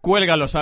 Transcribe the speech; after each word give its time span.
cuelga 0.00 0.36
los 0.36 0.56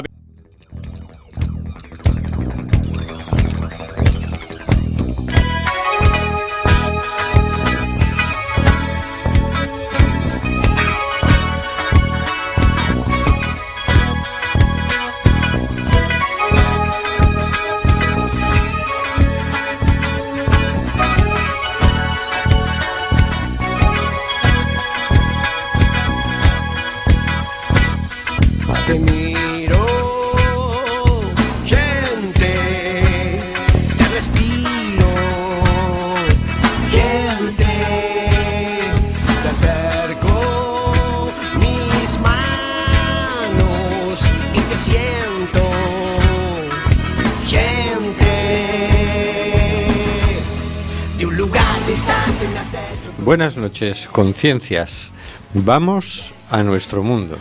conciencias. 54.13 55.13
Vamos 55.55 56.35
a 56.51 56.63
nuestro 56.63 57.03
mundo. 57.03 57.39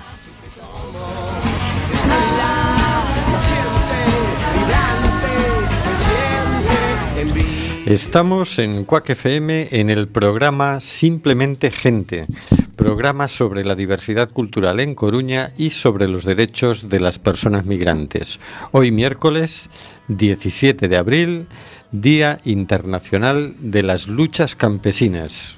Estamos 7.87 8.59
en 8.59 8.83
Cuac 8.83 9.09
FM 9.09 9.69
en 9.71 9.89
el 9.89 10.07
programa 10.09 10.79
Simplemente 10.79 11.71
Gente, 11.71 12.27
programa 12.75 13.27
sobre 13.27 13.63
la 13.63 13.75
diversidad 13.75 14.29
cultural 14.29 14.79
en 14.79 14.93
Coruña 14.93 15.53
y 15.57 15.71
sobre 15.71 16.07
los 16.07 16.25
derechos 16.25 16.89
de 16.89 16.99
las 16.99 17.17
personas 17.17 17.65
migrantes. 17.65 18.39
Hoy 18.71 18.91
miércoles 18.91 19.69
17 20.09 20.87
de 20.87 20.97
abril, 20.97 21.47
Día 21.91 22.39
Internacional 22.43 23.55
de 23.59 23.83
las 23.83 24.07
Luchas 24.07 24.55
Campesinas. 24.55 25.56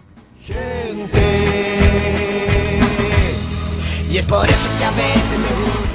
Y 4.12 4.18
es 4.18 4.26
por 4.26 4.50
eso 4.50 4.70
que 4.80 4.86
a 4.86 4.92
veces 4.92 5.38
me. 5.40 5.90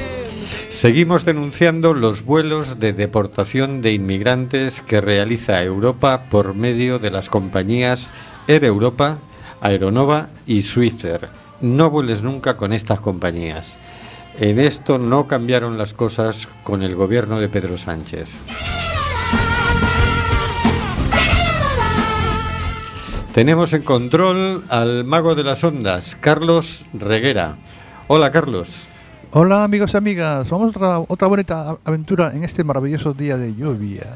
Seguimos 0.69 1.23
denunciando 1.23 1.93
los 1.93 2.25
vuelos 2.25 2.79
de 2.79 2.93
deportación 2.93 3.81
de 3.81 3.93
inmigrantes 3.93 4.81
que 4.81 5.01
realiza 5.01 5.61
Europa 5.61 6.25
por 6.29 6.55
medio 6.55 6.99
de 6.99 7.11
las 7.11 7.29
compañías 7.29 8.11
Air 8.47 8.65
Europa, 8.65 9.19
Aeronova 9.61 10.29
y 10.47 10.63
Swifter. 10.63 11.42
No 11.63 11.89
vueles 11.89 12.23
nunca 12.23 12.57
con 12.57 12.73
estas 12.73 12.99
compañías. 12.99 13.77
En 14.37 14.59
esto 14.59 14.97
no 14.99 15.29
cambiaron 15.29 15.77
las 15.77 15.93
cosas 15.93 16.49
con 16.61 16.83
el 16.83 16.93
gobierno 16.93 17.39
de 17.39 17.47
Pedro 17.47 17.77
Sánchez. 17.77 18.31
Tenemos 23.33 23.71
en 23.71 23.83
control 23.83 24.65
al 24.67 25.05
mago 25.05 25.35
de 25.35 25.45
las 25.45 25.63
ondas, 25.63 26.17
Carlos 26.19 26.85
Reguera. 26.91 27.55
Hola 28.07 28.29
Carlos. 28.29 28.81
Hola 29.31 29.63
amigos 29.63 29.93
y 29.93 29.97
amigas, 29.97 30.49
vamos 30.49 30.75
a 30.75 30.77
otra, 30.77 30.99
otra 30.99 31.27
bonita 31.29 31.77
aventura 31.85 32.33
en 32.35 32.43
este 32.43 32.65
maravilloso 32.65 33.13
día 33.13 33.37
de 33.37 33.55
lluvia. 33.55 34.07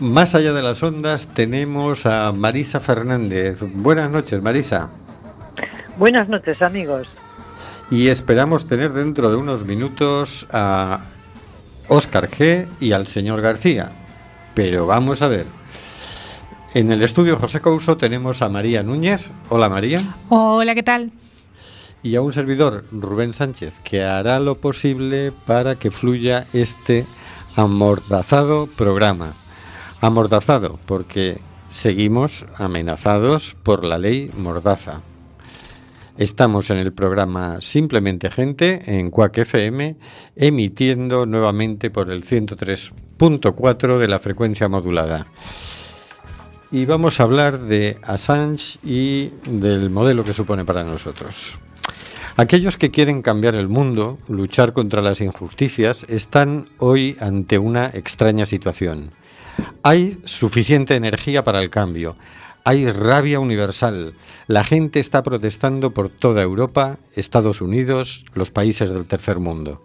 Más 0.00 0.34
allá 0.34 0.54
de 0.54 0.62
las 0.62 0.82
ondas 0.82 1.26
tenemos 1.34 2.06
a 2.06 2.32
Marisa 2.32 2.80
Fernández. 2.80 3.62
Buenas 3.74 4.10
noches, 4.10 4.42
Marisa. 4.42 4.88
Buenas 5.98 6.28
noches, 6.28 6.60
amigos. 6.60 7.08
Y 7.90 8.08
esperamos 8.08 8.66
tener 8.66 8.92
dentro 8.92 9.30
de 9.30 9.36
unos 9.36 9.64
minutos 9.64 10.46
a 10.52 11.00
Óscar 11.88 12.28
G 12.28 12.66
y 12.80 12.92
al 12.92 13.06
señor 13.06 13.40
García. 13.40 13.92
Pero 14.54 14.86
vamos 14.86 15.22
a 15.22 15.28
ver. 15.28 15.46
En 16.74 16.92
el 16.92 17.02
estudio 17.02 17.38
José 17.38 17.60
Couso 17.60 17.96
tenemos 17.96 18.42
a 18.42 18.50
María 18.50 18.82
Núñez. 18.82 19.30
Hola 19.48 19.70
María. 19.70 20.16
Hola, 20.28 20.74
¿qué 20.74 20.82
tal? 20.82 21.12
Y 22.02 22.16
a 22.16 22.20
un 22.20 22.32
servidor, 22.32 22.84
Rubén 22.92 23.32
Sánchez, 23.32 23.80
que 23.80 24.04
hará 24.04 24.38
lo 24.38 24.56
posible 24.56 25.32
para 25.46 25.76
que 25.76 25.90
fluya 25.90 26.46
este 26.52 27.06
amordazado 27.56 28.66
programa. 28.66 29.32
Amordazado 30.02 30.78
porque 30.84 31.40
seguimos 31.70 32.44
amenazados 32.58 33.56
por 33.62 33.82
la 33.82 33.96
ley 33.96 34.30
Mordaza. 34.36 35.00
Estamos 36.18 36.70
en 36.70 36.78
el 36.78 36.94
programa 36.94 37.60
Simplemente 37.60 38.30
Gente 38.30 38.80
en 38.86 39.10
Cuac 39.10 39.36
FM, 39.36 39.96
emitiendo 40.34 41.26
nuevamente 41.26 41.90
por 41.90 42.10
el 42.10 42.24
103.4 42.24 43.98
de 43.98 44.08
la 44.08 44.18
frecuencia 44.18 44.66
modulada. 44.66 45.26
Y 46.70 46.86
vamos 46.86 47.20
a 47.20 47.24
hablar 47.24 47.58
de 47.58 47.98
Assange 48.02 48.78
y 48.82 49.30
del 49.46 49.90
modelo 49.90 50.24
que 50.24 50.32
supone 50.32 50.64
para 50.64 50.84
nosotros. 50.84 51.58
Aquellos 52.38 52.78
que 52.78 52.90
quieren 52.90 53.20
cambiar 53.20 53.54
el 53.54 53.68
mundo, 53.68 54.18
luchar 54.26 54.72
contra 54.72 55.02
las 55.02 55.20
injusticias, 55.20 56.06
están 56.08 56.64
hoy 56.78 57.18
ante 57.20 57.58
una 57.58 57.88
extraña 57.88 58.46
situación. 58.46 59.10
Hay 59.82 60.18
suficiente 60.24 60.96
energía 60.96 61.44
para 61.44 61.62
el 61.62 61.68
cambio. 61.68 62.16
Hay 62.68 62.90
rabia 62.90 63.38
universal. 63.38 64.14
La 64.48 64.64
gente 64.64 64.98
está 64.98 65.22
protestando 65.22 65.94
por 65.94 66.08
toda 66.08 66.42
Europa, 66.42 66.98
Estados 67.14 67.60
Unidos, 67.60 68.24
los 68.34 68.50
países 68.50 68.90
del 68.90 69.06
tercer 69.06 69.38
mundo. 69.38 69.80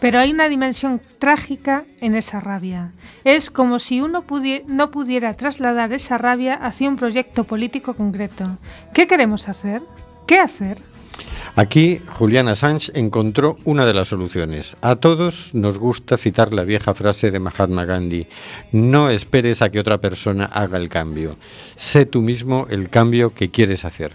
Pero 0.00 0.18
hay 0.18 0.32
una 0.32 0.48
dimensión 0.48 1.00
trágica 1.20 1.84
en 2.00 2.16
esa 2.16 2.40
rabia. 2.40 2.90
Es 3.22 3.48
como 3.52 3.78
si 3.78 4.00
uno 4.00 4.24
no 4.66 4.90
pudiera 4.90 5.34
trasladar 5.34 5.92
esa 5.92 6.18
rabia 6.18 6.54
hacia 6.54 6.88
un 6.88 6.96
proyecto 6.96 7.44
político 7.44 7.94
concreto. 7.94 8.56
¿Qué 8.92 9.06
queremos 9.06 9.48
hacer? 9.48 9.80
¿Qué 10.26 10.40
hacer? 10.40 10.89
Aquí 11.56 12.00
Julian 12.08 12.48
Assange 12.48 12.92
encontró 12.94 13.58
una 13.64 13.84
de 13.84 13.94
las 13.94 14.08
soluciones. 14.08 14.76
A 14.80 14.96
todos 14.96 15.54
nos 15.54 15.78
gusta 15.78 16.16
citar 16.16 16.52
la 16.52 16.64
vieja 16.64 16.94
frase 16.94 17.30
de 17.30 17.40
Mahatma 17.40 17.84
Gandhi, 17.84 18.26
no 18.72 19.10
esperes 19.10 19.62
a 19.62 19.70
que 19.70 19.80
otra 19.80 19.98
persona 19.98 20.46
haga 20.46 20.78
el 20.78 20.88
cambio, 20.88 21.36
sé 21.76 22.06
tú 22.06 22.22
mismo 22.22 22.66
el 22.70 22.88
cambio 22.90 23.34
que 23.34 23.50
quieres 23.50 23.84
hacer. 23.84 24.12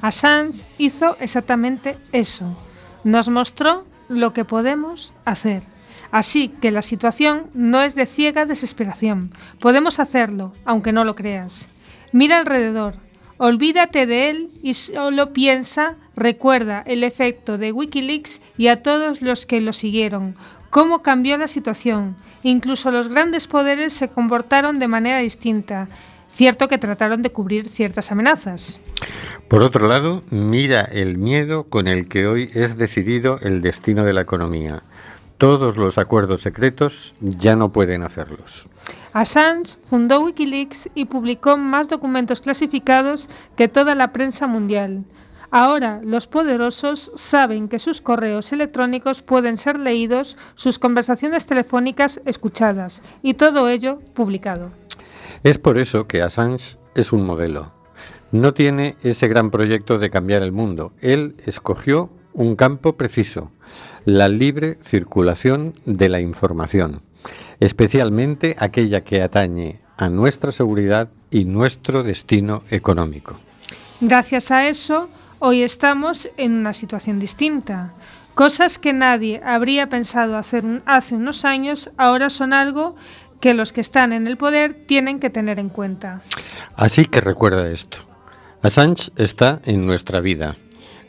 Assange 0.00 0.64
hizo 0.78 1.16
exactamente 1.20 1.96
eso. 2.12 2.56
Nos 3.04 3.28
mostró 3.28 3.84
lo 4.08 4.32
que 4.32 4.44
podemos 4.44 5.14
hacer. 5.24 5.62
Así 6.10 6.48
que 6.48 6.70
la 6.70 6.82
situación 6.82 7.50
no 7.52 7.82
es 7.82 7.94
de 7.94 8.06
ciega 8.06 8.46
desesperación. 8.46 9.34
Podemos 9.60 10.00
hacerlo, 10.00 10.54
aunque 10.64 10.92
no 10.92 11.04
lo 11.04 11.14
creas. 11.14 11.68
Mira 12.12 12.38
alrededor, 12.38 12.96
olvídate 13.38 14.06
de 14.06 14.30
él 14.30 14.50
y 14.62 14.74
solo 14.74 15.32
piensa, 15.32 15.96
recuerda 16.14 16.82
el 16.86 17.04
efecto 17.04 17.56
de 17.58 17.72
Wikileaks 17.72 18.40
y 18.56 18.68
a 18.68 18.82
todos 18.82 19.22
los 19.22 19.46
que 19.46 19.60
lo 19.60 19.72
siguieron. 19.72 20.36
cómo 20.70 21.02
cambió 21.02 21.38
la 21.38 21.48
situación. 21.48 22.14
Incluso 22.42 22.90
los 22.90 23.08
grandes 23.08 23.46
poderes 23.46 23.94
se 23.94 24.08
comportaron 24.08 24.78
de 24.78 24.86
manera 24.86 25.18
distinta. 25.18 25.88
Cierto 26.28 26.68
que 26.68 26.76
trataron 26.76 27.22
de 27.22 27.30
cubrir 27.30 27.68
ciertas 27.68 28.12
amenazas. 28.12 28.80
Por 29.48 29.62
otro 29.62 29.88
lado, 29.88 30.22
mira 30.30 30.82
el 30.82 31.16
miedo 31.16 31.64
con 31.64 31.88
el 31.88 32.06
que 32.06 32.26
hoy 32.26 32.50
es 32.54 32.76
decidido 32.76 33.38
el 33.40 33.62
destino 33.62 34.04
de 34.04 34.12
la 34.12 34.20
economía. 34.20 34.82
Todos 35.38 35.76
los 35.76 35.98
acuerdos 35.98 36.40
secretos 36.40 37.14
ya 37.20 37.54
no 37.54 37.70
pueden 37.70 38.02
hacerlos. 38.02 38.68
Assange 39.12 39.76
fundó 39.88 40.20
Wikileaks 40.20 40.90
y 40.96 41.04
publicó 41.04 41.56
más 41.56 41.88
documentos 41.88 42.40
clasificados 42.40 43.28
que 43.56 43.68
toda 43.68 43.94
la 43.94 44.12
prensa 44.12 44.48
mundial. 44.48 45.04
Ahora 45.52 46.00
los 46.02 46.26
poderosos 46.26 47.12
saben 47.14 47.68
que 47.68 47.78
sus 47.78 48.00
correos 48.00 48.52
electrónicos 48.52 49.22
pueden 49.22 49.56
ser 49.56 49.78
leídos, 49.78 50.36
sus 50.56 50.80
conversaciones 50.80 51.46
telefónicas 51.46 52.20
escuchadas 52.26 53.02
y 53.22 53.34
todo 53.34 53.68
ello 53.68 54.00
publicado. 54.14 54.70
Es 55.44 55.58
por 55.58 55.78
eso 55.78 56.08
que 56.08 56.20
Assange 56.20 56.78
es 56.96 57.12
un 57.12 57.24
modelo. 57.24 57.72
No 58.32 58.52
tiene 58.52 58.96
ese 59.04 59.28
gran 59.28 59.50
proyecto 59.50 59.98
de 59.98 60.10
cambiar 60.10 60.42
el 60.42 60.52
mundo. 60.52 60.92
Él 61.00 61.36
escogió 61.46 62.10
un 62.32 62.56
campo 62.56 62.96
preciso, 62.96 63.50
la 64.04 64.28
libre 64.28 64.76
circulación 64.80 65.74
de 65.84 66.08
la 66.08 66.20
información, 66.20 67.02
especialmente 67.60 68.56
aquella 68.58 69.02
que 69.02 69.22
atañe 69.22 69.80
a 69.96 70.08
nuestra 70.08 70.52
seguridad 70.52 71.10
y 71.30 71.44
nuestro 71.44 72.02
destino 72.02 72.62
económico. 72.70 73.36
Gracias 74.00 74.50
a 74.50 74.68
eso, 74.68 75.08
hoy 75.40 75.62
estamos 75.62 76.30
en 76.36 76.52
una 76.52 76.72
situación 76.72 77.18
distinta. 77.18 77.94
Cosas 78.34 78.78
que 78.78 78.92
nadie 78.92 79.42
habría 79.44 79.88
pensado 79.88 80.36
hacer 80.36 80.64
hace 80.86 81.16
unos 81.16 81.44
años 81.44 81.90
ahora 81.96 82.30
son 82.30 82.52
algo 82.52 82.94
que 83.40 83.54
los 83.54 83.72
que 83.72 83.80
están 83.80 84.12
en 84.12 84.28
el 84.28 84.36
poder 84.36 84.74
tienen 84.86 85.18
que 85.18 85.30
tener 85.30 85.58
en 85.58 85.68
cuenta. 85.68 86.22
Así 86.76 87.04
que 87.04 87.20
recuerda 87.20 87.68
esto. 87.68 87.98
Assange 88.62 89.10
está 89.16 89.60
en 89.64 89.86
nuestra 89.86 90.20
vida, 90.20 90.56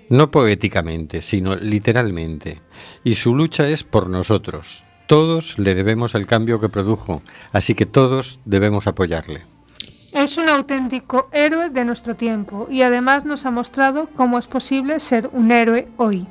no 0.09 0.31
poéticamente, 0.31 1.21
sino 1.21 1.55
literalmente, 1.55 2.61
y 3.03 3.15
su 3.15 3.35
lucha 3.35 3.67
es 3.67 3.83
por 3.83 4.09
nosotros. 4.09 4.83
Todos 5.07 5.57
le 5.57 5.73
debemos 5.73 6.13
el 6.13 6.27
cambio 6.27 6.59
que 6.59 6.69
produjo, 6.69 7.21
así 7.51 7.73
que 7.73 7.85
todos 7.85 8.39
debemos 8.45 8.87
apoyarle. 8.87 9.41
Es 10.13 10.37
un 10.37 10.49
auténtico 10.49 11.29
héroe 11.31 11.69
de 11.69 11.85
nuestro 11.85 12.15
tiempo 12.15 12.67
y 12.69 12.81
además 12.81 13.25
nos 13.25 13.45
ha 13.45 13.51
mostrado 13.51 14.09
cómo 14.15 14.39
es 14.39 14.47
posible 14.47 14.99
ser 14.99 15.29
un 15.33 15.51
héroe 15.51 15.87
hoy. 15.97 16.25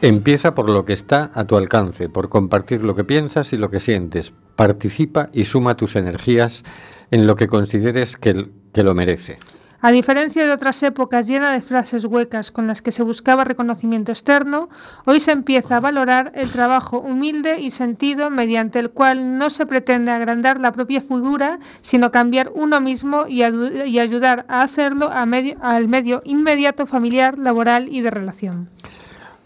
Empieza 0.00 0.54
por 0.54 0.68
lo 0.68 0.84
que 0.84 0.94
está 0.94 1.30
a 1.34 1.44
tu 1.44 1.56
alcance, 1.56 2.08
por 2.08 2.28
compartir 2.28 2.82
lo 2.82 2.96
que 2.96 3.04
piensas 3.04 3.52
y 3.52 3.56
lo 3.56 3.70
que 3.70 3.80
sientes. 3.80 4.32
Participa 4.56 5.30
y 5.32 5.44
suma 5.44 5.76
tus 5.76 5.94
energías 5.94 6.64
en 7.10 7.26
lo 7.26 7.36
que 7.36 7.46
consideres 7.46 8.16
que, 8.16 8.48
que 8.72 8.82
lo 8.82 8.94
merece. 8.94 9.38
A 9.84 9.90
diferencia 9.90 10.46
de 10.46 10.52
otras 10.52 10.80
épocas 10.84 11.26
llenas 11.26 11.54
de 11.54 11.60
frases 11.60 12.04
huecas 12.04 12.52
con 12.52 12.68
las 12.68 12.82
que 12.82 12.92
se 12.92 13.02
buscaba 13.02 13.42
reconocimiento 13.42 14.12
externo, 14.12 14.68
hoy 15.06 15.18
se 15.18 15.32
empieza 15.32 15.76
a 15.76 15.80
valorar 15.80 16.30
el 16.36 16.52
trabajo 16.52 17.00
humilde 17.00 17.58
y 17.58 17.70
sentido 17.70 18.30
mediante 18.30 18.78
el 18.78 18.90
cual 18.90 19.38
no 19.38 19.50
se 19.50 19.66
pretende 19.66 20.12
agrandar 20.12 20.60
la 20.60 20.70
propia 20.70 21.00
figura, 21.00 21.58
sino 21.80 22.12
cambiar 22.12 22.52
uno 22.54 22.80
mismo 22.80 23.26
y, 23.26 23.42
ayudar 23.42 24.44
a 24.46 24.62
hacerlo 24.62 25.10
a 25.10 25.26
medio- 25.26 25.56
al 25.60 25.88
medio 25.88 26.22
inmediato 26.24 26.86
familiar, 26.86 27.36
laboral 27.36 27.88
y 27.90 28.02
de 28.02 28.12
relación. 28.12 28.68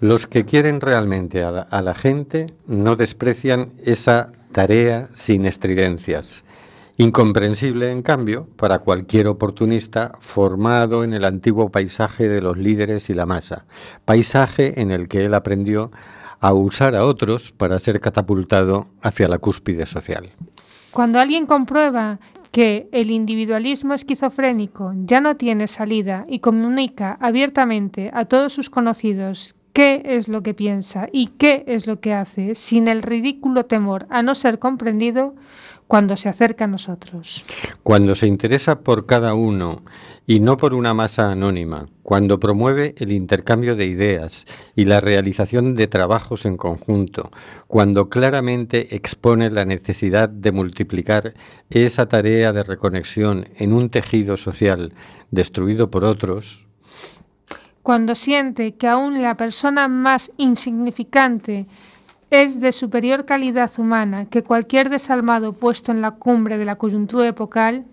Los 0.01 0.27
que 0.27 0.45
quieren 0.45 0.83
realmente 0.83 1.45
a 1.45 1.81
la 1.83 1.95
gente 1.95 2.45
no 2.67 2.97
desprecian 2.97 3.71
esa 3.83 4.31
tarea 4.53 5.09
sin 5.15 5.47
estridencias. 5.47 6.45
Incomprensible, 6.99 7.91
en 7.91 8.01
cambio, 8.01 8.49
para 8.57 8.79
cualquier 8.79 9.27
oportunista 9.27 10.13
formado 10.19 11.05
en 11.05 11.13
el 11.13 11.27
antiguo 11.27 11.71
paisaje 11.71 12.27
de 12.27 12.41
los 12.41 12.57
líderes 12.57 13.11
y 13.11 13.15
la 13.15 13.27
masa, 13.27 13.67
paisaje 14.07 14.81
en 14.81 14.91
el 14.91 15.07
que 15.07 15.27
él 15.27 15.35
aprendió 15.35 15.91
a 16.41 16.55
usar 16.55 16.95
a 16.95 17.05
otros 17.05 17.53
para 17.53 17.79
ser 17.79 18.01
catapultado 18.01 18.87
hacia 19.03 19.29
la 19.29 19.39
cúspide 19.39 19.85
social. 19.85 20.31
Cuando 20.91 21.21
alguien 21.21 21.45
comprueba 21.45 22.19
que 22.51 22.89
el 22.93 23.11
individualismo 23.11 23.93
esquizofrénico 23.93 24.95
ya 25.05 25.21
no 25.21 25.37
tiene 25.37 25.67
salida 25.67 26.25
y 26.27 26.39
comunica 26.39 27.19
abiertamente 27.21 28.11
a 28.15 28.25
todos 28.25 28.55
sus 28.55 28.71
conocidos 28.71 29.55
qué 29.75 30.01
es 30.07 30.29
lo 30.29 30.43
que 30.43 30.55
piensa 30.55 31.07
y 31.13 31.27
qué 31.27 31.63
es 31.67 31.87
lo 31.87 32.01
que 32.01 32.15
hace 32.15 32.55
sin 32.55 32.89
el 32.89 33.03
ridículo 33.03 33.67
temor 33.67 34.07
a 34.09 34.23
no 34.23 34.35
ser 34.35 34.59
comprendido 34.59 35.35
cuando 35.89 36.17
se 36.17 36.29
acerca 36.29 36.65
a 36.65 36.69
nosotros. 36.69 37.45
Cuando 37.83 38.15
se 38.15 38.27
interesa 38.27 38.81
por 38.81 39.07
cada 39.07 39.35
uno 39.35 39.83
y 40.27 40.41
no 40.41 40.57
por 40.57 40.75
una 40.75 40.95
masa 40.95 41.31
anónima, 41.31 41.89
cuando 42.03 42.41
promueve 42.41 42.95
el 42.99 43.13
intercambio 43.13 43.77
de 43.77 43.87
ideas 43.87 44.45
y 44.75 44.85
la 44.85 45.01
realización 45.01 45.75
de 45.77 45.87
trabajos 45.87 46.45
en 46.45 46.57
conjunto, 46.57 47.31
cuando 47.69 48.09
claramente 48.09 48.97
expone 48.97 49.51
la 49.51 49.65
necesidad 49.65 50.29
de 50.29 50.53
multiplicar 50.53 51.35
esa 51.71 52.07
tarea 52.07 52.53
de 52.53 52.65
reconexión 52.65 53.49
en 53.57 53.73
un 53.73 53.91
tejido 53.91 54.37
social 54.37 54.93
destruido 55.31 55.91
por 55.91 56.05
otros, 56.05 56.65
Cuando 57.83 58.17
siente 58.17 58.75
que 58.75 58.89
aún 58.89 59.23
la 59.23 59.37
persona 59.37 59.87
más 59.87 60.33
insignificante 60.39 61.67
es 62.31 62.61
de 62.61 62.73
superior 62.73 63.25
calidad 63.25 63.71
humana 63.79 64.27
que 64.27 64.43
cualquier 64.43 64.89
desalmado 64.89 65.53
puesto 65.53 65.93
en 65.93 66.01
la 66.01 66.13
cumbre 66.13 66.59
de 66.59 66.65
la 66.65 66.77
coyuntura 66.77 67.29
epocal, 67.29 67.85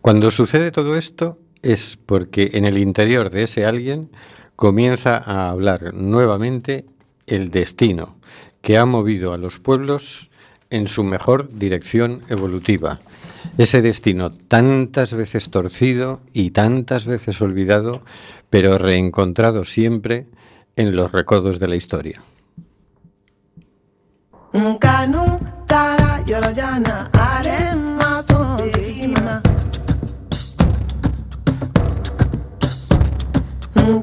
Cuando 0.00 0.30
sucede 0.30 0.70
todo 0.70 0.96
esto 0.96 1.38
es 1.62 1.98
porque 2.06 2.50
en 2.54 2.64
el 2.64 2.78
interior 2.78 3.30
de 3.30 3.44
ese 3.44 3.64
alguien 3.64 4.10
comienza 4.56 5.16
a 5.16 5.50
hablar 5.50 5.94
nuevamente 5.94 6.84
el 7.26 7.50
destino 7.50 8.16
que 8.60 8.78
ha 8.78 8.86
movido 8.86 9.32
a 9.32 9.38
los 9.38 9.60
pueblos 9.60 10.30
en 10.70 10.86
su 10.86 11.04
mejor 11.04 11.48
dirección 11.50 12.22
evolutiva. 12.28 13.00
Ese 13.58 13.82
destino 13.82 14.30
tantas 14.30 15.14
veces 15.14 15.50
torcido 15.50 16.20
y 16.32 16.50
tantas 16.50 17.06
veces 17.06 17.40
olvidado, 17.42 18.02
pero 18.48 18.78
reencontrado 18.78 19.64
siempre 19.64 20.26
en 20.76 20.96
los 20.96 21.12
recodos 21.12 21.58
de 21.58 21.68
la 21.68 21.76
historia. 21.76 22.22
Nkanu 24.52 25.40
tara 25.66 26.20
yɔrɔ 26.28 26.50
jan 26.52 26.82
na 26.82 27.08
ale 27.16 27.56
ma 27.98 28.20
sɔn 28.20 28.48
segin 28.72 29.14
ma. 29.24 29.40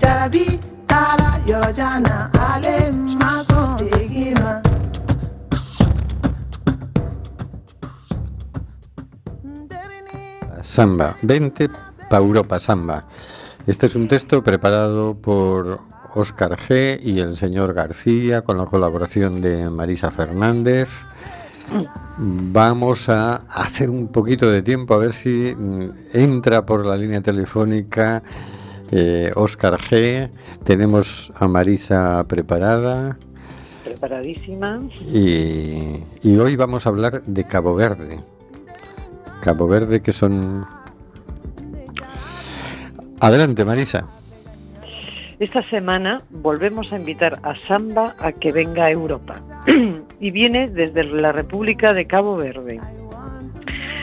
Jarabi 0.02 0.46
tara 0.90 1.30
yɔrɔ 1.46 1.70
jan 1.78 2.02
na 2.02 2.16
ale 2.50 2.90
ma 3.22 3.32
sɔn 3.48 3.78
segin 3.78 4.34
ma. 4.42 4.54
Samba, 10.62 11.16
20 11.22 11.70
pa 12.10 12.18
Europa 12.18 12.60
Samba. 12.60 13.06
Este 13.68 13.86
es 13.86 13.96
un 13.96 14.08
texto 14.08 14.42
preparado 14.42 15.14
por 15.14 15.80
Óscar 16.16 16.58
G. 16.58 17.00
y 17.02 17.20
el 17.20 17.36
señor 17.36 17.74
García 17.74 18.42
con 18.42 18.58
la 18.58 18.66
colaboración 18.66 19.42
de 19.42 19.70
Marisa 19.70 20.12
Fernández. 20.12 20.90
Vamos 22.18 23.10
a 23.10 23.36
hacer 23.36 23.90
un 23.90 24.08
poquito 24.08 24.50
de 24.50 24.62
tiempo 24.62 24.94
a 24.94 24.98
ver 24.98 25.14
si 25.14 25.54
mm, 25.56 25.90
entra 26.14 26.66
por 26.66 26.86
la 26.86 26.98
línea 26.98 27.22
telefónica 27.22 28.24
eh, 28.92 29.32
Óscar 29.36 29.78
G. 29.78 30.30
Tenemos 30.64 31.32
a 31.36 31.48
Marisa 31.48 32.26
preparada 32.28 33.18
Preparadísima. 33.84 34.82
y, 35.02 36.04
y 36.24 36.38
hoy 36.38 36.56
vamos 36.56 36.86
a 36.86 36.90
hablar 36.90 37.24
de 37.24 37.44
Cabo 37.46 37.76
Verde. 37.76 38.20
Cabo 39.42 39.68
Verde 39.68 40.02
que 40.02 40.12
son... 40.12 40.66
Adelante, 43.20 43.66
Marisa. 43.66 44.08
Esta 45.40 45.64
semana 45.64 46.18
volvemos 46.32 46.92
a 46.92 46.98
invitar 46.98 47.40
a 47.44 47.56
Samba 47.66 48.14
a 48.20 48.34
que 48.34 48.52
venga 48.52 48.84
a 48.84 48.92
Europa 48.92 49.36
y 50.20 50.32
viene 50.32 50.68
desde 50.68 51.06
la 51.06 51.32
República 51.32 51.94
de 51.94 52.08
Cabo 52.08 52.36
Verde. 52.36 52.82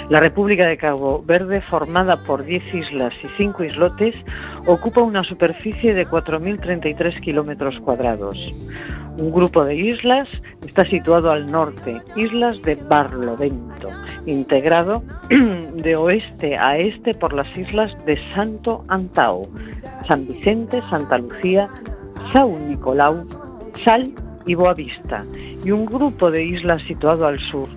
La 0.09 0.21
República 0.21 0.67
de 0.67 0.79
Cabo 0.79 1.23
Verde, 1.23 1.61
formada 1.61 2.17
por 2.17 2.43
10 2.43 2.75
islas 2.75 3.13
y 3.23 3.29
5 3.37 3.65
islotes, 3.65 4.15
ocupa 4.67 5.03
una 5.03 5.25
superficie 5.25 5.93
de 5.93 6.07
4.033 6.07 7.21
kilómetros 7.21 7.81
cuadrados. 7.81 8.39
Un 9.19 9.33
grupo 9.33 9.65
de 9.65 9.75
islas 9.75 10.29
está 10.67 10.85
situado 10.85 11.31
al 11.31 11.51
norte, 11.51 11.97
islas 12.17 12.61
de 12.63 12.75
Barlovento, 12.75 13.89
integrado 14.27 15.03
de 15.31 15.97
oeste 15.97 16.59
a 16.59 16.77
este 16.77 17.15
por 17.15 17.33
las 17.33 17.49
islas 17.57 17.97
de 18.05 18.19
Santo 18.35 18.85
Antao, 18.89 19.49
San 20.07 20.27
Vicente, 20.27 20.83
Santa 20.91 21.17
Lucía, 21.17 21.69
São 22.33 22.59
Nicolau, 22.69 23.25
Sal 23.83 24.13
y 24.45 24.55
Boavista, 24.55 25.25
y 25.65 25.71
un 25.71 25.87
grupo 25.87 26.31
de 26.31 26.45
islas 26.45 26.83
situado 26.83 27.27
al 27.27 27.41
sur, 27.41 27.69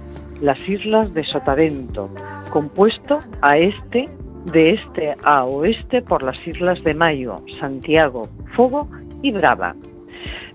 las 0.42 0.60
islas 0.68 1.14
de 1.14 1.24
Sotavento, 1.24 2.10
compuesto 2.50 3.22
a 3.42 3.58
este 3.58 4.10
de 4.52 4.72
este 4.72 5.14
a 5.24 5.46
oeste 5.46 6.02
por 6.02 6.22
las 6.22 6.46
islas 6.46 6.84
de 6.84 6.94
Mayo, 6.94 7.38
Santiago, 7.60 8.28
Fogo 8.56 8.90
y 9.22 9.32
Brava. 9.32 9.76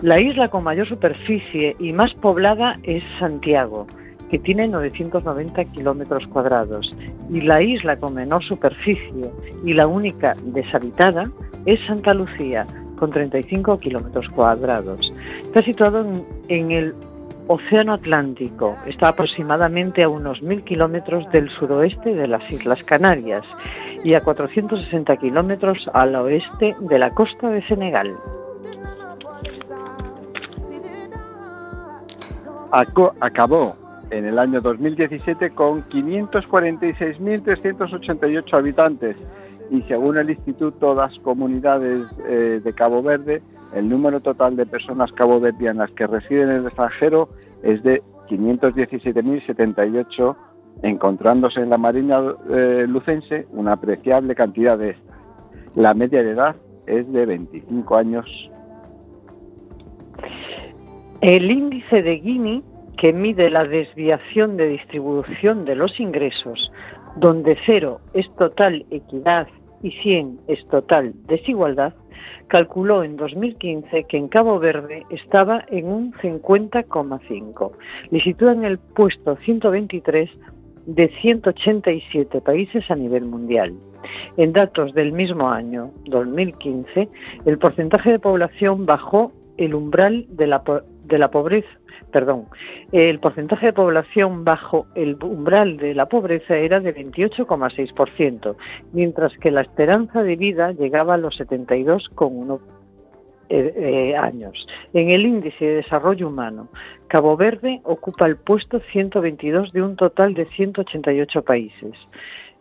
La 0.02 0.20
isla 0.20 0.48
con 0.48 0.64
mayor 0.64 0.86
superficie 0.86 1.76
y 1.78 1.92
más 1.92 2.14
poblada 2.14 2.78
es 2.82 3.02
Santiago, 3.18 3.86
que 4.30 4.38
tiene 4.38 4.68
990 4.68 5.64
kilómetros 5.66 6.26
cuadrados, 6.26 6.96
y 7.30 7.40
la 7.40 7.62
isla 7.62 7.96
con 7.96 8.14
menor 8.14 8.42
superficie 8.42 9.30
y 9.64 9.72
la 9.72 9.86
única 9.86 10.34
deshabitada 10.44 11.30
es 11.66 11.84
Santa 11.86 12.14
Lucía, 12.14 12.66
con 12.96 13.10
35 13.10 13.78
kilómetros 13.78 14.28
cuadrados. 14.30 15.12
Está 15.42 15.62
situado 15.62 16.06
en, 16.48 16.70
el 16.70 16.94
Océano 17.46 17.92
Atlántico. 17.92 18.76
Está 18.86 19.08
aproximadamente 19.08 20.02
a 20.02 20.08
unos 20.08 20.42
1.000 20.42 20.64
kilómetros 20.64 21.30
del 21.30 21.50
suroeste 21.50 22.14
de 22.14 22.26
las 22.26 22.50
Islas 22.50 22.82
Canarias 22.82 23.44
y 24.02 24.14
a 24.14 24.20
460 24.22 25.16
kilómetros 25.16 25.90
al 25.92 26.14
oeste 26.14 26.74
de 26.80 26.98
la 26.98 27.10
costa 27.10 27.50
de 27.50 27.62
Senegal. 27.66 28.12
Acabó 33.20 33.76
en 34.10 34.26
el 34.26 34.38
año 34.38 34.60
2017 34.60 35.50
con 35.50 35.82
546.388 35.88 38.54
habitantes 38.54 39.16
y 39.70 39.80
según 39.82 40.18
el 40.18 40.30
Instituto 40.30 40.94
das 40.94 41.18
Comunidades 41.20 42.02
eh, 42.28 42.60
de 42.62 42.72
Cabo 42.74 43.02
Verde, 43.02 43.42
el 43.74 43.88
número 43.88 44.20
total 44.20 44.56
de 44.56 44.66
personas 44.66 45.10
caboverdianas 45.12 45.90
que 45.92 46.06
residen 46.06 46.50
en 46.50 46.56
el 46.56 46.66
extranjero 46.66 47.28
es 47.62 47.82
de 47.82 48.02
517.078, 48.28 50.36
encontrándose 50.82 51.62
en 51.62 51.70
la 51.70 51.78
Marina 51.78 52.20
eh, 52.50 52.84
Lucense 52.88 53.46
una 53.52 53.72
apreciable 53.72 54.34
cantidad 54.34 54.76
de 54.76 54.90
estas. 54.90 55.16
La 55.74 55.94
media 55.94 56.22
de 56.22 56.30
edad 56.30 56.56
es 56.86 57.10
de 57.10 57.24
25 57.26 57.96
años. 57.96 58.50
El 61.24 61.50
índice 61.50 62.02
de 62.02 62.18
Gini, 62.18 62.62
que 62.98 63.14
mide 63.14 63.48
la 63.48 63.64
desviación 63.64 64.58
de 64.58 64.68
distribución 64.68 65.64
de 65.64 65.74
los 65.74 65.98
ingresos, 65.98 66.70
donde 67.16 67.56
cero 67.64 67.98
es 68.12 68.28
total 68.34 68.84
equidad 68.90 69.48
y 69.82 69.92
100 69.92 70.40
es 70.48 70.66
total 70.66 71.14
desigualdad, 71.26 71.94
calculó 72.48 73.02
en 73.02 73.16
2015 73.16 74.04
que 74.04 74.18
en 74.18 74.28
Cabo 74.28 74.58
Verde 74.58 75.06
estaba 75.08 75.64
en 75.68 75.86
un 75.86 76.12
50,5. 76.12 77.74
Le 78.10 78.20
sitúa 78.20 78.52
en 78.52 78.64
el 78.64 78.76
puesto 78.76 79.36
123 79.36 80.28
de 80.84 81.08
187 81.22 82.42
países 82.42 82.90
a 82.90 82.96
nivel 82.96 83.24
mundial. 83.24 83.72
En 84.36 84.52
datos 84.52 84.92
del 84.92 85.12
mismo 85.12 85.48
año, 85.48 85.90
2015, 86.04 87.08
el 87.46 87.56
porcentaje 87.56 88.12
de 88.12 88.18
población 88.18 88.84
bajó 88.84 89.32
el 89.56 89.74
umbral 89.74 90.26
de 90.28 90.48
la, 90.48 90.62
de 91.04 91.18
la 91.18 91.30
pobreza, 91.30 91.68
perdón, 92.10 92.46
el 92.92 93.18
porcentaje 93.18 93.66
de 93.66 93.72
población 93.72 94.44
bajo 94.44 94.86
el 94.94 95.16
umbral 95.22 95.76
de 95.76 95.94
la 95.94 96.06
pobreza 96.06 96.56
era 96.56 96.80
de 96.80 96.94
28,6%, 96.94 98.56
mientras 98.92 99.36
que 99.38 99.50
la 99.50 99.62
esperanza 99.62 100.22
de 100.22 100.36
vida 100.36 100.72
llegaba 100.72 101.14
a 101.14 101.18
los 101.18 101.40
72,1 101.40 102.60
eh, 103.50 103.74
eh, 103.76 104.16
años. 104.16 104.66
En 104.94 105.10
el 105.10 105.26
índice 105.26 105.64
de 105.64 105.74
desarrollo 105.76 106.28
humano, 106.28 106.68
Cabo 107.08 107.36
Verde 107.36 107.80
ocupa 107.84 108.26
el 108.26 108.36
puesto 108.36 108.80
122 108.80 109.72
de 109.72 109.82
un 109.82 109.96
total 109.96 110.34
de 110.34 110.46
188 110.46 111.42
países. 111.42 111.92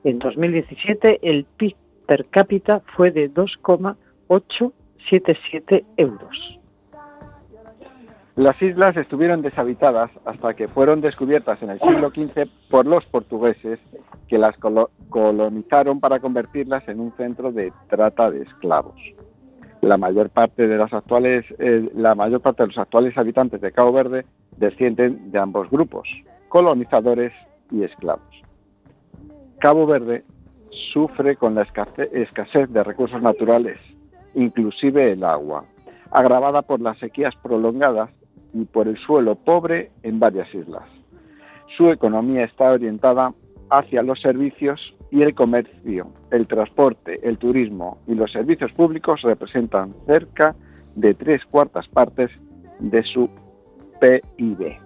En 0.04 0.20
2017 0.20 1.20
el 1.24 1.46
PIB 1.46 1.76
per 2.06 2.26
cápita 2.26 2.82
fue 2.96 3.12
de 3.12 3.30
2,877 3.30 5.86
euros. 5.96 6.60
Las 8.36 8.60
islas 8.64 8.98
estuvieron 8.98 9.44
deshabitadas 9.44 10.10
hasta 10.26 10.56
que 10.56 10.68
fueron 10.68 11.02
descubiertas 11.02 11.62
en 11.62 11.70
el 11.70 11.80
siglo 11.80 12.10
XV 12.10 12.48
por 12.70 12.86
los 12.88 13.06
portugueses 13.06 13.80
que 14.28 14.40
las 14.40 14.58
colo- 14.60 14.90
colonizaron 15.10 16.00
para 16.00 16.20
convertirlas 16.20 16.88
en 16.88 17.00
un 17.00 17.12
centro 17.16 17.52
de 17.52 17.72
trata 17.88 18.32
de 18.32 18.42
esclavos. 18.42 18.96
La 19.82 19.98
mayor 19.98 20.30
parte 20.32 20.68
de 20.68 20.78
las 20.78 20.92
actuales, 20.94 21.46
eh, 21.60 21.88
la 21.94 22.16
mayor 22.16 22.42
parte 22.42 22.64
de 22.64 22.68
los 22.70 22.78
actuales 22.80 23.16
habitantes 23.18 23.62
de 23.62 23.72
Cabo 23.72 23.92
Verde 23.92 24.26
descienden 24.58 25.32
de 25.32 25.38
ambos 25.40 25.70
grupos, 25.70 26.08
colonizadores 26.50 27.34
y 27.70 27.84
esclavos. 27.84 28.24
Cabo 29.60 29.86
Verde 29.86 30.24
sufre 30.92 31.36
con 31.36 31.54
la 31.54 31.66
escase- 31.68 32.10
escasez 32.14 32.68
de 32.72 32.84
recursos 32.84 33.22
naturales, 33.22 33.78
inclusive 34.34 35.12
el 35.12 35.24
agua, 35.24 35.66
agravada 36.10 36.64
por 36.64 36.80
las 36.82 36.98
sequías 36.98 37.36
prolongadas 37.36 38.10
y 38.54 38.66
por 38.66 38.88
el 38.88 38.98
suelo 38.98 39.36
pobre 39.36 39.92
en 40.04 40.20
varias 40.20 40.54
islas. 40.54 40.84
Su 41.76 41.90
economía 41.90 42.44
está 42.44 42.72
orientada 42.72 43.34
hacia 43.70 44.04
los 44.04 44.22
servicios 44.22 44.96
y 45.12 45.22
el 45.22 45.34
comercio, 45.34 46.08
el 46.32 46.48
transporte, 46.48 47.20
el 47.28 47.38
turismo 47.38 47.98
y 48.08 48.16
los 48.16 48.32
servicios 48.32 48.72
públicos 48.72 49.22
representan 49.22 49.94
cerca 50.06 50.56
de 50.96 51.14
tres 51.14 51.46
cuartas 51.46 51.88
partes 51.88 52.32
de 52.80 53.04
su 53.04 53.30
PIB. 54.00 54.78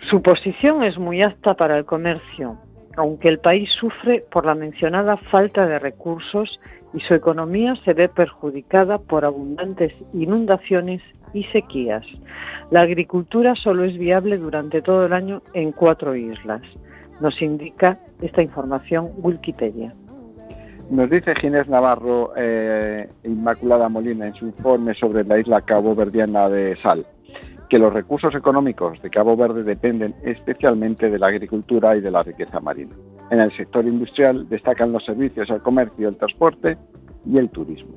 Su 0.00 0.20
posición 0.20 0.82
es 0.82 0.98
muy 0.98 1.22
apta 1.22 1.54
para 1.54 1.78
el 1.78 1.84
comercio, 1.84 2.58
aunque 2.96 3.28
el 3.28 3.38
país 3.38 3.70
sufre 3.70 4.24
por 4.30 4.44
la 4.44 4.54
mencionada 4.54 5.16
falta 5.16 5.66
de 5.66 5.78
recursos 5.78 6.60
y 6.92 7.00
su 7.00 7.14
economía 7.14 7.76
se 7.76 7.94
ve 7.94 8.08
perjudicada 8.08 8.98
por 8.98 9.24
abundantes 9.24 9.94
inundaciones 10.12 11.00
y 11.32 11.44
sequías. 11.44 12.04
La 12.70 12.82
agricultura 12.82 13.54
solo 13.54 13.84
es 13.84 13.96
viable 13.98 14.38
durante 14.38 14.82
todo 14.82 15.06
el 15.06 15.12
año 15.12 15.42
en 15.54 15.72
cuatro 15.72 16.14
islas. 16.14 16.62
Nos 17.20 17.40
indica 17.42 17.98
esta 18.20 18.42
información 18.42 19.10
Wikipedia. 19.18 19.94
Nos 20.90 21.08
dice 21.08 21.34
Ginés 21.34 21.68
Navarro 21.68 22.32
eh, 22.36 23.08
Inmaculada 23.24 23.88
Molina 23.88 24.26
en 24.26 24.34
su 24.34 24.46
informe 24.46 24.94
sobre 24.94 25.24
la 25.24 25.38
isla 25.38 25.60
caboverdiana 25.62 26.48
de 26.48 26.76
Sal, 26.82 27.06
que 27.68 27.78
los 27.78 27.92
recursos 27.92 28.34
económicos 28.34 29.00
de 29.00 29.08
Cabo 29.08 29.36
Verde 29.36 29.62
dependen 29.62 30.14
especialmente 30.22 31.08
de 31.08 31.18
la 31.18 31.28
agricultura 31.28 31.96
y 31.96 32.00
de 32.00 32.10
la 32.10 32.22
riqueza 32.22 32.60
marina. 32.60 32.94
En 33.30 33.40
el 33.40 33.50
sector 33.52 33.86
industrial 33.86 34.46
destacan 34.48 34.92
los 34.92 35.04
servicios 35.04 35.50
al 35.50 35.62
comercio, 35.62 36.08
el 36.08 36.16
transporte 36.16 36.76
y 37.24 37.38
el 37.38 37.48
turismo. 37.48 37.94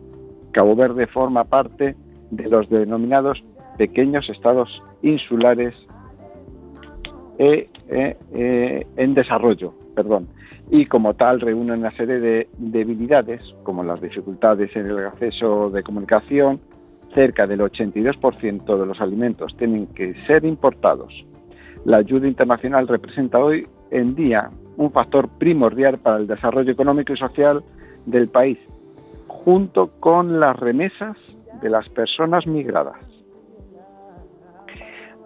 Cabo 0.52 0.76
Verde 0.76 1.08
forma 1.08 1.44
parte 1.44 1.98
de 2.32 2.50
los 2.50 2.70
denominados 2.70 3.44
pequeños 3.78 4.30
estados 4.30 4.82
insulares 5.02 5.74
eh, 7.38 7.70
eh, 7.90 8.18
eh, 8.34 8.88
en 8.96 9.14
desarrollo, 9.14 9.74
perdón, 9.94 10.28
y 10.72 10.86
como 10.86 11.14
tal 11.14 11.42
reúne 11.42 11.74
una 11.74 11.92
serie 11.92 12.20
de 12.20 12.50
debilidades, 12.58 13.42
como 13.64 13.84
las 13.84 14.02
dificultades 14.02 14.76
en 14.76 14.88
el 14.88 15.06
acceso 15.06 15.70
de 15.70 15.84
comunicación, 15.84 16.60
cerca 17.14 17.46
del 17.46 17.60
82% 17.60 18.78
de 18.78 18.86
los 18.86 19.02
alimentos 19.02 19.56
tienen 19.58 19.88
que 19.88 20.16
ser 20.26 20.46
importados. 20.46 21.26
La 21.86 21.98
ayuda 21.98 22.28
internacional 22.28 22.88
representa 22.88 23.40
hoy 23.40 23.68
en 23.92 24.16
día 24.16 24.50
un 24.78 24.92
factor 24.92 25.30
primordial 25.38 25.98
para 25.98 26.18
el 26.18 26.28
desarrollo 26.28 26.72
económico 26.72 27.14
y 27.14 27.18
social 27.18 27.64
del 28.06 28.28
país, 28.28 28.60
junto 29.28 29.92
con 30.00 30.40
las 30.40 30.56
remesas 30.58 31.35
de 31.62 31.70
las 31.70 31.88
personas 31.90 32.48
migradas. 32.48 32.98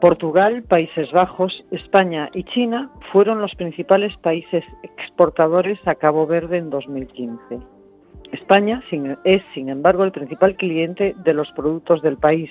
Portugal, 0.02 0.64
Países 0.64 1.12
Bajos, 1.12 1.66
España 1.72 2.30
y 2.34 2.44
China 2.46 2.90
fueron 3.12 3.42
los 3.42 3.54
principales 3.56 4.16
países 4.18 4.64
exportadores 4.82 5.78
a 5.86 5.96
Cabo 5.96 6.26
Verde 6.26 6.58
en 6.58 6.70
2015. 6.70 7.60
España 8.32 8.82
es, 9.26 9.42
sin 9.54 9.70
embargo, 9.70 10.06
el 10.06 10.12
principal 10.12 10.56
cliente 10.56 11.16
de 11.18 11.34
los 11.34 11.52
productos 11.52 12.02
del 12.02 12.18
país, 12.18 12.50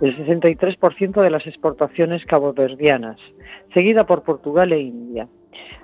el 0.00 0.16
63% 0.16 1.22
de 1.22 1.30
las 1.30 1.46
exportaciones 1.46 2.24
caboverdianas, 2.26 3.18
seguida 3.72 4.04
por 4.04 4.22
Portugal 4.22 4.72
e 4.72 4.80
India. 4.80 5.28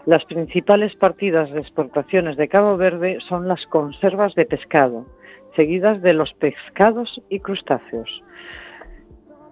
Las 0.04 0.24
principales 0.24 0.94
partidas 0.94 1.50
de 1.50 1.60
exportaciones 1.60 2.36
de 2.36 2.48
Cabo 2.48 2.76
Verde 2.76 3.18
son 3.28 3.48
las 3.48 3.64
conservas 3.66 4.34
de 4.34 4.44
pescado, 4.44 5.06
seguidas 5.56 6.02
de 6.02 6.14
los 6.14 6.32
pescados 6.34 7.20
y 7.28 7.40
crustáceos. 7.40 8.22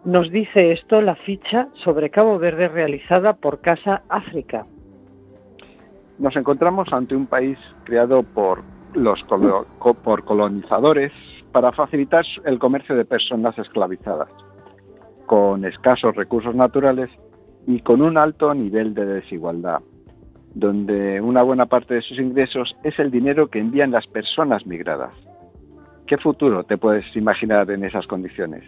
Nos 0.04 0.30
dice 0.30 0.70
esto 0.70 1.00
la 1.00 1.16
ficha 1.16 1.68
sobre 1.74 2.10
Cabo 2.10 2.38
Verde 2.38 2.68
realizada 2.68 3.34
por 3.34 3.60
Casa 3.60 4.02
África. 4.10 4.66
Nos 6.18 6.36
encontramos 6.36 6.92
ante 6.92 7.16
un 7.16 7.26
país 7.26 7.58
creado 7.84 8.22
por 8.22 8.62
los 8.92 9.24
por 9.24 10.24
colonizadores 10.24 11.12
para 11.50 11.72
facilitar 11.72 12.24
el 12.44 12.58
comercio 12.58 12.94
de 12.94 13.04
personas 13.04 13.58
esclavizadas. 13.58 14.28
con 15.26 15.64
escasos 15.64 16.14
recursos 16.14 16.54
naturales 16.54 17.08
y 17.66 17.80
con 17.80 18.02
un 18.02 18.18
alto 18.18 18.52
nivel 18.54 18.92
de 18.92 19.06
desigualdad, 19.06 19.80
donde 20.54 21.20
una 21.20 21.42
buena 21.42 21.64
parte 21.64 21.94
de 21.94 22.02
sus 22.02 22.18
ingresos 22.18 22.76
es 22.82 22.98
el 22.98 23.10
dinero 23.10 23.48
que 23.48 23.58
envían 23.58 23.90
las 23.90 24.06
personas 24.06 24.66
migradas. 24.66 25.14
¿Qué 26.06 26.18
futuro 26.18 26.64
te 26.64 26.76
puedes 26.76 27.04
imaginar 27.16 27.70
en 27.70 27.84
esas 27.84 28.06
condiciones? 28.06 28.64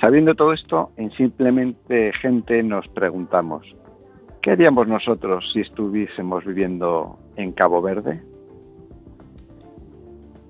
Sabiendo 0.00 0.34
todo 0.34 0.52
esto, 0.52 0.90
en 0.96 1.10
Simplemente 1.10 2.12
Gente 2.14 2.62
nos 2.62 2.88
preguntamos, 2.88 3.76
¿qué 4.40 4.50
haríamos 4.50 4.88
nosotros 4.88 5.52
si 5.52 5.60
estuviésemos 5.60 6.44
viviendo 6.44 7.18
en 7.36 7.52
Cabo 7.52 7.80
Verde? 7.80 8.20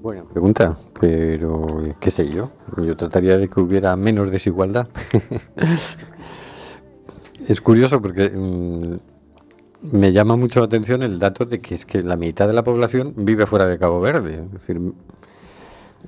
Buena 0.00 0.25
pregunta, 0.25 0.75
pero 0.99 1.78
qué 2.00 2.11
sé 2.11 2.28
yo. 2.28 2.50
Yo 2.78 2.96
trataría 2.96 3.37
de 3.37 3.49
que 3.49 3.61
hubiera 3.61 3.94
menos 3.94 4.30
desigualdad. 4.30 4.88
es 7.49 7.61
curioso 7.61 8.02
porque 8.02 8.30
mm, 8.30 8.96
me 9.92 10.12
llama 10.12 10.37
mucho 10.37 10.61
la 10.61 10.66
atención 10.66 11.02
el 11.02 11.18
dato 11.18 11.44
de 11.44 11.61
que 11.61 11.75
es 11.75 11.84
que 11.84 12.02
la 12.02 12.16
mitad 12.16 12.49
de 12.49 12.52
la 12.52 12.64
población 12.64 13.14
vive 13.16 13.46
fuera 13.46 13.66
de 13.66 13.78
Cabo 13.78 14.00
Verde. 14.00 14.44
Es 14.46 14.52
decir, 14.52 14.80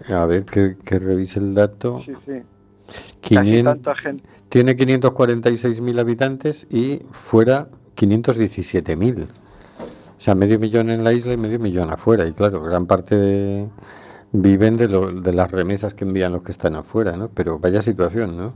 a 0.08 0.24
ver 0.26 0.44
que, 0.44 0.76
que 0.84 0.98
revise 0.98 1.38
el 1.40 1.54
dato. 1.54 2.02
Sí, 2.04 2.12
sí. 2.24 2.32
500 3.20 3.74
tanta 3.82 3.94
gente. 3.96 4.24
tiene 4.50 4.76
546.000 4.76 5.98
habitantes 6.00 6.66
y 6.70 7.00
fuera 7.12 7.68
517.000. 7.96 9.24
O 9.24 10.20
sea, 10.24 10.34
medio 10.34 10.58
millón 10.58 10.90
en 10.90 11.04
la 11.04 11.12
isla 11.12 11.32
y 11.32 11.36
medio 11.36 11.58
millón 11.58 11.90
afuera. 11.90 12.26
Y 12.26 12.32
claro, 12.32 12.62
gran 12.62 12.86
parte 12.86 13.16
de- 13.16 13.68
viven 14.32 14.76
de, 14.76 14.88
lo- 14.88 15.12
de 15.12 15.32
las 15.32 15.50
remesas 15.50 15.94
que 15.94 16.04
envían 16.04 16.32
los 16.32 16.42
que 16.42 16.52
están 16.52 16.74
afuera, 16.76 17.16
¿no? 17.16 17.28
Pero 17.28 17.58
vaya 17.58 17.80
situación, 17.82 18.36
¿no? 18.36 18.54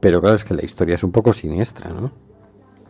Pero 0.00 0.20
claro, 0.20 0.34
es 0.36 0.44
que 0.44 0.54
la 0.54 0.64
historia 0.64 0.94
es 0.94 1.04
un 1.04 1.12
poco 1.12 1.32
siniestra, 1.32 1.90
¿no? 1.90 2.10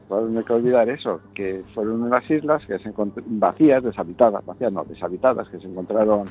Claro, 0.09 0.29
no 0.29 0.39
hay 0.39 0.45
que 0.45 0.53
olvidar 0.53 0.89
eso, 0.91 1.21
que 1.35 1.63
fueron 1.75 2.03
unas 2.03 2.29
islas 2.31 2.63
que 2.67 2.79
se 2.79 2.93
vacías, 3.27 3.83
deshabitadas, 3.83 4.45
vacías 4.45 4.73
no, 4.73 4.85
deshabitadas, 4.85 5.49
que 5.49 5.59
se 5.59 5.67
encontraron 5.67 6.27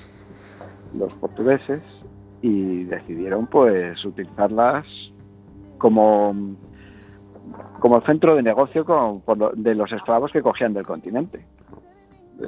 los 0.97 1.13
portugueses 1.13 1.81
y 2.41 2.83
decidieron 2.85 3.47
pues 3.47 4.03
utilizarlas 4.05 4.85
como, 5.77 6.55
como 7.79 8.01
centro 8.01 8.35
de 8.35 8.43
negocio 8.43 8.83
con- 8.85 9.21
por 9.21 9.37
lo- 9.37 9.51
de 9.55 9.75
los 9.75 9.91
esclavos 9.91 10.31
que 10.31 10.41
cogían 10.41 10.73
del 10.73 10.85
continente. 10.85 11.45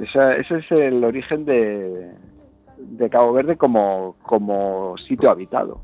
Esa- 0.00 0.36
ese 0.36 0.58
es 0.58 0.70
el 0.72 1.04
origen 1.04 1.44
de, 1.44 2.12
de 2.78 3.10
Cabo 3.10 3.32
Verde 3.32 3.56
como, 3.56 4.16
como 4.22 4.94
sitio 4.98 5.30
habitado. 5.30 5.80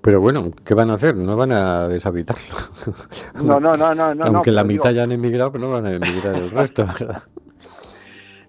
Pero 0.00 0.20
bueno, 0.20 0.50
¿qué 0.64 0.74
van 0.74 0.90
a 0.90 0.94
hacer? 0.94 1.14
No 1.14 1.36
van 1.36 1.52
a 1.52 1.86
deshabitarlo. 1.86 2.42
No, 3.44 3.60
no, 3.60 3.76
no, 3.76 3.94
no. 3.94 4.02
Aunque 4.24 4.50
no, 4.50 4.56
la 4.56 4.64
mitad 4.64 4.88
digo- 4.90 4.96
ya 4.96 5.04
han 5.04 5.12
emigrado, 5.12 5.52
pero 5.52 5.66
no 5.66 5.70
van 5.72 5.86
a 5.86 5.92
emigrar 5.92 6.34
el 6.34 6.50
resto, 6.50 6.86
¿verdad? 6.86 7.22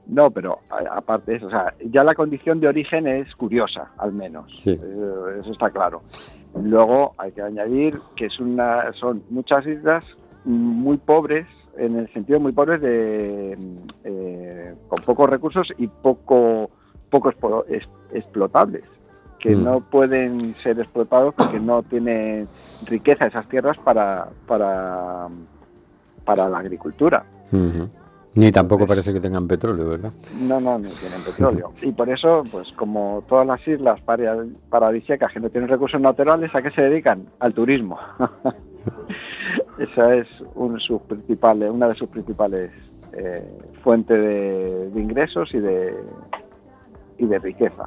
No, 0.05 0.29
pero 0.31 0.60
aparte 0.69 1.31
de 1.31 1.38
eso, 1.38 1.48
o 1.48 1.50
sea, 1.50 1.74
ya 1.91 2.03
la 2.03 2.13
condición 2.13 2.60
de 2.60 2.67
origen 2.67 3.07
es 3.07 3.33
curiosa, 3.36 3.91
al 3.98 4.12
menos. 4.12 4.53
Sí. 4.60 4.72
Eh, 4.72 5.39
eso 5.41 5.51
está 5.51 5.69
claro. 5.69 6.01
Luego 6.62 7.13
hay 7.17 7.31
que 7.31 7.41
añadir 7.41 7.98
que 8.15 8.25
es 8.25 8.39
una, 8.39 8.91
son 8.93 9.24
muchas 9.29 9.65
islas 9.65 10.03
muy 10.43 10.98
pobres, 10.98 11.48
en 11.77 11.95
el 11.98 12.12
sentido 12.12 12.39
muy 12.39 12.51
pobres 12.51 12.81
de 12.81 13.57
eh, 14.03 14.75
con 14.89 15.03
pocos 15.05 15.29
recursos 15.29 15.74
y 15.77 15.88
poco, 15.88 16.69
poco 17.10 17.33
explotables, 18.12 18.83
que 19.39 19.55
Mm. 19.55 19.63
no 19.63 19.79
pueden 19.79 20.53
ser 20.55 20.77
explotados 20.79 21.33
porque 21.33 21.60
no 21.60 21.81
tienen 21.81 22.48
riqueza 22.86 23.27
esas 23.27 23.48
tierras 23.48 23.77
para, 23.77 24.27
para, 24.46 25.27
para 26.25 26.50
la 26.50 26.57
agricultura. 26.59 27.24
Ni 28.35 28.51
tampoco 28.51 28.87
parece 28.87 29.13
que 29.13 29.19
tengan 29.19 29.48
petróleo, 29.48 29.89
¿verdad? 29.89 30.11
No, 30.41 30.59
no, 30.59 30.79
no 30.79 30.87
tienen 30.89 31.22
petróleo. 31.24 31.72
Y 31.83 31.91
por 31.91 32.09
eso, 32.09 32.43
pues 32.51 32.72
como 32.74 33.24
todas 33.29 33.46
las 33.46 33.65
islas 33.67 34.01
para- 34.01 34.43
paradisíacas 34.69 35.31
que 35.31 35.39
no 35.39 35.50
tienen 35.50 35.69
recursos 35.69 36.01
naturales, 36.01 36.50
¿a 36.55 36.61
qué 36.63 36.72
se 36.72 36.81
dedican? 36.81 37.27
Al 37.39 37.53
turismo. 37.53 38.00
Esa 39.77 40.15
es 40.15 40.27
un- 40.55 40.79
sus 40.79 41.01
principales, 41.03 41.69
una 41.69 41.87
de 41.89 41.96
sus 41.96 42.09
principales 42.09 42.72
eh, 43.13 43.48
fuentes 43.83 44.17
de, 44.17 44.89
de 44.89 45.00
ingresos 45.01 45.53
y 45.53 45.59
de, 45.59 45.93
y 47.19 47.25
de 47.25 47.39
riqueza. 47.39 47.85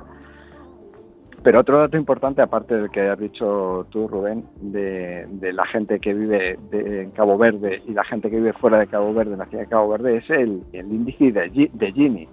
Pero 1.46 1.60
otro 1.60 1.78
dato 1.78 1.96
importante, 1.96 2.42
aparte 2.42 2.74
del 2.74 2.90
que 2.90 3.02
has 3.08 3.16
dicho 3.20 3.86
tú, 3.90 4.08
Rubén, 4.08 4.44
de, 4.60 5.28
de 5.30 5.52
la 5.52 5.64
gente 5.64 6.00
que 6.00 6.12
vive 6.12 6.58
de- 6.72 7.02
en 7.02 7.10
Cabo 7.12 7.38
Verde 7.38 7.84
y 7.86 7.92
la 7.92 8.02
gente 8.02 8.28
que 8.28 8.38
vive 8.38 8.52
fuera 8.52 8.80
de 8.80 8.88
Cabo 8.88 9.14
Verde, 9.14 9.34
en 9.34 9.38
la 9.38 9.46
ciudad 9.46 9.62
de 9.62 9.68
Cabo 9.70 9.90
Verde, 9.90 10.16
es 10.16 10.28
el, 10.28 10.64
el 10.72 10.86
índice 10.92 11.30
de, 11.30 11.70
de 11.72 11.92
Gini, 11.92 12.26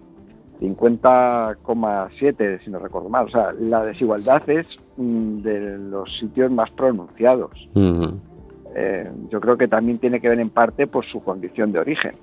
50,7 0.59 2.63
si 2.63 2.69
no 2.71 2.79
recuerdo 2.79 3.09
mal. 3.09 3.25
O 3.27 3.29
sea, 3.29 3.53
la 3.59 3.83
desigualdad 3.85 4.47
es 4.49 4.65
mm, 4.97 5.41
de 5.41 5.77
los 5.77 6.17
sitios 6.17 6.51
más 6.51 6.69
pronunciados. 6.71 7.51
Eh, 8.75 9.09
yo 9.29 9.39
creo 9.39 9.57
que 9.57 9.67
también 9.67 9.99
tiene 9.99 10.19
que 10.19 10.29
ver 10.29 10.39
en 10.39 10.49
parte 10.49 10.87
por 10.87 11.05
su 11.05 11.23
condición 11.23 11.71
de 11.71 11.79
origen. 11.79 12.13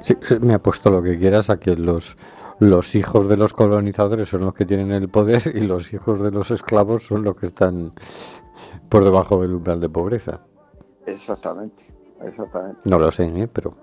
Sí, 0.00 0.14
eh, 0.30 0.38
me 0.40 0.54
apuesto 0.54 0.90
lo 0.90 1.02
que 1.02 1.18
quieras 1.18 1.50
a 1.50 1.58
que 1.58 1.76
los, 1.76 2.16
los 2.60 2.94
hijos 2.94 3.28
de 3.28 3.36
los 3.36 3.52
colonizadores 3.52 4.28
son 4.28 4.42
los 4.42 4.54
que 4.54 4.64
tienen 4.64 4.92
el 4.92 5.08
poder 5.08 5.42
y 5.54 5.60
los 5.66 5.92
hijos 5.92 6.20
de 6.20 6.30
los 6.30 6.50
esclavos 6.50 7.04
son 7.04 7.22
los 7.22 7.36
que 7.36 7.46
están 7.46 7.92
por 8.88 9.04
debajo 9.04 9.40
del 9.42 9.54
umbral 9.54 9.80
de 9.80 9.88
pobreza. 9.88 10.40
Exactamente, 11.06 11.82
exactamente. 12.22 12.80
No 12.84 12.98
lo 12.98 13.10
sé, 13.10 13.24
¿eh? 13.26 13.48
pero 13.52 13.74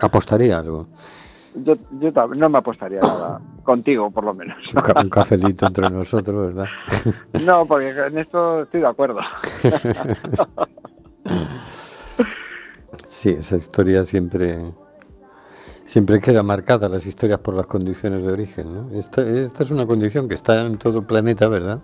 apostaría 0.00 0.58
algo. 0.58 0.88
Yo, 1.54 1.74
yo 2.00 2.12
no 2.36 2.48
me 2.48 2.58
apostaría 2.58 3.00
nada, 3.00 3.40
contigo 3.64 4.10
por 4.10 4.24
lo 4.24 4.32
menos. 4.34 4.56
Un, 4.72 4.80
ca- 4.82 5.00
un 5.02 5.10
cafelito 5.10 5.66
entre 5.66 5.90
nosotros, 5.90 6.54
¿verdad? 6.54 6.66
No, 7.44 7.66
porque 7.66 7.90
en 7.90 8.18
esto 8.18 8.62
estoy 8.62 8.80
de 8.80 8.86
acuerdo. 8.86 9.20
Sí, 13.06 13.30
esa 13.30 13.56
historia 13.56 14.04
siempre 14.04 14.72
siempre 15.90 16.20
queda 16.20 16.44
marcada, 16.44 16.88
las 16.88 17.04
historias 17.04 17.40
por 17.40 17.54
las 17.54 17.66
condiciones 17.66 18.22
de 18.22 18.32
origen. 18.32 18.72
¿no? 18.72 18.96
Esta, 18.96 19.22
esta 19.22 19.64
es 19.64 19.72
una 19.72 19.86
condición 19.86 20.28
que 20.28 20.36
está 20.36 20.64
en 20.64 20.78
todo 20.78 21.00
el 21.00 21.04
planeta, 21.04 21.48
¿verdad? 21.48 21.80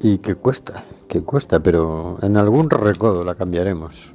Y 0.00 0.18
que 0.18 0.36
cuesta, 0.36 0.84
que 1.08 1.20
cuesta, 1.22 1.58
pero 1.60 2.16
en 2.22 2.36
algún 2.36 2.70
recodo 2.70 3.24
la 3.24 3.34
cambiaremos. 3.34 4.14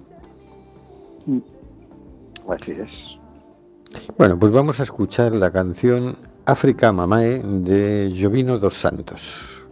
Así 2.47 2.71
es. 2.71 4.07
Bueno, 4.17 4.39
pues 4.39 4.53
vamos 4.53 4.79
a 4.79 4.83
escuchar 4.83 5.33
la 5.33 5.51
canción 5.51 6.15
África 6.45 6.93
Mamae 6.93 7.41
de 7.43 8.13
Jovino 8.17 8.57
dos 8.57 8.75
Santos. 8.75 9.67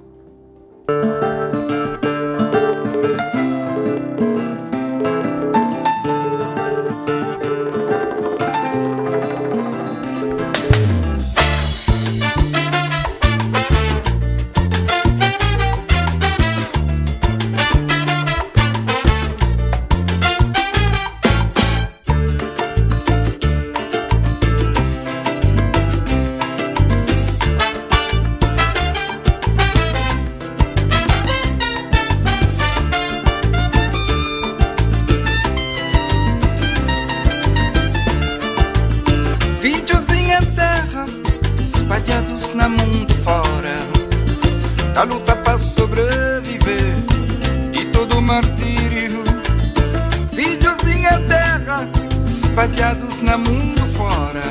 Espalhados 52.56 53.20
na 53.20 53.38
mundo 53.38 53.82
fora, 53.98 54.42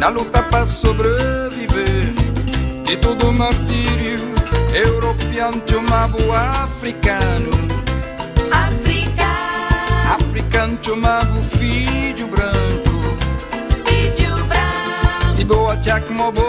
da 0.00 0.08
luta 0.08 0.42
para 0.44 0.66
sobreviver. 0.66 2.14
De 2.84 2.96
todo 2.96 3.30
martírio. 3.32 4.34
Europeano 4.74 5.62
chamava 5.66 6.18
africano, 6.64 7.50
África, 8.50 9.26
africano 10.14 10.78
chamava 10.82 11.38
o 11.38 11.42
filho 11.42 12.28
branco. 12.28 12.90
vídeo 13.86 14.36
branco, 14.44 15.34
Si 15.34 15.44
boa 15.44 15.76
Jack 15.76 16.10
Mobo 16.12 16.42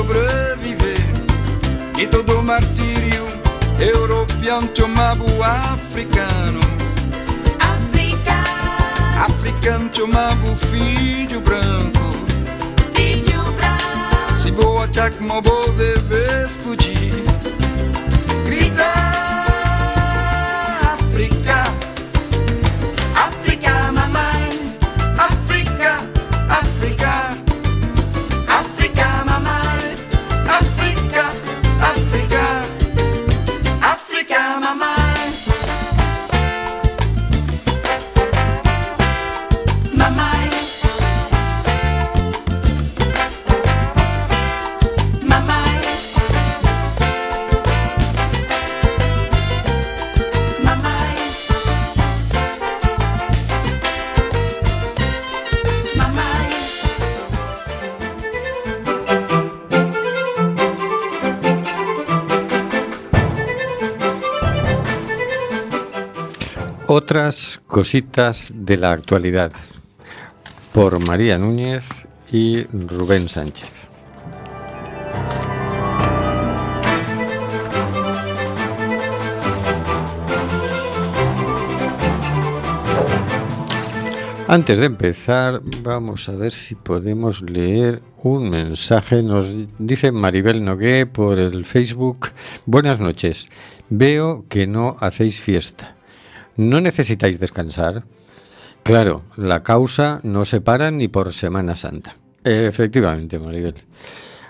sobreviver 0.00 0.98
de 1.94 2.06
todo 2.06 2.42
martírio. 2.42 3.28
Europeão 3.78 4.62
chamado 4.74 5.24
africano, 5.42 6.60
África, 7.58 8.36
africano 9.24 9.90
chamado 9.92 10.56
filho 10.70 11.40
branco. 11.40 11.98
filho 12.94 13.42
branco. 13.52 14.42
Se 14.42 14.50
boa 14.50 14.84
attack, 14.84 15.18
mo 15.22 15.40
bo 15.40 15.72
deve 15.78 16.48
fugir. 16.62 17.20
Otras 66.92 67.60
cositas 67.68 68.52
de 68.52 68.76
la 68.76 68.90
actualidad 68.90 69.52
por 70.74 70.98
María 71.06 71.38
Núñez 71.38 71.84
y 72.32 72.64
Rubén 72.64 73.28
Sánchez. 73.28 73.88
Antes 84.48 84.78
de 84.80 84.86
empezar, 84.86 85.62
vamos 85.84 86.28
a 86.28 86.32
ver 86.32 86.50
si 86.50 86.74
podemos 86.74 87.40
leer 87.42 88.02
un 88.24 88.50
mensaje. 88.50 89.22
Nos 89.22 89.54
dice 89.78 90.10
Maribel 90.10 90.64
Nogué 90.64 91.06
por 91.06 91.38
el 91.38 91.64
Facebook. 91.66 92.30
Buenas 92.66 92.98
noches. 92.98 93.46
Veo 93.90 94.44
que 94.48 94.66
no 94.66 94.96
hacéis 94.98 95.40
fiesta. 95.40 95.99
¿No 96.56 96.80
necesitáis 96.80 97.38
descansar? 97.40 98.04
Claro, 98.82 99.22
la 99.36 99.62
causa 99.62 100.20
no 100.22 100.44
se 100.44 100.60
para 100.60 100.90
ni 100.90 101.08
por 101.08 101.32
Semana 101.32 101.76
Santa. 101.76 102.16
Efectivamente, 102.44 103.38
Maribel. 103.38 103.74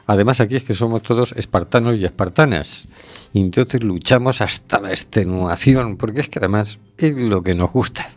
Además, 0.07 0.41
aquí 0.41 0.57
es 0.57 0.65
que 0.65 0.75
somos 0.75 1.03
todos 1.03 1.33
espartanos 1.37 1.95
y 1.97 2.05
espartanas. 2.05 2.85
Y 3.33 3.41
entonces 3.43 3.83
luchamos 3.85 4.41
hasta 4.41 4.81
la 4.81 4.91
extenuación, 4.91 5.97
porque 5.97 6.21
es 6.21 6.29
que 6.29 6.39
además 6.41 6.79
es 6.99 7.15
lo 7.17 7.43
que 7.43 7.55
nos 7.55 7.71
gusta. 7.73 8.11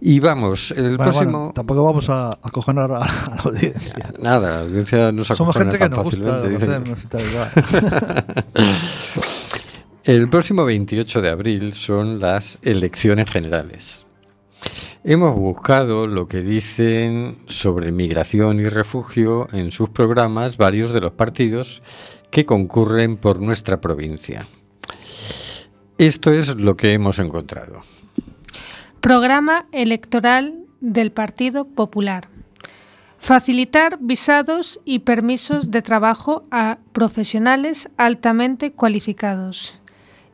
Y 0.00 0.20
vamos, 0.20 0.70
el 0.70 0.96
Bueno, 0.96 0.96
próximo. 0.98 1.38
bueno, 1.38 1.52
tampoco 1.54 1.82
vamos 1.84 2.08
a 2.08 2.30
acojonar 2.42 2.92
a, 2.92 2.98
a 3.02 3.34
la 3.34 3.42
audiencia. 3.44 3.94
Nada, 4.20 4.50
la 4.50 4.60
audiencia 4.60 5.12
no 5.12 5.24
se 5.24 5.34
Somos 5.34 5.56
acojona 5.56 5.72
gente 5.72 5.78
que 5.78 5.88
nos 5.90 6.04
gusta 6.04 6.42
dicen. 6.42 6.70
hacernos 6.70 7.04
y 7.04 7.06
tal, 7.08 7.22
igual. 7.22 7.50
El 10.08 10.30
próximo 10.30 10.64
28 10.64 11.20
de 11.20 11.28
abril 11.28 11.74
son 11.74 12.18
las 12.18 12.58
elecciones 12.62 13.28
generales. 13.28 14.06
Hemos 15.04 15.38
buscado 15.38 16.06
lo 16.06 16.28
que 16.28 16.40
dicen 16.40 17.40
sobre 17.46 17.92
migración 17.92 18.58
y 18.58 18.64
refugio 18.64 19.48
en 19.52 19.70
sus 19.70 19.90
programas 19.90 20.56
varios 20.56 20.92
de 20.92 21.02
los 21.02 21.12
partidos 21.12 21.82
que 22.30 22.46
concurren 22.46 23.18
por 23.18 23.42
nuestra 23.42 23.82
provincia. 23.82 24.46
Esto 25.98 26.32
es 26.32 26.56
lo 26.56 26.74
que 26.74 26.94
hemos 26.94 27.18
encontrado. 27.18 27.82
Programa 29.02 29.66
electoral 29.72 30.64
del 30.80 31.12
Partido 31.12 31.66
Popular. 31.66 32.30
Facilitar 33.18 33.98
visados 34.00 34.80
y 34.86 35.00
permisos 35.00 35.70
de 35.70 35.82
trabajo 35.82 36.44
a 36.50 36.78
profesionales 36.94 37.90
altamente 37.98 38.72
cualificados. 38.72 39.82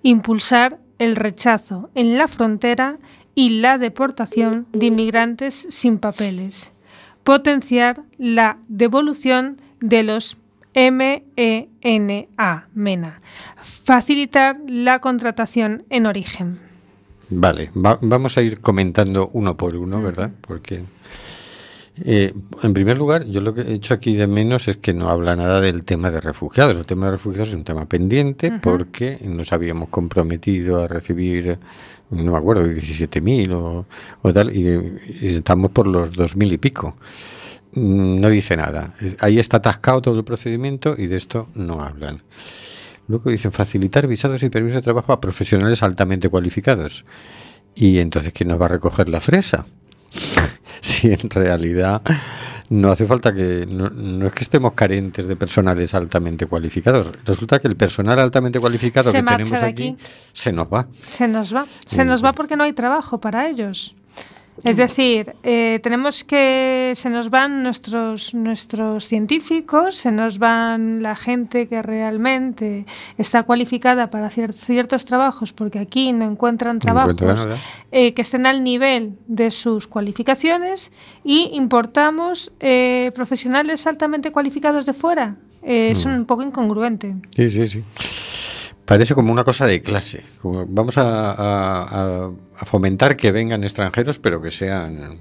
Impulsar 0.05 0.79
el 0.99 1.17
rechazo 1.17 1.89
en 1.95 2.17
la 2.19 2.29
frontera 2.29 2.99
y 3.35 3.61
la 3.61 3.79
deportación 3.79 4.67
de 4.73 4.87
inmigrantes 4.87 5.67
sin 5.71 5.99
papeles. 5.99 6.73
Potenciar 7.25 8.03
la 8.19 8.59
devolución 8.69 9.57
de 9.81 10.03
los 10.03 10.37
MENA, 10.75 12.69
MENA. 12.75 13.21
Facilitar 13.63 14.59
la 14.69 14.99
contratación 15.01 15.85
en 15.91 16.07
origen. 16.07 16.59
Vale, 17.31 17.71
va- 17.75 17.99
vamos 18.03 18.37
a 18.37 18.43
ir 18.43 18.61
comentando 18.61 19.31
uno 19.33 19.57
por 19.57 19.75
uno, 19.75 20.03
¿verdad? 20.03 20.31
Porque, 20.47 20.85
eh, 21.97 22.35
en 22.63 22.75
primer 22.75 22.97
lugar, 22.99 23.25
yo 23.27 23.41
lo 23.41 23.55
que 23.55 23.61
he 23.63 23.75
hecho 23.75 23.95
aquí 23.95 24.15
de 24.17 24.27
menos 24.27 24.67
es 24.69 24.79
que 24.79 24.93
no 24.93 25.09
habla 25.11 25.37
nada 25.37 25.61
del 25.61 25.85
tema 25.85 26.11
de 26.11 26.21
refugiados. 26.21 26.77
El 26.77 26.87
tema 26.87 27.07
de 27.07 27.13
refugiados 27.13 27.51
es 27.51 27.55
un 27.55 27.65
tema 27.65 27.87
pendiente 27.87 28.53
porque 28.61 29.19
nos 29.25 29.53
habíamos 29.53 29.89
comprometido 29.91 30.83
a 30.83 30.89
recibir, 30.89 31.59
no 32.11 32.33
me 32.33 32.39
acuerdo, 32.39 32.65
17.000 32.67 33.53
o, 33.53 33.87
o 34.23 34.33
tal, 34.33 34.55
y, 34.57 34.63
y 35.21 35.29
estamos 35.37 35.71
por 35.71 35.87
los 35.87 36.13
2.000 36.13 36.53
y 36.53 36.59
pico. 36.59 36.97
Mm, 37.73 38.21
No 38.21 38.29
dice 38.31 38.57
nada. 38.57 38.95
Ahí 39.21 39.39
está 39.39 39.59
atascado 39.59 40.03
todo 40.03 40.19
el 40.19 40.25
procedimiento 40.25 40.95
y 40.99 41.07
de 41.07 41.17
esto 41.17 41.49
no 41.55 41.81
hablan. 41.83 42.23
Luego 43.07 43.31
dicen 43.31 43.53
facilitar 43.53 44.07
visados 44.07 44.43
y 44.43 44.49
permisos 44.49 44.77
de 44.77 44.83
trabajo 44.83 45.13
a 45.13 45.21
profesionales 45.21 45.83
altamente 45.83 46.29
cualificados. 46.29 47.05
Y 47.75 47.99
entonces, 47.99 48.33
¿quién 48.33 48.49
nos 48.49 48.61
va 48.61 48.67
a 48.67 48.71
recoger 48.71 49.09
la 49.09 49.21
fresa? 49.21 49.67
si 50.81 51.13
en 51.13 51.31
realidad 51.31 52.03
no 52.71 52.91
hace 52.91 53.07
falta 53.07 53.33
que. 53.35 53.67
No, 53.69 53.91
no 53.91 54.27
es 54.27 54.33
que 54.33 54.45
estemos 54.45 54.73
carentes 54.73 55.27
de 55.27 55.37
personales 55.37 55.95
altamente 55.95 56.47
cualificados. 56.47 57.13
Resulta 57.25 57.59
que 57.59 57.69
el 57.69 57.77
personal 57.77 58.19
altamente 58.19 58.59
cualificado 58.61 59.11
Se 59.11 59.19
que 59.19 59.25
tenemos 59.25 59.53
aquí, 59.63 59.91
aquí. 59.91 59.97
se 60.33 60.53
nos 60.53 60.69
va. 60.69 60.87
Se 61.05 61.29
nos 61.29 61.55
va. 61.55 61.67
Se 61.85 62.05
nos 62.05 62.25
va 62.25 62.33
porque 62.33 62.57
no 62.57 62.65
hay 62.65 62.73
trabajo 62.73 63.21
para 63.21 63.49
ellos. 63.49 63.95
Es 64.63 64.77
decir, 64.77 65.35
eh, 65.43 65.81
tenemos 65.83 66.23
que 66.23 66.93
se 66.95 67.11
nos 67.11 67.29
van 67.29 67.63
nuestros 67.63 68.35
nuestros 68.35 69.07
científicos, 69.07 69.97
se 69.97 70.13
nos 70.13 70.39
van 70.39 71.03
la 71.03 71.17
gente 71.17 71.67
que 71.67 71.83
realmente 71.83 72.87
está 73.19 73.43
cualificada 73.43 74.11
para 74.11 74.27
hacer 74.27 74.53
ciertos 74.53 75.05
trabajos, 75.05 75.53
porque 75.53 75.81
aquí 75.81 76.13
no 76.13 76.25
encuentran 76.25 76.79
trabajos 76.79 77.21
encuentran 77.21 77.59
eh, 77.91 78.15
que 78.15 78.23
estén 78.23 78.47
al 78.47 78.63
nivel 78.63 79.15
de 79.27 79.51
sus 79.51 79.87
cualificaciones 79.87 80.93
y 81.25 81.51
importamos 81.55 82.53
eh, 82.61 83.11
profesionales 83.15 83.87
altamente 83.87 84.31
cualificados 84.31 84.87
de 84.87 84.93
fuera. 84.93 85.37
Eh, 85.63 85.91
Es 85.91 86.05
un 86.05 86.27
poco 86.27 86.43
incongruente. 86.43 87.17
Sí, 87.35 87.51
sí, 87.51 87.67
sí. 87.67 87.85
Parece 88.85 89.15
como 89.15 89.33
una 89.33 89.45
cosa 89.45 89.67
de 89.67 89.81
clase. 89.83 90.23
Como 90.43 90.67
vamos 90.67 90.99
a, 90.99 91.31
a- 91.33 91.83
a- 91.83 92.31
a 92.59 92.65
fomentar 92.67 93.17
que 93.17 93.33
vengan 93.33 93.65
extranjeros, 93.65 94.19
pero 94.19 94.41
que 94.43 94.51
sean 94.51 95.19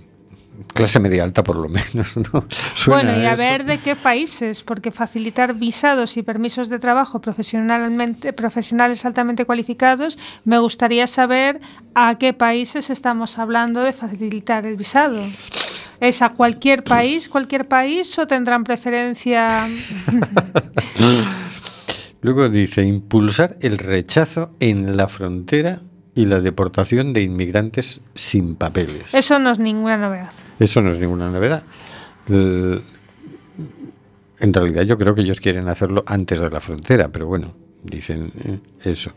clase 0.74 1.00
media 1.00 1.24
alta 1.24 1.44
por 1.44 1.56
lo 1.56 1.68
menos. 1.70 2.16
¿no? 2.18 2.46
Bueno, 2.88 3.12
y 3.18 3.26
a 3.26 3.34
eso. 3.34 3.42
ver 3.42 3.66
de 3.66 3.78
qué 3.80 3.96
países, 3.96 4.62
porque 4.64 4.92
facilitar 4.92 5.54
visados 5.56 6.18
y 6.18 6.24
permisos 6.24 6.70
de 6.70 6.78
trabajo 6.78 7.22
profesionalmente, 7.22 8.34
profesionales 8.34 9.06
altamente 9.06 9.46
cualificados, 9.46 10.20
me 10.46 10.60
gustaría 10.60 11.08
saber 11.08 11.60
a 11.96 12.18
qué 12.18 12.34
países 12.34 12.90
estamos 12.90 13.40
hablando 13.40 13.82
de 13.82 13.94
facilitar 13.94 14.66
el 14.68 14.76
visado. 14.76 15.22
¿Es 16.00 16.22
a 16.22 16.30
cualquier 16.30 16.84
país, 16.84 17.30
cualquier 17.30 17.68
país 17.68 18.20
o 18.20 18.28
tendrán 18.28 18.64
preferencia? 18.66 19.68
Luego 22.24 22.50
dice 22.50 22.84
impulsar 22.84 23.58
el 23.62 23.78
rechazo 23.78 24.50
en 24.62 24.96
la 24.96 25.10
frontera 25.10 25.82
y 26.16 26.26
la 26.26 26.40
deportación 26.40 27.12
de 27.12 27.22
inmigrantes 27.22 28.00
sin 28.16 28.56
papeles. 28.56 29.14
Eso 29.14 29.40
no 29.40 29.52
es 29.52 29.60
ninguna 29.60 29.98
novedad. 29.98 30.32
Eso 30.58 30.82
no 30.82 30.90
es 30.90 31.00
ninguna 31.00 31.30
novedad. 31.30 31.64
En 32.28 32.82
realidad 34.54 34.84
yo 34.84 34.98
creo 34.98 35.14
que 35.16 35.22
ellos 35.22 35.42
quieren 35.42 35.68
hacerlo 35.68 36.04
antes 36.08 36.40
de 36.40 36.50
la 36.50 36.62
frontera, 36.62 37.10
pero 37.10 37.28
bueno, 37.28 37.56
dicen 37.84 38.32
eh, 38.46 38.60
eso. 38.84 39.12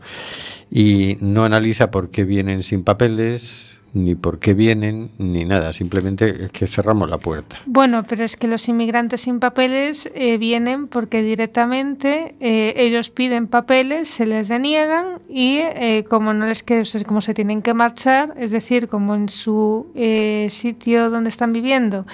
Y 0.69 1.17
no 1.21 1.45
analiza 1.45 1.91
por 1.91 2.09
qué 2.09 2.25
vienen 2.25 2.61
sin 2.61 2.83
papeles, 2.83 3.76
ni 3.93 4.15
por 4.15 4.39
qué 4.39 4.53
vienen, 4.53 5.11
ni 5.17 5.45
nada. 5.45 5.73
Simplemente 5.73 6.45
es 6.45 6.51
que 6.51 6.67
cerramos 6.67 7.09
la 7.09 7.17
puerta. 7.17 7.57
Bueno, 7.65 8.03
pero 8.07 8.23
es 8.23 8.37
que 8.37 8.47
los 8.47 8.67
inmigrantes 8.67 9.21
sin 9.21 9.39
papeles 9.39 10.09
eh, 10.13 10.37
vienen 10.37 10.87
porque 10.87 11.21
directamente 11.21 12.35
eh, 12.39 12.73
ellos 12.77 13.09
piden 13.09 13.47
papeles, 13.47 14.09
se 14.09 14.25
les 14.25 14.47
deniegan 14.47 15.19
y 15.29 15.57
eh, 15.57 16.05
como 16.09 16.33
no 16.33 16.45
les 16.45 16.63
que 16.63 16.83
como 17.05 17.21
se 17.21 17.33
tienen 17.33 17.61
que 17.61 17.73
marchar, 17.73 18.33
es 18.37 18.51
decir, 18.51 18.87
como 18.87 19.15
en 19.15 19.29
su 19.29 19.87
sitio 20.49 21.09
donde 21.09 21.29
están 21.29 21.53
viviendo, 21.53 22.05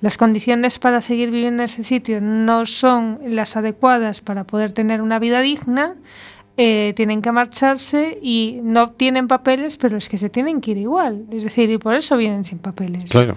las 0.00 0.16
condiciones 0.16 0.78
para 0.78 1.00
seguir 1.00 1.30
viviendo 1.30 1.62
en 1.62 1.64
ese 1.64 1.84
sitio 1.84 2.20
no 2.20 2.66
son 2.66 3.18
las 3.24 3.56
adecuadas 3.56 4.20
para 4.20 4.44
poder 4.44 4.72
tener 4.72 5.02
una 5.02 5.18
vida 5.18 5.40
digna. 5.40 5.94
Eh, 6.56 6.92
tienen 6.96 7.22
que 7.22 7.32
marcharse 7.32 8.18
y 8.22 8.60
no 8.62 8.90
tienen 8.92 9.26
papeles, 9.28 9.76
pero 9.76 9.96
es 9.96 10.08
que 10.08 10.18
se 10.18 10.28
tienen 10.28 10.60
que 10.60 10.72
ir 10.72 10.78
igual. 10.78 11.24
Es 11.30 11.44
decir, 11.44 11.70
y 11.70 11.78
por 11.78 11.94
eso 11.94 12.16
vienen 12.16 12.44
sin 12.44 12.58
papeles. 12.58 13.10
Claro. 13.10 13.36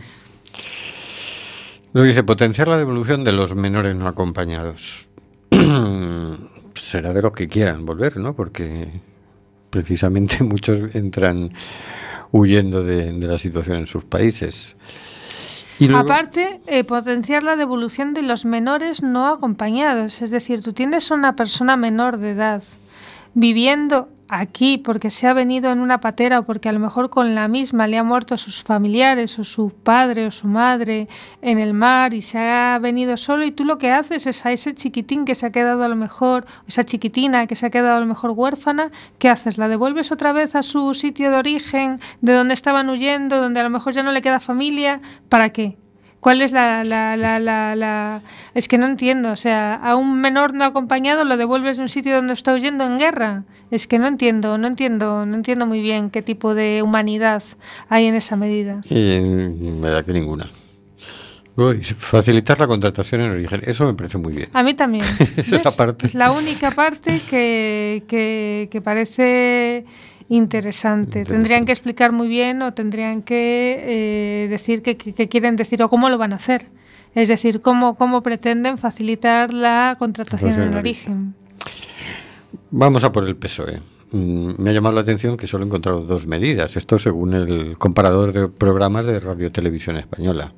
Luego 1.93 2.07
dice, 2.07 2.23
potenciar 2.23 2.67
la 2.67 2.77
devolución 2.77 3.23
de 3.23 3.31
los 3.31 3.55
menores 3.55 3.95
no 3.95 4.07
acompañados. 4.07 5.07
Será 6.75 7.13
de 7.13 7.21
los 7.21 7.31
que 7.31 7.47
quieran 7.47 7.85
volver, 7.85 8.17
¿no? 8.17 8.35
Porque 8.35 8.89
precisamente 9.69 10.43
muchos 10.43 10.93
entran 10.93 11.51
huyendo 12.31 12.83
de, 12.83 13.13
de 13.13 13.27
la 13.27 13.37
situación 13.37 13.77
en 13.77 13.87
sus 13.87 14.03
países. 14.03 14.75
Y 15.79 15.87
luego- 15.87 16.03
Aparte, 16.03 16.59
eh, 16.67 16.83
potenciar 16.83 17.43
la 17.43 17.55
devolución 17.55 18.13
de 18.13 18.23
los 18.23 18.43
menores 18.45 19.01
no 19.03 19.27
acompañados. 19.27 20.21
Es 20.21 20.31
decir, 20.31 20.61
tú 20.63 20.73
tienes 20.73 21.11
una 21.11 21.35
persona 21.37 21.77
menor 21.77 22.17
de 22.17 22.31
edad 22.31 22.63
viviendo 23.35 24.09
aquí 24.27 24.77
porque 24.77 25.11
se 25.11 25.27
ha 25.27 25.33
venido 25.33 25.71
en 25.71 25.79
una 25.79 25.99
patera 25.99 26.39
o 26.39 26.43
porque 26.43 26.69
a 26.69 26.71
lo 26.71 26.79
mejor 26.79 27.09
con 27.09 27.35
la 27.35 27.47
misma 27.47 27.85
le 27.85 27.97
ha 27.97 28.03
muerto 28.03 28.33
a 28.33 28.37
sus 28.37 28.63
familiares 28.63 29.37
o 29.37 29.43
su 29.43 29.69
padre 29.69 30.25
o 30.25 30.31
su 30.31 30.47
madre 30.47 31.07
en 31.41 31.59
el 31.59 31.73
mar 31.73 32.13
y 32.13 32.21
se 32.21 32.39
ha 32.39 32.79
venido 32.79 33.17
solo 33.17 33.45
y 33.45 33.51
tú 33.51 33.63
lo 33.63 33.77
que 33.77 33.91
haces 33.91 34.25
es 34.25 34.45
a 34.45 34.51
ese 34.51 34.73
chiquitín 34.73 35.25
que 35.25 35.35
se 35.35 35.45
ha 35.45 35.51
quedado 35.51 35.83
a 35.83 35.87
lo 35.87 35.95
mejor, 35.95 36.45
esa 36.67 36.83
chiquitina 36.83 37.45
que 37.45 37.55
se 37.55 37.67
ha 37.67 37.69
quedado 37.69 37.97
a 37.97 37.99
lo 37.99 38.07
mejor 38.07 38.31
huérfana, 38.31 38.89
¿qué 39.19 39.29
haces? 39.29 39.57
¿La 39.57 39.67
devuelves 39.67 40.11
otra 40.11 40.31
vez 40.31 40.55
a 40.55 40.63
su 40.63 40.93
sitio 40.93 41.29
de 41.29 41.37
origen, 41.37 41.99
de 42.21 42.33
donde 42.33 42.53
estaban 42.53 42.89
huyendo, 42.89 43.39
donde 43.39 43.59
a 43.59 43.63
lo 43.63 43.69
mejor 43.69 43.93
ya 43.93 44.01
no 44.01 44.11
le 44.11 44.21
queda 44.21 44.39
familia? 44.39 45.01
¿Para 45.29 45.49
qué? 45.49 45.77
¿Cuál 46.25 46.41
es 46.41 46.53
la, 46.53 46.83
la, 46.83 47.15
la, 47.15 47.39
la, 47.39 47.75
la- 47.75 48.21
Es 48.55 48.67
que 48.67 48.79
no 48.79 48.87
entiendo. 48.87 49.29
O 49.29 49.35
sea, 49.35 49.75
a 49.75 49.95
un 49.95 50.19
menor 50.21 50.55
no 50.55 50.65
acompañado 50.65 51.23
lo 51.23 51.37
devuelves 51.37 51.77
de 51.77 51.83
un 51.83 51.87
sitio 51.89 52.15
donde 52.15 52.33
está 52.33 52.51
huyendo 52.51 52.83
en 52.83 52.97
guerra. 52.97 53.43
Es 53.69 53.85
que 53.85 53.99
no 53.99 54.07
entiendo, 54.07 54.57
no 54.57 54.65
entiendo, 54.65 55.27
no 55.27 55.35
entiendo 55.35 55.67
muy 55.67 55.81
bien 55.81 56.09
qué 56.09 56.23
tipo 56.23 56.55
de 56.55 56.81
humanidad 56.81 57.43
hay 57.89 58.07
en 58.07 58.15
esa 58.15 58.35
medida. 58.37 58.81
Y 58.89 59.11
en 59.11 59.79
verdad 59.79 60.03
que 60.03 60.13
ninguna. 60.13 60.49
Dice, 61.77 61.93
facilitar 61.93 62.59
la 62.59 62.65
contratación 62.65 63.21
en 63.21 63.29
origen. 63.29 63.61
Eso 63.63 63.85
me 63.85 63.93
parece 63.93 64.17
muy 64.17 64.33
bien. 64.33 64.49
A 64.51 64.63
mí 64.63 64.73
también. 64.73 65.05
Es 65.37 65.53
esa 65.53 65.77
parte. 65.77 66.07
Es 66.07 66.15
la 66.15 66.31
única 66.31 66.71
parte 66.71 67.21
que, 67.29 68.03
que, 68.07 68.67
que 68.71 68.81
parece 68.81 69.85
interesante. 70.29 71.23
Tendrían 71.23 71.65
que 71.65 71.71
explicar 71.71 72.11
muy 72.11 72.27
bien 72.27 72.61
o 72.61 72.73
tendrían 72.73 73.21
que 73.21 74.45
eh, 74.45 74.47
decir 74.49 74.81
qué 74.81 74.95
quieren 74.95 75.55
decir 75.55 75.81
o 75.83 75.89
cómo 75.89 76.09
lo 76.09 76.17
van 76.17 76.33
a 76.33 76.37
hacer. 76.37 76.67
Es 77.15 77.29
decir, 77.29 77.61
cómo, 77.61 77.95
cómo 77.95 78.21
pretenden 78.21 78.77
facilitar 78.77 79.53
la 79.53 79.95
contratación 79.97 80.53
en 80.53 80.61
en 80.61 80.75
origen. 80.75 81.35
Vamos 82.71 83.05
a 83.05 83.11
por 83.11 83.25
el 83.25 83.37
PSOE. 83.37 83.79
Mm, 84.11 84.61
Me 84.61 84.69
ha 84.69 84.73
llamado 84.73 84.95
la 84.95 85.01
atención 85.01 85.37
que 85.37 85.47
solo 85.47 85.63
he 85.63 85.67
encontrado 85.67 86.01
dos 86.01 86.27
medidas. 86.27 86.75
Esto 86.75 86.99
según 86.99 87.33
el 87.33 87.77
comparador 87.77 88.33
de 88.33 88.49
programas 88.49 89.05
de 89.05 89.21
Radio 89.21 89.49
Televisión 89.51 89.95
Española. 89.95 90.53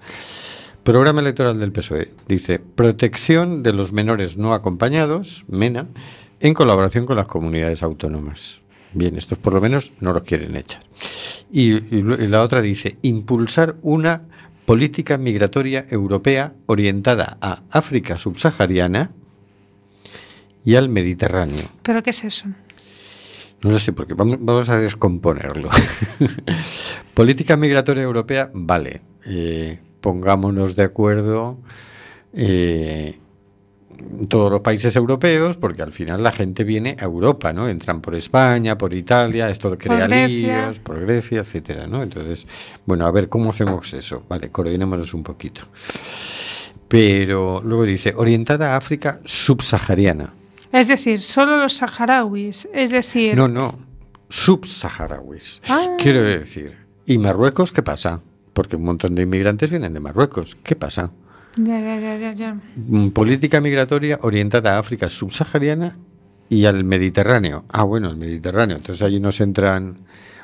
Programa 0.84 1.21
electoral 1.21 1.60
del 1.60 1.71
PSOE. 1.71 2.12
Dice, 2.27 2.60
protección 2.60 3.62
de 3.62 3.73
los 3.73 3.91
menores 3.91 4.38
no 4.38 4.56
acompañados, 4.56 5.45
MENA, 5.47 5.88
en 6.39 6.56
colaboración 6.56 7.06
con 7.06 7.17
las 7.17 7.27
comunidades 7.27 7.84
autónomas. 7.84 8.62
Bien, 8.93 9.17
estos 9.17 9.38
por 9.38 9.54
lo 9.54 9.62
menos 9.62 9.93
no 10.00 10.13
los 10.13 10.23
quieren 10.23 10.56
echar. 10.56 10.82
Y 11.52 11.80
la 12.02 12.41
otra 12.41 12.62
dice, 12.62 12.97
impulsar 13.02 13.76
una 13.82 14.23
política 14.65 15.17
migratoria 15.17 15.86
europea 15.89 16.54
orientada 16.65 17.38
a 17.41 17.63
África 17.71 18.17
subsahariana 18.17 19.12
y 20.65 20.76
al 20.76 20.89
Mediterráneo. 20.89 21.69
¿Pero 21.84 22.04
qué 22.04 22.10
es 22.10 22.23
eso? 22.23 22.47
No 23.63 23.71
lo 23.71 23.80
sé, 23.80 23.93
porque 23.93 24.13
vamos, 24.13 24.38
vamos 24.39 24.69
a 24.69 24.80
descomponerlo. 24.80 25.69
Política 27.13 27.58
migratoria 27.58 28.04
europea, 28.04 28.52
vale. 28.54 29.02
eh, 29.26 29.80
pongámonos 30.02 30.76
de 30.76 30.84
acuerdo 30.84 31.58
eh, 32.34 33.19
todos 34.28 34.52
los 34.52 34.62
países 34.62 34.96
europeos, 34.96 35.58
porque 35.58 35.84
al 35.84 35.92
final 35.92 36.24
la 36.24 36.32
gente 36.32 36.64
viene 36.64 36.96
a 37.00 37.06
Europa, 37.06 37.54
¿no? 37.54 37.70
Entran 37.70 38.02
por 38.02 38.16
España, 38.16 38.78
por 38.78 38.94
Italia, 38.94 39.50
esto 39.50 39.78
crea 39.78 40.08
líos, 40.08 40.80
por 40.80 41.00
Grecia, 41.00 41.40
etcétera, 41.40 41.88
¿no? 41.88 42.04
Entonces, 42.04 42.46
bueno, 42.86 43.06
a 43.06 43.12
ver 43.12 43.30
cómo 43.30 43.52
hacemos 43.52 43.94
eso. 43.94 44.24
Vale, 44.28 44.50
coordinémonos 44.50 45.14
un 45.14 45.24
poquito. 45.24 45.62
Pero 46.88 47.62
luego 47.64 47.84
dice, 47.84 48.14
orientada 48.16 48.74
a 48.74 48.78
África 48.78 49.20
subsahariana. 49.26 50.34
Es 50.72 50.88
decir, 50.88 51.20
solo 51.20 51.58
los 51.58 51.74
saharauis. 51.74 52.68
Es 52.74 52.92
decir, 52.92 53.36
No, 53.36 53.48
no, 53.48 53.78
subsaharauis. 54.30 55.62
Ah. 55.68 55.96
Quiero 55.98 56.24
decir, 56.24 56.78
¿y 57.06 57.18
Marruecos 57.18 57.72
qué 57.72 57.84
pasa? 57.84 58.22
Porque 58.54 58.76
un 58.76 58.84
montón 58.84 59.16
de 59.16 59.24
inmigrantes 59.24 59.70
vienen 59.70 59.94
de 59.94 60.00
Marruecos. 60.00 60.58
¿Qué 60.64 60.76
pasa? 60.76 61.12
Ya, 61.58 61.80
ya, 61.80 62.17
ya, 62.17 62.32
ya. 62.32 62.58
Mm, 62.76 63.10
Política 63.10 63.62
migratoria 63.62 64.20
orientada 64.22 64.76
a 64.76 64.80
África 64.80 65.10
subsahariana 65.10 65.98
y 66.50 66.65
al 66.65 66.84
Mediterráneo. 66.84 67.65
Ah, 67.70 67.84
bueno, 67.84 68.10
el 68.10 68.17
Mediterráneo. 68.17 68.78
Entonces 68.78 69.02
allí 69.02 69.20
nos 69.20 69.41
entran, 69.41 69.98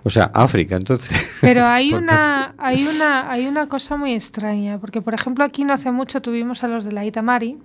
o 0.04 0.10
sea, 0.10 0.32
África, 0.34 0.76
entonces. 0.76 1.18
Pero 1.42 1.66
hay 1.66 1.94
una, 1.94 2.56
hay 2.58 2.86
una, 2.86 3.32
hay 3.32 3.48
una 3.48 3.68
cosa 3.68 3.96
muy 3.96 4.14
extraña, 4.14 4.80
porque 4.80 5.02
por 5.02 5.14
ejemplo 5.14 5.44
aquí 5.44 5.64
no 5.64 5.74
hace 5.74 5.92
mucho 5.92 6.22
tuvimos 6.22 6.64
a 6.64 6.68
los 6.68 6.84
de 6.84 6.92
la 6.92 7.06
Itamari 7.06 7.58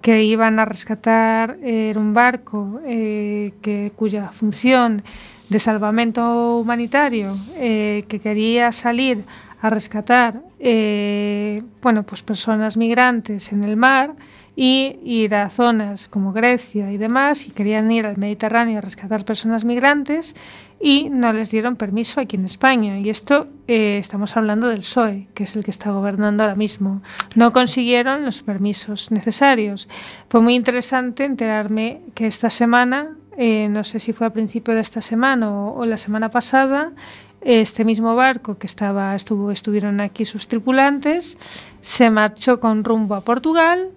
que 0.00 0.24
iban 0.24 0.58
a 0.58 0.64
rescatar 0.64 1.58
eh, 1.62 1.92
un 1.96 2.14
barco 2.14 2.80
eh, 2.86 3.52
que, 3.60 3.92
cuya 3.94 4.30
función 4.32 5.02
de 5.48 5.58
salvamento 5.58 6.58
humanitario 6.58 7.36
eh, 7.56 8.04
que 8.08 8.18
quería 8.20 8.72
salir 8.72 9.24
a 9.60 9.70
rescatar 9.70 10.42
eh, 10.58 11.60
bueno 11.82 12.02
pues 12.02 12.22
personas 12.22 12.76
migrantes 12.76 13.52
en 13.52 13.64
el 13.64 13.76
mar 13.76 14.14
y 14.56 14.98
ir 15.04 15.34
a 15.34 15.48
zonas 15.48 16.08
como 16.08 16.32
Grecia 16.32 16.92
y 16.92 16.98
demás 16.98 17.46
y 17.46 17.50
querían 17.50 17.90
ir 17.90 18.06
al 18.06 18.18
Mediterráneo 18.18 18.78
a 18.78 18.80
rescatar 18.80 19.24
personas 19.24 19.64
migrantes 19.64 20.34
y 20.80 21.08
no 21.08 21.32
les 21.32 21.50
dieron 21.50 21.76
permiso 21.76 22.20
aquí 22.20 22.36
en 22.36 22.44
España. 22.44 22.98
Y 22.98 23.10
esto 23.10 23.46
eh, 23.68 23.98
estamos 23.98 24.36
hablando 24.36 24.68
del 24.68 24.80
PSOE 24.80 25.28
que 25.34 25.44
es 25.44 25.56
el 25.56 25.64
que 25.64 25.70
está 25.70 25.92
gobernando 25.92 26.42
ahora 26.42 26.56
mismo. 26.56 27.00
No 27.36 27.52
consiguieron 27.52 28.24
los 28.24 28.42
permisos 28.42 29.10
necesarios. 29.10 29.88
Fue 30.28 30.40
muy 30.40 30.54
interesante 30.54 31.24
enterarme 31.24 32.02
que 32.14 32.26
esta 32.26 32.50
semana 32.50 33.16
eh, 33.38 33.68
no 33.70 33.84
sé 33.84 34.00
si 34.00 34.12
fue 34.12 34.26
a 34.26 34.30
principio 34.30 34.74
de 34.74 34.80
esta 34.80 35.00
semana 35.00 35.50
o, 35.50 35.78
o 35.78 35.86
la 35.86 35.96
semana 35.96 36.30
pasada 36.30 36.92
este 37.40 37.84
mismo 37.84 38.14
barco 38.14 38.58
que 38.58 38.66
estaba 38.66 39.14
estuvo 39.14 39.50
estuvieron 39.50 40.00
aquí 40.00 40.24
sus 40.24 40.46
tripulantes 40.46 41.38
se 41.80 42.10
marchó 42.10 42.60
con 42.60 42.84
rumbo 42.84 43.14
a 43.14 43.22
Portugal 43.22 43.90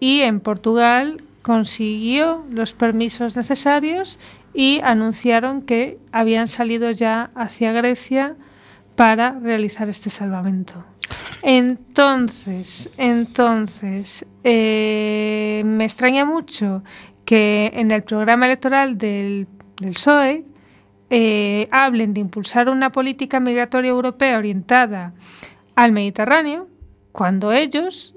y 0.00 0.20
en 0.20 0.40
Portugal 0.40 1.22
consiguió 1.42 2.44
los 2.50 2.72
permisos 2.72 3.36
necesarios 3.36 4.18
y 4.52 4.80
anunciaron 4.82 5.62
que 5.62 5.98
habían 6.10 6.46
salido 6.46 6.90
ya 6.90 7.30
hacia 7.34 7.72
Grecia 7.72 8.34
para 8.96 9.38
realizar 9.38 9.88
este 9.88 10.08
salvamento. 10.10 10.84
Entonces, 11.42 12.90
entonces, 12.96 14.24
eh, 14.42 15.62
me 15.64 15.84
extraña 15.84 16.24
mucho 16.24 16.82
que 17.24 17.70
en 17.74 17.90
el 17.90 18.02
programa 18.02 18.46
electoral 18.46 18.96
del, 18.96 19.46
del 19.80 19.92
PSOE 19.92 20.44
eh, 21.10 21.68
hablen 21.70 22.14
de 22.14 22.20
impulsar 22.20 22.68
una 22.68 22.90
política 22.90 23.40
migratoria 23.40 23.90
europea 23.90 24.38
orientada 24.38 25.14
al 25.74 25.92
Mediterráneo, 25.92 26.68
cuando 27.12 27.52
ellos 27.52 28.14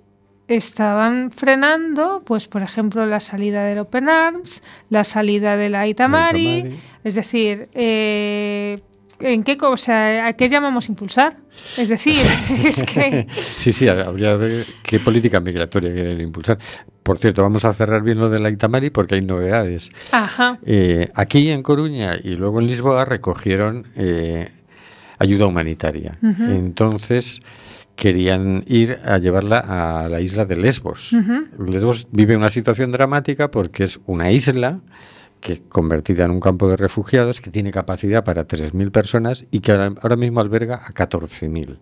estaban 0.48 1.32
frenando, 1.32 2.24
pues 2.26 2.48
por 2.48 2.64
ejemplo, 2.64 3.06
la 3.06 3.20
salida 3.20 3.64
del 3.64 3.80
Open 3.80 4.10
Arms, 4.10 4.64
la 4.90 5.04
salida 5.04 5.56
de 5.58 5.70
la 5.70 5.88
Itamari, 5.88 6.58
Itamari. 6.58 6.80
es 7.04 7.16
decir, 7.16 7.70
eh, 7.74 8.78
¿En 9.20 9.44
qué, 9.44 9.58
co- 9.58 9.72
o 9.72 9.78
sea, 9.78 10.28
¿A 10.28 10.34
qué 10.34 10.48
llamamos 10.48 10.88
impulsar? 10.90 11.38
Es 11.78 11.90
decir, 11.90 12.20
es 12.66 12.84
que... 12.84 13.28
Sí, 13.42 13.74
sí, 13.74 13.88
habría 13.88 14.32
que 14.32 14.38
ver 14.38 14.66
qué 14.84 15.00
política 15.00 15.40
migratoria 15.40 15.94
quieren 15.94 16.20
impulsar. 16.22 16.58
Por 17.04 17.18
cierto, 17.18 17.42
vamos 17.42 17.66
a 17.66 17.74
cerrar 17.74 18.02
bien 18.04 18.20
lo 18.20 18.30
de 18.30 18.40
la 18.40 18.50
Itamari 18.50 18.90
porque 18.92 19.16
hay 19.16 19.22
novedades. 19.22 19.90
Ajá. 20.12 20.60
Eh, 20.66 21.10
aquí 21.16 21.50
en 21.50 21.64
Coruña 21.64 22.16
y 22.24 22.36
luego 22.36 22.60
en 22.60 22.68
Lisboa 22.68 23.04
recogieron 23.06 23.88
eh, 23.96 24.50
ayuda 25.18 25.48
humanitaria. 25.48 26.18
Entonces 26.22 27.42
querían 27.96 28.64
ir 28.68 28.98
a 29.04 29.18
llevarla 29.18 29.60
a 30.06 30.08
la 30.08 30.22
isla 30.22 30.46
de 30.46 30.56
Lesbos. 30.56 31.16
Lesbos 31.58 32.08
vive 32.12 32.38
una 32.38 32.50
situación 32.50 32.92
dramática 32.92 33.50
porque 33.52 33.84
es 33.86 34.00
una 34.06 34.32
isla 34.32 34.80
que 35.40 35.62
convertida 35.62 36.26
en 36.26 36.32
un 36.32 36.40
campo 36.40 36.68
de 36.68 36.78
refugiados 36.78 37.42
que 37.42 37.50
tiene 37.50 37.72
capacidad 37.72 38.24
para 38.24 38.48
3.000 38.48 38.92
personas 38.92 39.46
y 39.52 39.62
que 39.62 39.72
ahora, 39.72 39.94
ahora 40.02 40.16
mismo 40.16 40.42
alberga 40.42 40.82
a 40.86 40.94
14.000. 40.94 41.78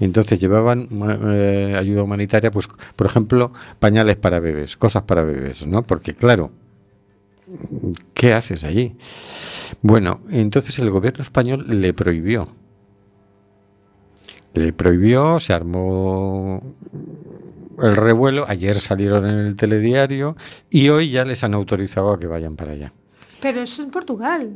Entonces 0.00 0.40
llevaban 0.40 0.88
eh, 1.24 1.74
ayuda 1.78 2.02
humanitaria, 2.02 2.50
pues 2.50 2.68
por 2.96 3.06
ejemplo, 3.06 3.52
pañales 3.78 4.16
para 4.16 4.40
bebés, 4.40 4.76
cosas 4.76 5.04
para 5.04 5.22
bebés, 5.22 5.66
¿no? 5.66 5.82
Porque 5.82 6.14
claro, 6.14 6.50
¿qué 8.14 8.34
haces 8.34 8.64
allí? 8.64 8.96
Bueno, 9.82 10.20
entonces 10.30 10.78
el 10.78 10.90
gobierno 10.90 11.22
español 11.22 11.64
le 11.66 11.94
prohibió. 11.94 12.48
Le 14.54 14.72
prohibió, 14.72 15.40
se 15.40 15.52
armó 15.52 16.62
el 17.82 17.96
revuelo, 17.96 18.44
ayer 18.48 18.78
salieron 18.78 19.26
en 19.26 19.38
el 19.38 19.56
telediario 19.56 20.36
y 20.70 20.88
hoy 20.88 21.10
ya 21.10 21.24
les 21.24 21.44
han 21.44 21.54
autorizado 21.54 22.12
a 22.12 22.18
que 22.18 22.26
vayan 22.26 22.56
para 22.56 22.72
allá. 22.72 22.92
Pero 23.40 23.62
eso 23.62 23.82
es 23.82 23.88
Portugal. 23.90 24.50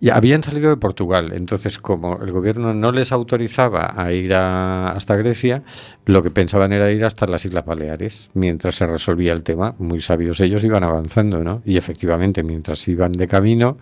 Ya 0.00 0.16
habían 0.16 0.42
salido 0.42 0.70
de 0.70 0.78
Portugal, 0.78 1.32
entonces 1.34 1.78
como 1.78 2.18
el 2.22 2.32
gobierno 2.32 2.72
no 2.72 2.90
les 2.90 3.12
autorizaba 3.12 3.92
a 3.94 4.10
ir 4.12 4.32
a- 4.32 4.92
hasta 4.92 5.14
Grecia, 5.16 5.62
lo 6.06 6.22
que 6.22 6.30
pensaban 6.30 6.72
era 6.72 6.90
ir 6.90 7.04
hasta 7.04 7.26
las 7.26 7.44
Islas 7.44 7.66
Baleares 7.66 8.30
mientras 8.32 8.76
se 8.76 8.86
resolvía 8.86 9.34
el 9.34 9.42
tema. 9.42 9.74
Muy 9.78 10.00
sabios 10.00 10.40
ellos 10.40 10.64
iban 10.64 10.84
avanzando, 10.84 11.44
¿no? 11.44 11.60
Y 11.66 11.76
efectivamente, 11.76 12.42
mientras 12.42 12.88
iban 12.88 13.12
de 13.12 13.28
camino, 13.28 13.76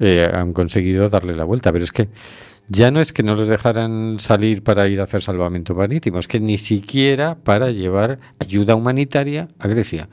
eh, 0.00 0.30
han 0.32 0.52
conseguido 0.52 1.08
darle 1.08 1.34
la 1.34 1.44
vuelta. 1.44 1.72
Pero 1.72 1.84
es 1.84 1.92
que 1.92 2.10
ya 2.68 2.90
no 2.90 3.00
es 3.00 3.12
que 3.12 3.22
no 3.22 3.36
les 3.36 3.48
dejaran 3.48 4.18
salir 4.18 4.62
para 4.62 4.88
ir 4.88 5.00
a 5.00 5.04
hacer 5.04 5.22
salvamento 5.22 5.74
marítimo, 5.74 6.18
es 6.18 6.28
que 6.28 6.40
ni 6.40 6.58
siquiera 6.58 7.36
para 7.36 7.70
llevar 7.70 8.18
ayuda 8.38 8.74
humanitaria 8.74 9.48
a 9.58 9.68
Grecia. 9.68 10.08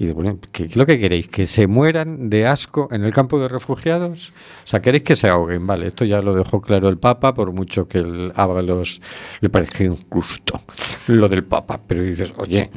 Y 0.00 0.06
bueno, 0.12 0.38
¿qué 0.52 0.68
lo 0.74 0.86
que 0.86 1.00
queréis? 1.00 1.26
¿Que 1.26 1.44
se 1.46 1.66
mueran 1.66 2.30
de 2.30 2.46
asco 2.46 2.88
en 2.92 3.02
el 3.02 3.12
campo 3.12 3.40
de 3.40 3.48
refugiados? 3.48 4.32
O 4.64 4.66
sea, 4.66 4.80
¿queréis 4.80 5.02
que 5.02 5.16
se 5.16 5.28
ahoguen? 5.28 5.66
Vale, 5.66 5.88
esto 5.88 6.04
ya 6.04 6.22
lo 6.22 6.34
dejó 6.36 6.60
claro 6.60 6.88
el 6.88 6.98
Papa, 6.98 7.34
por 7.34 7.52
mucho 7.52 7.88
que 7.88 7.98
el 7.98 8.32
Ábalos 8.36 9.00
le 9.40 9.50
pareció 9.50 9.86
injusto 9.86 10.60
lo 11.08 11.28
del 11.28 11.42
Papa. 11.42 11.80
Pero 11.84 12.04
dices, 12.04 12.32
oye, 12.36 12.70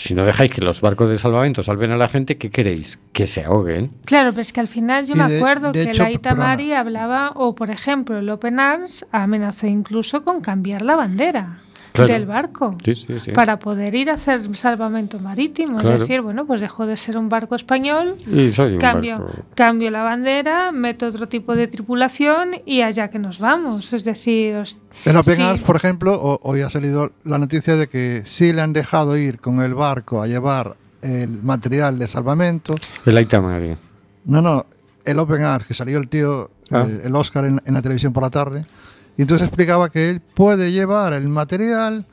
si 0.00 0.14
no 0.14 0.24
dejáis 0.24 0.50
que 0.50 0.60
los 0.62 0.80
barcos 0.80 1.08
de 1.08 1.16
salvamento 1.16 1.62
salven 1.62 1.90
a 1.92 1.96
la 1.96 2.08
gente, 2.08 2.38
¿qué 2.38 2.50
queréis? 2.50 2.98
¿Que 3.12 3.26
se 3.26 3.44
ahoguen? 3.44 3.92
Claro, 4.04 4.30
pero 4.30 4.42
es 4.42 4.52
que 4.52 4.60
al 4.60 4.68
final 4.68 5.06
yo 5.06 5.14
Y 5.14 5.18
me 5.18 5.28
de- 5.28 5.36
acuerdo 5.38 5.72
de 5.72 5.84
que 5.84 5.90
hecho, 5.90 6.02
la 6.02 6.10
Itamari 6.10 6.72
hablaba, 6.72 7.32
o 7.34 7.54
por 7.54 7.70
ejemplo, 7.70 8.18
el 8.18 8.28
Open 8.30 8.58
Arms 8.60 9.06
amenazó 9.12 9.66
incluso 9.66 10.24
con 10.24 10.40
cambiar 10.40 10.82
la 10.82 10.96
bandera 10.96 11.58
Claro. 11.92 12.12
del 12.12 12.26
barco 12.26 12.76
Sí, 12.84 12.94
sí, 12.94 13.18
sí. 13.18 13.32
para 13.32 13.58
poder 13.58 13.94
ir 13.94 14.10
a 14.10 14.14
hacer 14.14 14.56
salvamento 14.56 15.18
marítimo. 15.18 15.78
Claro. 15.78 15.94
Es 15.94 16.00
decir, 16.00 16.20
bueno, 16.20 16.46
pues 16.46 16.60
dejó 16.60 16.86
de 16.86 16.96
ser 16.96 17.16
un 17.18 17.28
barco 17.28 17.54
español, 17.56 18.14
Y 18.30 18.50
soy 18.50 18.74
un 18.74 18.78
cambio, 18.80 19.18
barco. 19.18 19.42
cambio 19.54 19.90
la 19.90 20.02
bandera, 20.02 20.72
meto 20.72 21.06
otro 21.06 21.28
tipo 21.28 21.54
de 21.56 21.66
tripulación 21.68 22.50
y 22.64 22.82
allá 22.82 23.08
que 23.10 23.18
nos 23.18 23.38
vamos. 23.40 23.92
Es 23.92 24.04
decir, 24.04 24.54
os- 24.56 24.80
En. 25.04 25.16
Arms, 25.16 25.62
por 25.62 25.76
ejemplo, 25.76 26.14
ho- 26.14 26.40
hoy 26.42 26.60
ha 26.62 26.70
salido 26.70 27.12
la 27.24 27.38
noticia 27.38 27.76
de 27.76 27.88
que 27.88 28.22
sí 28.24 28.52
le 28.52 28.62
han 28.62 28.72
dejado 28.72 29.16
ir 29.16 29.40
con 29.40 29.60
el 29.60 29.74
barco 29.74 30.22
a 30.22 30.26
llevar 30.26 30.76
el 31.02 31.42
material 31.42 31.98
de 31.98 32.06
salvamento. 32.08 32.76
El 33.06 33.16
Aitamari. 33.16 33.76
No, 34.26 34.42
no, 34.42 34.66
el 35.04 35.18
Open 35.18 35.42
Arms, 35.42 35.66
que 35.66 35.74
salió 35.74 35.98
el 35.98 36.08
tío, 36.08 36.50
Ah. 36.70 36.84
el, 36.86 37.00
el 37.04 37.16
Oscar 37.16 37.46
en, 37.46 37.60
en 37.64 37.74
la 37.74 37.82
televisión 37.82 38.12
por 38.12 38.22
la 38.22 38.30
tarde, 38.30 38.62
y 39.20 39.22
entonces 39.22 39.46
explicaba 39.48 39.90
que 39.90 40.08
él 40.08 40.20
puede 40.20 40.72
llevar 40.72 41.12
el 41.12 41.28
material, 41.28 42.06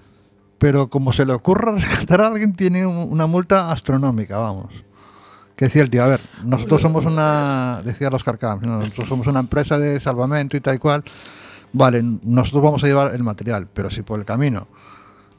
pero 0.57 0.89
como 0.89 1.13
se 1.13 1.25
le 1.25 1.31
ocurra 1.31 1.71
rescatar 1.77 2.19
a 2.21 2.27
alguien, 2.27 2.53
tiene 2.53 2.85
un- 2.85 3.09
una 3.11 3.27
multa 3.27 3.71
astronómica, 3.71 4.37
vamos. 4.39 4.73
Que 5.55 5.65
decía 5.65 5.83
el 5.83 5.89
tío, 5.89 6.03
a 6.03 6.07
ver, 6.07 6.21
nosotros 6.43 6.81
somos 6.81 7.05
una, 7.05 7.81
decía 7.85 8.09
Oscar 8.09 8.37
Camps, 8.37 8.65
¿no? 8.67 8.79
nosotros 8.79 9.07
somos 9.07 9.25
una 9.27 9.39
empresa 9.39 9.79
de 9.79 9.99
salvamento 10.01 10.57
y 10.57 10.59
tal 10.59 10.75
y 10.75 10.79
cual, 10.79 11.03
vale, 11.71 12.03
nosotros 12.23 12.61
vamos 12.63 12.83
a 12.83 12.87
llevar 12.87 13.15
el 13.15 13.23
material, 13.23 13.67
pero 13.73 13.89
si 13.89 14.01
por 14.01 14.19
el 14.19 14.25
camino 14.25 14.67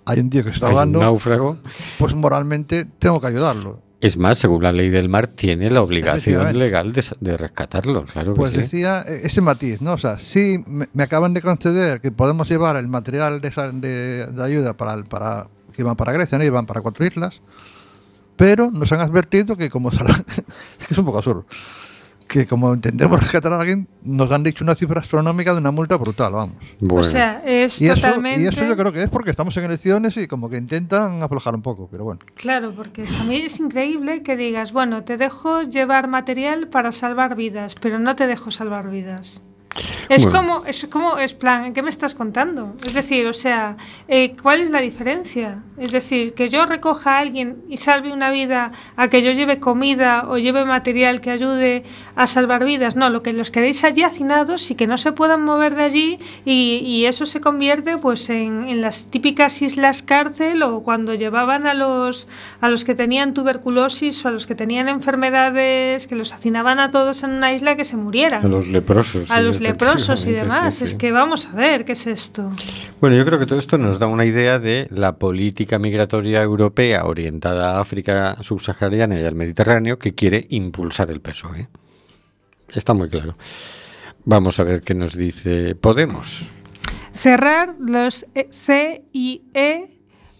hay 0.07 0.20
un 0.20 0.31
tío 0.31 0.42
que 0.42 0.50
se 0.50 0.54
está 0.54 0.68
ahogando, 0.68 1.00
náufrago. 1.00 1.59
pues 1.98 2.14
moralmente 2.14 2.87
tengo 2.98 3.20
que 3.20 3.26
ayudarlo. 3.26 3.83
Es 4.00 4.16
más, 4.16 4.38
según 4.38 4.62
la 4.62 4.70
ley 4.70 4.90
del 4.90 5.08
mar, 5.08 5.26
tiene 5.26 5.70
la 5.70 5.80
obligación 5.82 6.56
legal 6.58 6.92
de, 6.92 7.04
de 7.18 7.37
rescatarlo, 7.37 8.04
claro 8.04 8.34
Pues 8.34 8.52
decía 8.52 9.02
eh, 9.08 9.22
ese 9.24 9.40
matiz, 9.40 9.80
¿no? 9.80 9.94
O 9.94 9.98
sea, 9.98 10.18
sí, 10.18 10.62
me, 10.68 10.87
me 10.92 11.02
acaban 11.02 11.34
de 11.34 11.42
conceder 11.42 12.00
que 12.00 12.12
podemos 12.12 12.48
llevar 12.48 12.76
el 12.76 12.87
material 12.87 13.40
de, 13.40 13.48
esa- 13.48 13.72
de- 13.72 14.26
de 14.26 14.44
ayuda 14.44 14.76
para, 14.76 14.94
el- 14.94 15.04
para 15.04 15.48
que 15.74 15.82
iban 15.82 15.96
para 15.96 16.12
Grecia, 16.12 16.38
¿no? 16.38 16.44
Iban 16.44 16.64
para 16.66 16.80
cuatro 16.80 17.04
islas, 17.04 17.42
pero 18.37 18.70
nos 18.70 18.92
han 18.92 19.00
advertido 19.00 19.56
que 19.56 19.68
como 19.68 19.88
es 19.90 19.98
que 20.87 20.92
es 20.94 20.98
un 20.98 21.04
poco 21.04 21.18
absurdo, 21.18 21.44
que 22.29 22.47
como 22.47 22.75
intentemos 22.75 23.19
rescatar 23.19 23.53
a 23.53 23.61
alguien, 23.61 23.88
nos 24.03 24.31
han 24.31 24.45
dicho 24.45 24.62
una 24.62 24.75
cifra 24.75 25.01
astronómica 25.01 25.53
de 25.53 25.59
una 25.59 25.71
multa 25.71 25.97
brutal, 25.97 26.33
vamos. 26.33 26.57
Bueno, 26.79 27.01
o 27.01 27.05
sea, 27.05 27.43
es 27.45 27.81
Y 27.81 27.87
eso, 27.87 27.97
totalmente... 27.97 28.43
y 28.43 28.47
eso 28.47 28.64
yo 28.64 28.77
creo 28.77 28.93
que 28.93 29.03
es 29.03 29.11
porque 29.11 29.31
estamos 29.31 29.57
en 29.57 29.64
elecciones 29.64 30.17
y 30.17 30.29
como 30.29 30.49
que 30.49 30.59
intentan 30.59 31.23
aflojar 31.23 31.55
un 31.55 31.62
poco, 31.62 31.88
pero 31.91 32.05
bueno. 32.05 32.21
Claro, 32.35 32.73
porque 32.75 33.05
a 33.21 33.25
mí 33.25 33.37
es 33.37 33.59
increíble 33.59 34.23
que 34.23 34.37
digas, 34.37 34.73
bueno, 34.73 35.05
te 35.05 35.16
dejo 35.16 35.62
llevar 35.62 36.09
material 36.09 36.68
para 36.68 36.93
salvar 36.93 37.35
vidas, 37.35 37.74
pero 37.81 37.99
no 37.99 38.14
te 38.14 38.26
dejo 38.26 38.51
salvar 38.51 38.91
vidas. 38.91 39.43
Es 40.09 40.24
Bueno. 40.24 40.39
como, 40.39 40.66
es 40.66 40.87
como, 40.91 41.18
es 41.18 41.35
plan, 41.35 41.72
¿qué 41.72 41.83
me 41.83 41.91
estás 41.91 42.14
contando? 42.14 42.74
Es 42.85 42.95
decir, 42.95 43.26
o 43.26 43.33
sea, 43.33 43.76
eh, 44.09 44.35
¿cuál 44.43 44.61
es 44.61 44.70
la 44.70 44.81
diferencia? 44.81 45.62
Es 45.76 45.93
decir, 45.93 46.35
que 46.35 46.49
yo 46.49 46.66
recoja 46.66 47.16
a 47.16 47.18
alguien 47.20 47.59
y 47.68 47.76
salve 47.76 48.12
una 48.12 48.31
vida, 48.31 48.72
a 48.97 49.09
que 49.09 49.22
yo 49.22 49.33
lleve 49.33 49.59
comida 49.61 50.24
o 50.29 50.39
lleve 50.39 50.64
material 50.64 51.20
que 51.20 51.31
ayude 51.31 51.85
a 52.16 52.26
salvar 52.26 52.64
vidas. 52.64 52.97
No, 52.97 53.11
lo 53.11 53.22
que 53.22 53.33
los 53.33 53.51
queréis 53.51 53.85
allí 53.85 54.03
hacinados 54.03 54.70
y 54.70 54.74
que 54.74 54.87
no 54.87 54.97
se 54.99 55.12
puedan 55.12 55.45
mover 55.45 55.74
de 55.74 55.83
allí 55.85 56.18
y, 56.45 56.81
y 56.85 57.07
eso 57.07 57.26
se 57.26 57.41
convierte 57.41 57.99
pues 57.99 58.29
en, 58.31 58.68
en 58.68 58.81
las 58.81 59.09
típicas 59.11 59.62
islas 59.62 60.03
cárcel 60.03 60.62
o 60.62 60.83
cuando 60.83 61.14
llevaban 61.14 61.66
a 61.66 61.74
los, 61.74 62.29
a 62.61 62.68
los 62.68 62.85
que 62.85 62.95
tenían 62.95 63.35
tuberculosis 63.35 64.24
o 64.24 64.29
a 64.29 64.31
los 64.31 64.47
que 64.47 64.55
tenían 64.55 64.89
enfermedades, 64.89 66.07
que 66.07 66.16
los 66.16 66.33
hacinaban 66.33 66.79
a 66.79 66.91
todos 66.91 67.22
en 67.22 67.31
una 67.31 67.53
isla 67.53 67.76
que 67.76 67.85
se 67.85 67.97
murieran 67.97 68.45
a 68.45 68.49
los 68.49 68.68
leprosos. 68.68 69.31
a 69.31 69.41
los 69.41 69.61
leprosos 69.69 70.27
y 70.27 70.33
demás. 70.33 70.75
sí, 70.75 70.85
Es 70.85 70.95
que 70.95 71.12
vamos 71.12 71.47
a 71.47 71.53
ver, 71.57 71.85
¿qué 71.85 71.93
es 71.93 72.07
esto? 72.07 72.51
Bueno, 73.01 73.16
yo 73.16 73.25
creo 73.25 73.39
que 73.39 73.47
todo 73.47 73.59
esto 73.59 73.79
nos 73.79 73.99
da 73.99 74.07
una 74.07 74.25
idea 74.25 74.59
de 74.59 74.89
la 74.91 75.16
política 75.16 75.79
migratoria 75.79 76.43
europea 76.43 77.05
orientada 77.05 77.77
a 77.77 77.81
África 77.81 78.37
subsahariana 78.41 79.19
y 79.21 79.25
al 79.25 79.35
Mediterráneo 79.35 79.99
que 79.99 80.14
quiere 80.14 80.47
impulsar 80.51 81.11
el 81.11 81.21
PSOE. 81.21 81.61
¿eh? 81.61 81.69
Está 82.69 82.95
muy 82.95 83.09
claro. 83.09 83.37
Vamos 84.25 84.61
a 84.61 84.64
ver 84.64 84.83
qué 84.83 84.95
nos 84.95 85.14
dice 85.16 85.75
Podemos. 85.75 86.51
Cerrar 87.12 87.75
los 87.79 88.27
E- 88.35 88.49
CIE, 88.53 89.99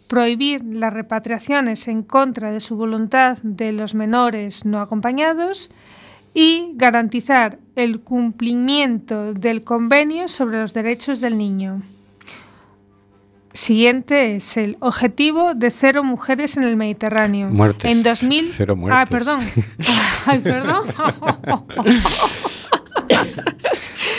prohibir 0.09 0.63
las 0.65 0.93
repatriaciones 0.93 1.89
en 1.89 2.03
contra 2.03 2.51
de 2.53 2.61
su 2.61 2.77
voluntad 2.77 3.39
de 3.43 3.73
los 3.73 3.95
menores 3.95 4.65
no 4.65 4.81
acompañados 4.81 5.71
y 6.41 6.71
garantizar 6.77 7.59
el 7.75 7.99
cumplimiento 7.99 9.35
del 9.35 9.65
convenio 9.65 10.29
sobre 10.29 10.61
los 10.61 10.73
derechos 10.73 11.21
del 11.21 11.37
niño. 11.37 11.83
Siguiente 13.53 14.37
es 14.37 14.57
el 14.57 14.77
objetivo 14.79 15.55
de 15.55 15.73
cero 15.73 16.05
mujeres 16.05 16.57
en 16.57 16.63
el 16.63 16.77
Mediterráneo. 16.77 17.49
Muertes. 17.49 17.91
En 17.91 18.05
2000... 18.05 18.45
Cero 18.53 18.77
muertes. 18.77 19.01
Ah, 19.01 19.07
perdón. 19.11 19.41
Ay, 20.27 20.39
perdón. 20.39 20.87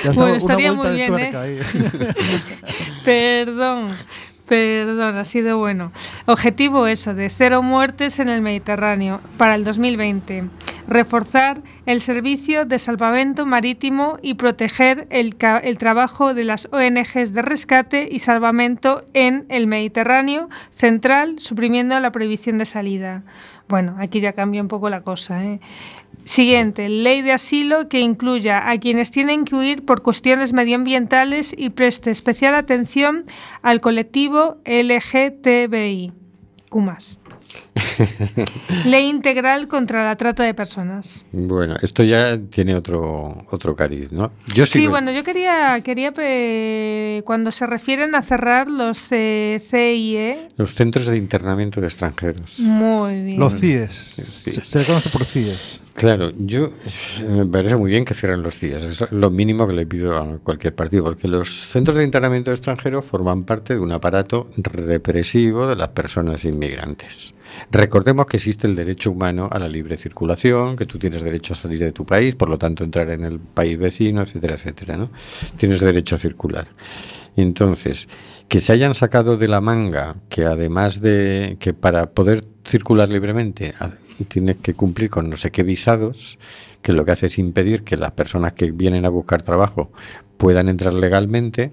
Ya 0.04 0.12
Bueno, 0.12 0.36
estaría 0.36 0.74
muy 0.74 0.90
bien, 0.90 1.14
ahí. 1.14 1.60
Perdón, 3.06 3.92
perdón, 4.46 5.18
ha 5.18 5.24
sido 5.24 5.58
bueno. 5.58 5.94
Objetivo 6.26 6.86
eso, 6.86 7.14
de 7.14 7.30
cero 7.30 7.64
muertes 7.64 8.20
en 8.20 8.28
el 8.28 8.42
Mediterráneo 8.42 9.22
para 9.38 9.56
el 9.56 9.64
2020. 9.64 10.50
Reforzar 10.90 11.62
el 11.86 12.02
servicio 12.02 12.66
de 12.66 12.80
salvamento 12.80 13.46
marítimo 13.46 14.18
y 14.24 14.34
proteger 14.34 15.06
el, 15.12 15.36
el 15.62 15.78
trabajo 15.78 16.34
de 16.34 16.44
las 16.44 16.68
ONGs 16.72 17.32
de 17.32 17.44
rescate 17.44 18.10
y 18.12 18.18
salvamento 18.18 19.04
en 19.14 19.46
el 19.50 19.68
Mediterráneo 19.68 20.50
central, 20.72 21.38
suprimiendo 21.38 22.00
la 22.00 22.12
prohibición 22.12 22.58
de 22.58 22.66
salida. 22.66 23.24
Bueno, 23.68 23.98
aquí 24.00 24.20
ya 24.20 24.34
cambia 24.34 24.64
un 24.64 24.68
poco 24.68 24.90
la 24.90 25.02
cosa. 25.02 25.44
¿eh? 25.44 25.60
Siguiente, 26.24 26.90
ley 26.90 27.22
de 27.22 27.34
asilo 27.34 27.88
que 27.88 28.00
incluya 28.00 28.68
a 28.68 28.80
quienes 28.80 29.12
tienen 29.12 29.46
que 29.46 29.56
huir 29.56 29.86
por 29.86 30.02
cuestiones 30.02 30.54
medioambientales 30.54 31.54
y 31.56 31.70
preste 31.70 32.10
especial 32.10 32.56
atención 32.56 33.26
al 33.62 33.80
colectivo 33.80 34.58
LGTBI. 34.66 36.14
Cumas. 36.70 37.20
Ley 38.86 39.08
integral 39.08 39.68
contra 39.68 40.06
la 40.06 40.16
trata 40.16 40.44
de 40.44 40.54
personas. 40.54 41.26
Bueno, 41.32 41.76
esto 41.82 42.04
ya 42.04 42.38
tiene 42.38 42.76
otro, 42.76 43.46
otro 43.52 43.76
cariz, 43.76 44.12
¿no? 44.12 44.32
Yo 44.54 44.66
Sí, 44.66 44.80
sigo- 44.80 44.92
bueno, 44.92 45.12
yo 45.12 45.24
quería, 45.24 45.80
quería 45.84 46.12
eh, 46.18 47.22
cuando 47.26 47.52
se 47.52 47.66
refieren 47.66 48.16
a 48.16 48.22
cerrar 48.22 48.68
los 48.70 49.08
eh, 49.12 49.58
CIE, 49.60 50.48
Los 50.58 50.74
centros 50.74 51.08
de 51.08 51.18
internamiento 51.18 51.82
de 51.82 51.88
extranjeros. 51.88 52.60
muy 52.60 53.22
bien. 53.22 53.40
Los 53.40 53.60
CIES. 53.60 53.92
Sí. 53.94 54.52
Se, 54.52 54.64
se 54.64 54.80
le 54.80 54.86
conoce 54.86 55.10
por 55.10 55.26
CIES. 55.26 55.82
Claro, 56.00 56.32
yo 56.38 56.68
eh, 57.18 57.24
me 57.28 57.46
parece 57.46 57.76
muy 57.76 57.92
bien 57.92 58.06
que 58.06 58.14
cierren 58.14 58.42
los. 58.42 58.64
Eso 58.64 59.04
es 59.04 59.12
lo 59.12 59.30
mínimo 59.30 59.68
que 59.68 59.74
le 59.74 59.86
pido 59.86 60.16
a 60.16 60.38
cualquier 60.38 60.74
partido, 60.74 61.04
porque 61.04 61.28
los 61.28 61.50
centros 61.50 61.98
de 61.98 62.06
internamiento 62.06 62.52
extranjero 62.52 63.02
forman 63.02 63.44
parte 63.44 63.74
de 63.74 63.82
un 63.82 63.92
aparato 63.92 64.50
represivo 64.56 65.68
de 65.68 65.76
las 65.76 65.90
personas 65.90 66.46
inmigrantes. 66.46 67.34
Recordemos 67.70 68.28
que 68.28 68.38
existe 68.38 68.66
el 68.66 68.78
derecho 68.78 69.12
humano 69.12 69.50
a 69.52 69.60
la 69.60 69.68
libre 69.68 69.98
circulación, 69.98 70.78
que 70.78 70.86
tú 70.86 70.98
tienes 70.98 71.22
derecho 71.22 71.52
a 71.52 71.58
salir 71.58 71.80
de 71.80 71.92
tu 71.92 72.06
país, 72.06 72.34
por 72.34 72.50
lo 72.50 72.58
tanto 72.58 72.86
entrar 72.86 73.10
en 73.10 73.26
el 73.26 73.38
país 73.38 73.78
vecino, 73.78 74.22
etcétera, 74.22 74.54
etcétera, 74.54 74.96
¿no? 74.96 75.10
Tienes 75.58 75.82
derecho 75.82 76.16
a 76.16 76.18
circular. 76.18 76.70
Entonces, 77.36 78.08
que 78.48 78.62
se 78.62 78.72
hayan 78.72 78.94
sacado 78.94 79.36
de 79.36 79.50
la 79.50 79.60
manga 79.60 80.16
que 80.30 80.46
además 80.46 81.02
de 81.02 81.58
que 81.60 81.74
para 81.74 82.12
poder 82.12 82.46
circular 82.64 83.10
libremente 83.10 83.74
ha- 84.22 84.26
tienes 84.28 84.58
que 84.58 84.74
cumplir 84.74 85.10
con 85.10 85.30
no 85.30 85.36
sé 85.36 85.52
qué 85.52 85.64
visados, 85.64 86.38
que 86.82 86.94
lo 86.94 87.06
que 87.06 87.12
hace 87.12 87.28
es 87.28 87.38
impedir 87.38 87.84
que 87.84 87.98
las 87.98 88.12
personas 88.12 88.54
que 88.54 88.72
vienen 88.72 89.06
a 89.06 89.10
buscar 89.10 89.42
trabajo 89.42 89.92
puedan 90.38 90.70
entrar 90.70 90.94
legalmente, 90.94 91.72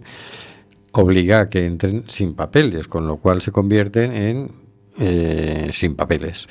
obliga 0.93 1.41
a 1.41 1.49
que 1.49 1.67
entren 1.67 2.05
sin 2.09 2.35
papeles, 2.35 2.89
con 2.89 3.07
lo 3.07 3.19
cual 3.19 3.43
se 3.43 3.53
convierten 3.53 4.13
en 4.13 4.51
eh, 4.99 5.69
sin 5.73 5.95
papeles. 5.95 6.47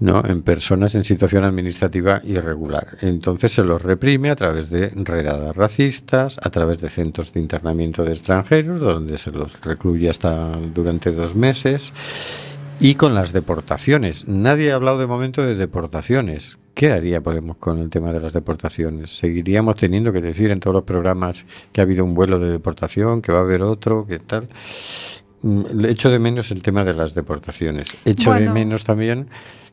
¿no? 0.00 0.22
en 0.24 0.42
personas 0.42 0.94
en 0.94 1.02
situación 1.02 1.42
administrativa 1.44 2.20
irregular. 2.24 2.98
Entonces 3.00 3.50
se 3.52 3.64
los 3.64 3.82
reprime 3.82 4.30
a 4.30 4.36
través 4.36 4.70
de 4.70 4.90
redadas 4.94 5.56
racistas, 5.56 6.38
a 6.40 6.50
través 6.50 6.78
de 6.78 6.88
centros 6.88 7.32
de 7.32 7.40
internamiento 7.40 8.04
de 8.04 8.12
extranjeros, 8.12 8.78
donde 8.80 9.18
se 9.18 9.32
los 9.32 9.60
recluye 9.60 10.08
hasta 10.08 10.52
durante 10.72 11.10
dos 11.10 11.34
meses, 11.34 11.92
y 12.80 12.94
con 12.94 13.14
las 13.14 13.32
deportaciones. 13.32 14.26
Nadie 14.28 14.72
ha 14.72 14.76
hablado 14.76 14.98
de 14.98 15.06
momento 15.06 15.44
de 15.44 15.54
deportaciones. 15.54 16.58
¿Qué 16.74 16.92
haría 16.92 17.20
Podemos 17.22 17.56
con 17.56 17.78
el 17.78 17.90
tema 17.90 18.12
de 18.12 18.20
las 18.20 18.32
deportaciones? 18.32 19.16
¿Seguiríamos 19.16 19.76
teniendo 19.76 20.12
que 20.12 20.20
decir 20.20 20.50
en 20.50 20.60
todos 20.60 20.74
los 20.74 20.84
programas 20.84 21.44
que 21.72 21.80
ha 21.80 21.84
habido 21.84 22.04
un 22.04 22.14
vuelo 22.14 22.38
de 22.38 22.50
deportación, 22.50 23.20
que 23.20 23.32
va 23.32 23.38
a 23.38 23.42
haber 23.42 23.62
otro, 23.62 24.06
que 24.06 24.20
tal? 24.20 24.48
Mm, 25.42 25.86
Echo 25.86 26.10
de 26.10 26.18
menos 26.18 26.50
el 26.52 26.62
tema 26.62 26.84
de 26.84 26.94
las 26.94 27.14
deportaciones. 27.14 27.88
Echo 28.04 28.32
de 28.32 28.48
menos 28.48 28.84
también 28.84 29.28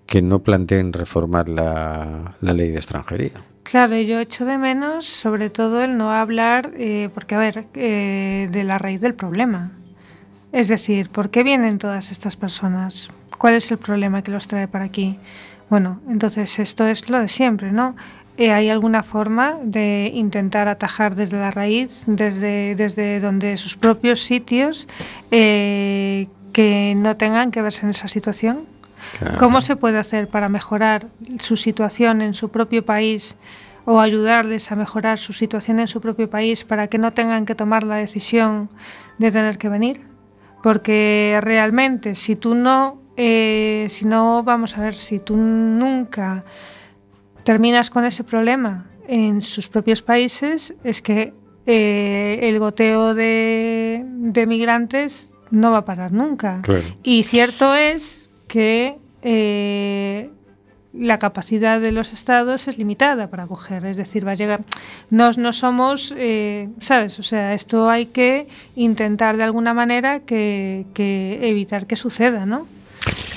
que 0.08 0.22
no 0.22 0.39
planteen 0.39 0.93
reformar 0.93 1.49
la, 1.49 2.36
la 2.41 2.53
ley 2.53 2.70
de 2.70 2.78
extranjería. 2.78 3.43
Claro, 3.64 3.99
yo 3.99 4.20
echo 4.20 4.45
de 4.45 4.60
menos 4.60 5.06
sobre 5.06 5.49
todo 5.49 5.84
el 5.84 5.97
no 5.97 6.12
hablar, 6.12 6.72
eh, 6.78 7.10
porque 7.14 7.34
a 7.34 7.39
ver, 7.39 7.66
eh, 7.74 8.47
de 8.51 8.64
la 8.64 8.78
raíz 8.78 9.01
del 9.01 9.16
problema. 9.16 9.72
Es 10.52 10.68
decir, 10.68 11.10
¿por 11.10 11.30
qué 11.30 11.43
vienen 11.43 11.78
todas 11.78 12.12
estas 12.12 12.36
personas? 12.36 13.10
¿Cuál 13.38 13.56
es 13.56 13.72
el 13.72 13.78
problema 13.78 14.22
que 14.22 14.32
los 14.32 14.48
trae 14.48 14.68
para 14.68 14.86
aquí? 14.86 15.18
Bueno, 15.70 16.00
entonces 16.10 16.60
esto 16.60 16.88
es 16.88 17.10
lo 17.10 17.20
de 17.20 17.28
siempre, 17.28 17.72
¿no? 17.72 17.96
Eh, 18.38 18.52
¿Hay 18.52 18.70
alguna 18.70 19.04
forma 19.04 19.56
de 19.64 20.12
intentar 20.14 20.68
atajar 20.68 21.16
desde 21.16 21.38
la 21.39 21.52
raíz, 21.52 22.04
desde, 22.06 22.76
desde 22.76 23.20
donde 23.20 23.56
sus 23.56 23.78
propios 23.78 24.20
sitios, 24.22 24.88
eh, 25.32 26.28
que 26.52 26.93
no 26.98 27.16
tengan 27.16 27.52
que 27.52 27.62
verse 27.62 27.82
en 27.84 27.91
esa 27.91 28.08
situación? 28.08 28.66
Claro. 29.20 29.38
¿Cómo 29.38 29.62
se 29.62 29.76
puede 29.76 29.98
hacer 29.98 30.28
para 30.28 30.50
mejorar 30.50 31.08
su 31.39 31.56
situación 31.56 32.22
en 32.22 32.34
su 32.34 32.50
propio 32.50 32.84
país 32.84 33.38
o 33.86 34.00
ayudarles 34.00 34.72
a 34.72 34.76
mejorar 34.76 35.18
su 35.18 35.32
situación 35.32 35.80
en 35.80 35.88
su 35.88 36.02
propio 36.02 36.30
país 36.30 36.64
para 36.66 36.88
que 36.88 36.98
no 36.98 37.14
tengan 37.14 37.46
que 37.46 37.56
tomar 37.56 37.84
la 37.84 37.96
decisión 37.96 38.70
de 39.18 39.32
tener 39.32 39.58
que 39.58 39.70
venir? 39.70 40.02
Porque 40.66 41.38
realmente 41.43 42.16
si 42.16 42.36
tú 42.36 42.55
no, 42.55 42.99
eh, 43.18 43.86
si 43.88 44.03
no, 44.03 44.41
vamos 44.41 44.76
a 44.76 44.82
ver, 44.82 44.95
si 44.95 45.20
tú 45.20 45.38
nunca 45.38 46.43
terminas 47.43 47.91
con 47.91 48.03
ese 48.03 48.24
problema 48.24 48.88
en 49.07 49.43
sus 49.43 49.70
propios 49.70 50.01
países, 50.01 50.74
es 50.84 51.03
que 51.03 51.36
eh, 51.68 52.39
el 52.41 52.57
goteo 52.57 53.13
de, 53.13 54.03
de 54.07 54.47
migrantes 54.47 55.30
no 55.51 55.70
va 55.70 55.78
a 55.78 55.86
parar 55.86 56.11
nunca. 56.11 56.61
Claro. 56.63 56.82
Y 57.03 57.22
cierto 57.22 57.76
es 57.76 58.32
que 58.47 58.97
eh, 59.22 60.32
la 60.98 61.20
capacidad 61.20 61.80
de 61.80 61.91
los 61.91 62.14
estados 62.14 62.68
es 62.68 62.78
limitada 62.78 63.28
para 63.28 63.43
acoger, 63.43 63.86
es 63.86 63.98
decir, 63.98 64.26
va 64.28 64.32
a 64.32 64.36
llegar. 64.36 64.64
No, 65.10 65.32
no 65.32 65.54
somos, 65.54 66.14
eh, 66.18 66.70
¿sabes? 66.80 67.20
O 67.20 67.24
sea, 67.24 67.54
esto 67.54 67.89
hay 67.89 68.08
que 68.08 68.48
intentar 68.76 69.38
de 69.38 69.43
alguna 69.43 69.74
manera 69.74 70.22
que, 70.22 70.86
que 70.93 71.39
evitar 71.41 71.86
que 71.88 71.96
suceda, 71.96 72.46
¿no? 72.46 72.68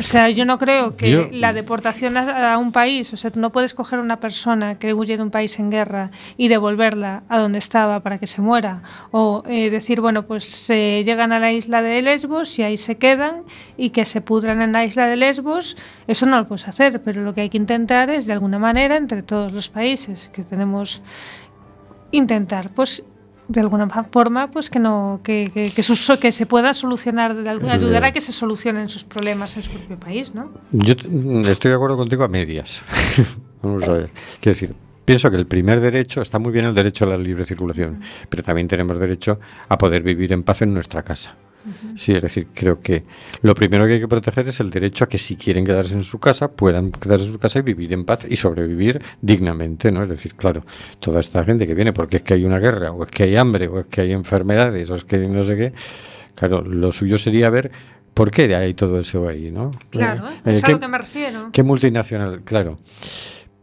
O 0.01 0.03
sea, 0.05 0.31
yo 0.31 0.45
no 0.45 0.59
creo 0.59 0.97
que 0.97 1.11
Yo- 1.11 1.29
la 1.33 1.53
deportación 1.53 2.17
a, 2.17 2.53
a 2.53 2.59
un 2.59 2.73
país, 2.73 3.13
o 3.13 3.17
sea, 3.17 3.31
tú 3.31 3.41
no 3.41 3.51
puedes 3.51 3.75
coger 3.75 3.99
a 3.99 4.03
una 4.03 4.21
persona 4.21 4.79
que 4.79 4.95
huye 4.95 5.17
de 5.17 5.23
un 5.23 5.31
país 5.31 5.59
en 5.59 5.71
guerra 5.71 6.11
y 6.37 6.49
devolverla 6.49 7.23
a 7.29 7.39
donde 7.39 7.59
estaba 7.59 8.01
para 8.01 8.19
que 8.19 8.27
se 8.27 8.41
muera. 8.41 8.83
O 9.11 9.43
eh, 9.47 9.71
decir, 9.71 10.01
bueno, 10.01 10.27
pues 10.27 10.45
se 10.45 11.03
llegan 11.05 11.33
a 11.33 11.39
la 11.41 11.53
isla 11.53 11.83
de 11.83 12.01
Lesbos 12.01 12.59
y 12.59 12.63
ahí 12.63 12.77
se 12.77 12.97
quedan 12.97 13.43
y 13.77 13.91
que 13.91 14.05
se 14.05 14.21
pudran 14.21 14.63
en 14.63 14.73
la 14.73 14.85
isla 14.85 15.07
de 15.07 15.17
Lesbos. 15.17 15.77
Eso 16.07 16.27
no 16.27 16.39
lo 16.39 16.47
puedes 16.47 16.69
hacer, 16.69 17.03
pero 17.03 17.23
lo 17.23 17.35
que 17.35 17.41
hay 17.43 17.49
que 17.51 17.57
intentar 17.59 18.11
es, 18.11 18.27
de 18.27 18.33
alguna 18.35 18.59
manera, 18.59 18.97
entre 18.97 19.23
todos 19.23 19.53
los 19.53 19.69
países 19.69 20.29
que 20.33 20.43
tenemos, 20.45 21.03
intentar, 22.13 22.71
pues 22.71 23.05
de 23.49 23.61
alguna 23.61 23.89
forma 24.11 24.51
pues 24.51 24.69
que 24.71 24.79
no 24.79 25.21
que, 25.25 25.51
que, 25.53 25.73
que, 25.73 26.33
se 26.33 26.47
pueda 26.47 26.75
solucionar 26.75 27.35
de 27.35 27.51
alguna, 27.51 27.73
ayudar 27.73 28.05
a 28.05 28.13
que 28.13 28.21
se 28.21 28.33
solucionen 28.33 28.89
sus 28.89 29.05
problemas 29.05 29.57
en 29.57 29.63
su 29.63 29.73
propio 29.73 29.99
país 29.99 30.35
no 30.35 30.51
Yo 30.71 30.95
estoy 31.49 31.71
de 31.71 31.75
acuerdo 31.75 31.97
contigo 31.97 32.25
a 32.25 32.29
medias. 32.29 32.83
Vamos 33.63 33.89
a 33.89 33.93
ver. 33.93 34.11
Quiero 34.41 34.55
decir, 34.55 34.75
pienso 35.05 35.31
que 35.31 35.37
el 35.37 35.47
primer 35.47 35.81
derecho, 35.81 36.23
está 36.23 36.39
muy 36.39 36.53
bien 36.53 36.67
el 36.67 36.75
derecho 36.75 37.05
a 37.05 37.09
la 37.09 37.19
libre 37.19 37.45
circulación, 37.45 38.01
pero 38.29 38.43
también 38.43 38.69
tenemos 38.69 38.99
derecho 38.99 39.41
a 39.69 39.79
poder 39.79 40.03
vivir 40.03 40.33
en 40.33 40.43
paz 40.43 40.63
en 40.63 40.75
nuestra 40.75 41.03
casa. 41.03 41.35
Sí, 41.97 42.13
es 42.13 42.23
decir, 42.23 42.49
creo 42.55 42.81
que 42.81 43.05
lo 43.43 43.55
primero 43.55 43.87
que 43.87 43.95
hay 43.95 44.01
que 44.01 44.09
proteger 44.09 44.49
es 44.49 44.61
el 44.61 44.71
derecho 44.71 45.05
a 45.05 45.09
que 45.09 45.19
si 45.19 45.37
quieren 45.37 45.65
quedarse 45.65 45.95
en 45.95 46.03
su 46.03 46.19
casa, 46.19 46.53
puedan 46.53 46.91
quedarse 46.93 47.27
en 47.27 47.33
su 47.33 47.39
casa 47.39 47.59
y 47.59 47.63
vivir 47.63 47.93
en 47.93 48.05
paz 48.05 48.27
y 48.29 48.37
sobrevivir 48.37 49.01
dignamente, 49.21 49.91
¿no? 49.93 50.03
Es 50.03 50.09
decir, 50.09 50.35
claro, 50.35 50.65
toda 51.01 51.21
esta 51.21 51.45
gente 51.45 51.67
que 51.67 51.75
viene 51.75 51.93
porque 51.93 52.19
es 52.19 52.23
que 52.23 52.35
hay 52.35 52.45
una 52.45 52.59
guerra, 52.59 52.93
o 52.93 53.05
es 53.05 53.11
que 53.11 53.25
hay 53.25 53.37
hambre, 53.37 53.69
o 53.69 53.81
es 53.81 53.87
que 53.87 54.01
hay 54.03 54.13
enfermedades, 54.13 54.89
o 54.91 54.95
es 54.95 55.05
que 55.05 55.19
no 55.19 55.43
sé 55.45 55.57
qué, 55.57 55.73
claro, 56.35 56.63
lo 56.63 56.93
suyo 56.93 57.19
sería 57.19 57.51
ver 57.51 57.71
por 58.15 58.31
qué 58.31 58.55
hay 58.55 58.75
todo 58.75 58.99
eso 58.99 59.29
ahí, 59.29 59.51
¿no? 59.51 59.71
claro 59.91 60.27
Eh, 60.45 60.53
es 60.55 60.63
a 60.65 60.67
¿qué- 60.67 60.73
lo 60.73 60.81
que 60.81 60.89
me 60.89 60.99
refiero 60.99 61.51
¿Qué 61.53 61.63
multinacional? 61.63 62.43
Claro. 62.43 62.79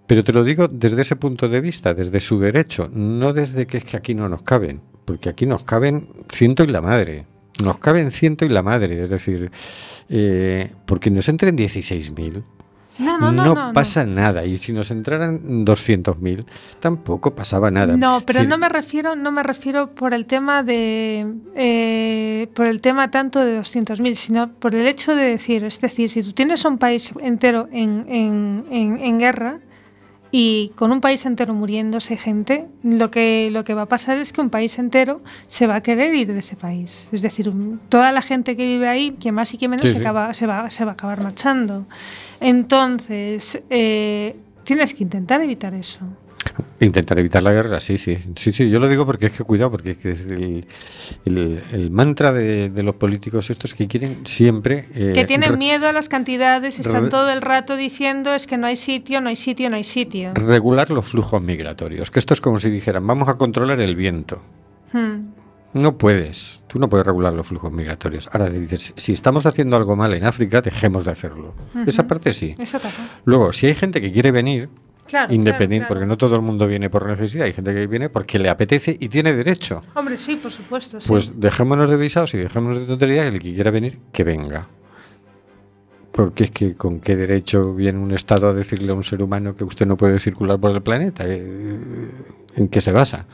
Pero 0.08 0.24
te 0.24 0.32
lo 0.34 0.44
digo 0.44 0.68
desde 0.68 1.02
ese 1.02 1.16
punto 1.16 1.50
de 1.50 1.62
vista, 1.62 1.94
desde 1.96 2.20
su 2.20 2.40
derecho, 2.40 2.90
no 2.94 3.34
desde 3.34 3.66
que 3.66 3.78
es 3.78 3.84
que 3.86 3.98
aquí 3.98 4.14
no 4.14 4.30
nos 4.30 4.44
caben, 4.44 4.80
porque 5.04 5.30
aquí 5.30 5.46
nos 5.48 5.64
caben 5.64 6.08
ciento 6.30 6.64
y 6.64 6.68
la 6.68 6.80
madre. 6.80 7.26
Nos 7.64 7.78
caben 7.78 8.12
ciento 8.12 8.46
y 8.46 8.50
la 8.50 8.64
madre, 8.64 9.04
es 9.04 9.10
decir, 9.10 9.52
eh, 10.10 10.72
porque 10.86 11.10
nos 11.10 11.30
entren 11.30 11.58
16.000, 11.58 12.44
no 12.98 13.18
no 13.18 13.32
no, 13.32 13.54
no, 13.54 13.74
pasa 13.74 14.06
nada. 14.06 14.46
Y 14.46 14.58
si 14.58 14.72
nos 14.72 14.90
entraran 14.92 15.66
200.000, 15.66 16.46
tampoco 16.80 17.36
pasaba 17.36 17.70
nada. 17.70 17.98
No, 17.98 18.22
pero 18.26 18.42
Sí, 18.42 18.48
no 18.48 18.58
me 18.58 18.70
refiero, 18.70 19.16
no 19.16 19.32
me 19.32 19.44
refiero 19.44 19.92
por 19.92 20.14
el 20.14 20.26
tema 20.26 20.64
de, 20.64 21.28
eh, 21.56 22.48
por 22.54 22.68
el 22.68 22.80
tema 22.80 23.12
tanto 23.12 23.40
de 23.40 23.60
200.000, 23.60 24.14
sino 24.14 24.52
por 24.54 24.76
el 24.76 24.88
hecho 24.88 25.16
de 25.16 25.24
decir, 25.24 25.64
es 25.66 25.82
decir, 25.82 26.10
si 26.10 26.24
tú 26.24 26.32
tienes 26.32 26.64
un 26.64 26.78
país 26.78 27.12
entero 27.20 27.68
en, 27.72 28.06
en, 28.08 28.64
en, 28.72 29.00
en 29.00 29.20
guerra 29.20 29.60
y 30.38 30.74
con 30.76 30.92
un 30.92 31.00
país 31.00 31.26
entero 31.26 31.54
muriéndose 31.54 32.18
gente, 32.18 32.66
lo 32.84 33.10
que, 33.10 33.48
lo 33.54 33.64
que 33.64 33.74
va 33.74 33.84
a 33.84 33.86
pasar 33.86 34.18
es 34.18 34.34
que 34.34 34.42
un 34.42 34.50
país 34.50 34.78
entero 34.78 35.22
se 35.48 35.66
va 35.66 35.76
a 35.76 35.82
querer 35.82 36.14
ir 36.14 36.28
de 36.34 36.40
ese 36.40 36.58
país. 36.58 37.08
Es 37.14 37.22
decir, 37.22 37.50
toda 37.88 38.12
la 38.12 38.22
gente 38.22 38.58
que 38.58 38.66
vive 38.66 38.90
ahí, 38.90 39.12
que 39.12 39.32
más 39.32 39.54
y 39.54 39.58
que 39.58 39.70
menos, 39.70 39.84
Sí, 39.84 39.94
se, 39.94 40.00
sí. 40.00 40.02
acaba- 40.02 40.34
se, 40.34 40.46
va, 40.46 40.70
se 40.70 40.84
va 40.84 40.92
a 40.92 40.94
acabar 40.96 41.22
marchando. 41.24 41.86
Entonces, 42.42 43.62
eh, 43.70 44.36
tienes 44.64 44.94
que 44.94 45.04
intentar 45.04 45.40
evitar 45.42 45.74
eso. 45.74 46.00
Intentar 46.80 47.18
evitar 47.20 47.42
la 47.42 47.52
guerra, 47.52 47.80
sí, 47.80 47.98
sí. 47.98 48.18
Sí, 48.36 48.52
sí, 48.54 48.70
yo 48.70 48.80
lo 48.80 48.88
digo 48.88 49.06
porque 49.06 49.28
es 49.28 49.32
que 49.32 49.44
cuidado, 49.44 49.72
porque 49.72 49.92
es 49.92 49.98
que 49.98 50.12
el, 50.12 50.66
el- 51.26 51.64
el 51.74 51.92
mantra 51.92 52.32
de, 52.32 52.70
de 52.70 52.84
los 52.84 52.96
políticos 52.96 53.50
estos 53.50 53.74
que 53.74 53.88
quieren 53.88 54.26
siempre... 54.26 54.88
eh, 54.94 55.14
Que 55.16 55.26
tienen 55.26 55.58
miedo 55.58 55.88
a 55.88 55.92
las 55.92 56.10
cantidades 56.10 56.80
están 56.80 57.10
todo 57.10 57.30
el 57.30 57.42
rato 57.42 57.76
diciendo 57.76 58.34
es 58.34 58.46
que 58.48 58.58
no 58.58 58.68
hay 58.68 58.76
sitio, 58.76 59.22
no 59.22 59.30
hay 59.30 59.36
sitio, 59.36 59.70
no 59.70 59.76
hay 59.78 59.84
sitio. 59.84 60.34
regular 60.36 60.90
los 60.92 61.06
flujos 61.06 61.42
migratorios. 61.42 62.12
Que 62.12 62.20
esto 62.20 62.34
es 62.34 62.42
como 62.42 62.60
si 62.60 62.70
dijeran, 62.70 63.06
vamos 63.08 63.28
a 63.30 63.36
controlar 63.36 63.80
el 63.80 63.96
viento. 63.96 64.42
Hmm. 64.94 65.30
No 65.74 65.98
puedes, 65.98 66.64
tú 66.68 66.80
no 66.80 66.88
puedes 66.88 67.06
regular 67.06 67.34
los 67.34 67.48
flujos 67.48 67.70
migratorios. 67.72 68.30
Ahora 68.32 68.50
dices, 68.50 68.94
si 68.96 69.12
estamos 69.12 69.46
haciendo 69.46 69.76
algo 69.76 69.96
mal 69.98 70.14
en 70.14 70.24
África, 70.24 70.62
dejemos 70.62 71.04
de 71.04 71.12
hacerlo. 71.12 71.54
Esa 71.86 72.08
parte 72.08 72.34
sí. 72.34 72.56
Eso. 72.58 72.80
Luego, 73.26 73.52
si 73.52 73.68
hay 73.68 73.76
gente 73.76 74.00
que 74.00 74.10
quiere 74.12 74.32
venir, 74.32 74.70
Claro, 75.08 75.32
independiente, 75.34 75.86
claro, 75.86 75.88
claro. 75.88 75.88
porque 75.88 76.06
no 76.08 76.18
todo 76.18 76.36
el 76.36 76.42
mundo 76.42 76.68
viene 76.68 76.90
por 76.90 77.08
necesidad, 77.08 77.46
hay 77.46 77.54
gente 77.54 77.74
que 77.74 77.86
viene 77.86 78.10
porque 78.10 78.40
le 78.40 78.50
apetece 78.50 78.98
y 79.00 79.08
tiene 79.08 79.34
derecho. 79.34 79.84
Hombre, 79.94 80.18
sí, 80.18 80.36
por 80.36 80.52
supuesto. 80.52 81.00
sí. 81.00 81.08
Pues 81.08 81.40
dejémonos 81.40 81.90
de 81.90 81.98
visados 81.98 82.34
y 82.34 82.38
dejémonos 82.40 82.80
de 82.80 82.86
tonterías 82.86 83.28
el 83.28 83.40
que 83.40 83.54
quiera 83.54 83.70
venir, 83.70 84.00
que 84.12 84.24
venga. 84.24 84.68
Porque 86.12 86.46
es 86.46 86.52
que 86.52 86.76
con 86.76 87.02
qué 87.02 87.16
derecho 87.16 87.74
viene 87.74 88.00
un 88.00 88.14
Estado 88.14 88.48
a 88.48 88.54
decirle 88.54 88.92
a 88.92 88.96
un 88.96 89.04
ser 89.04 89.22
humano 89.22 89.56
que 89.56 89.64
usted 89.64 89.86
no 89.86 89.98
puede 89.98 90.18
circular 90.18 90.60
por 90.60 90.72
el 90.72 90.82
planeta. 90.82 91.24
Eh, 91.28 92.10
¿En 92.56 92.68
qué 92.70 92.82
se 92.82 92.92
basa? 92.92 93.26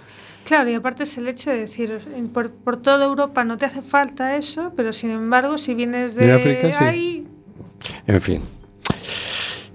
Claro, 0.43 0.71
y 0.71 0.73
aparte 0.73 1.03
es 1.03 1.17
el 1.17 1.27
hecho 1.27 1.51
de 1.51 1.57
decir, 1.57 1.99
por, 2.33 2.49
por 2.49 2.81
toda 2.81 3.05
Europa 3.05 3.45
no 3.45 3.57
te 3.57 3.65
hace 3.65 3.81
falta 3.81 4.35
eso, 4.35 4.73
pero 4.75 4.91
sin 4.91 5.11
embargo, 5.11 5.57
si 5.57 5.75
vienes 5.75 6.15
de, 6.15 6.25
De 6.25 6.33
África, 6.33 6.73
sí. 6.73 7.27
En 8.07 8.21
fin. 8.21 8.41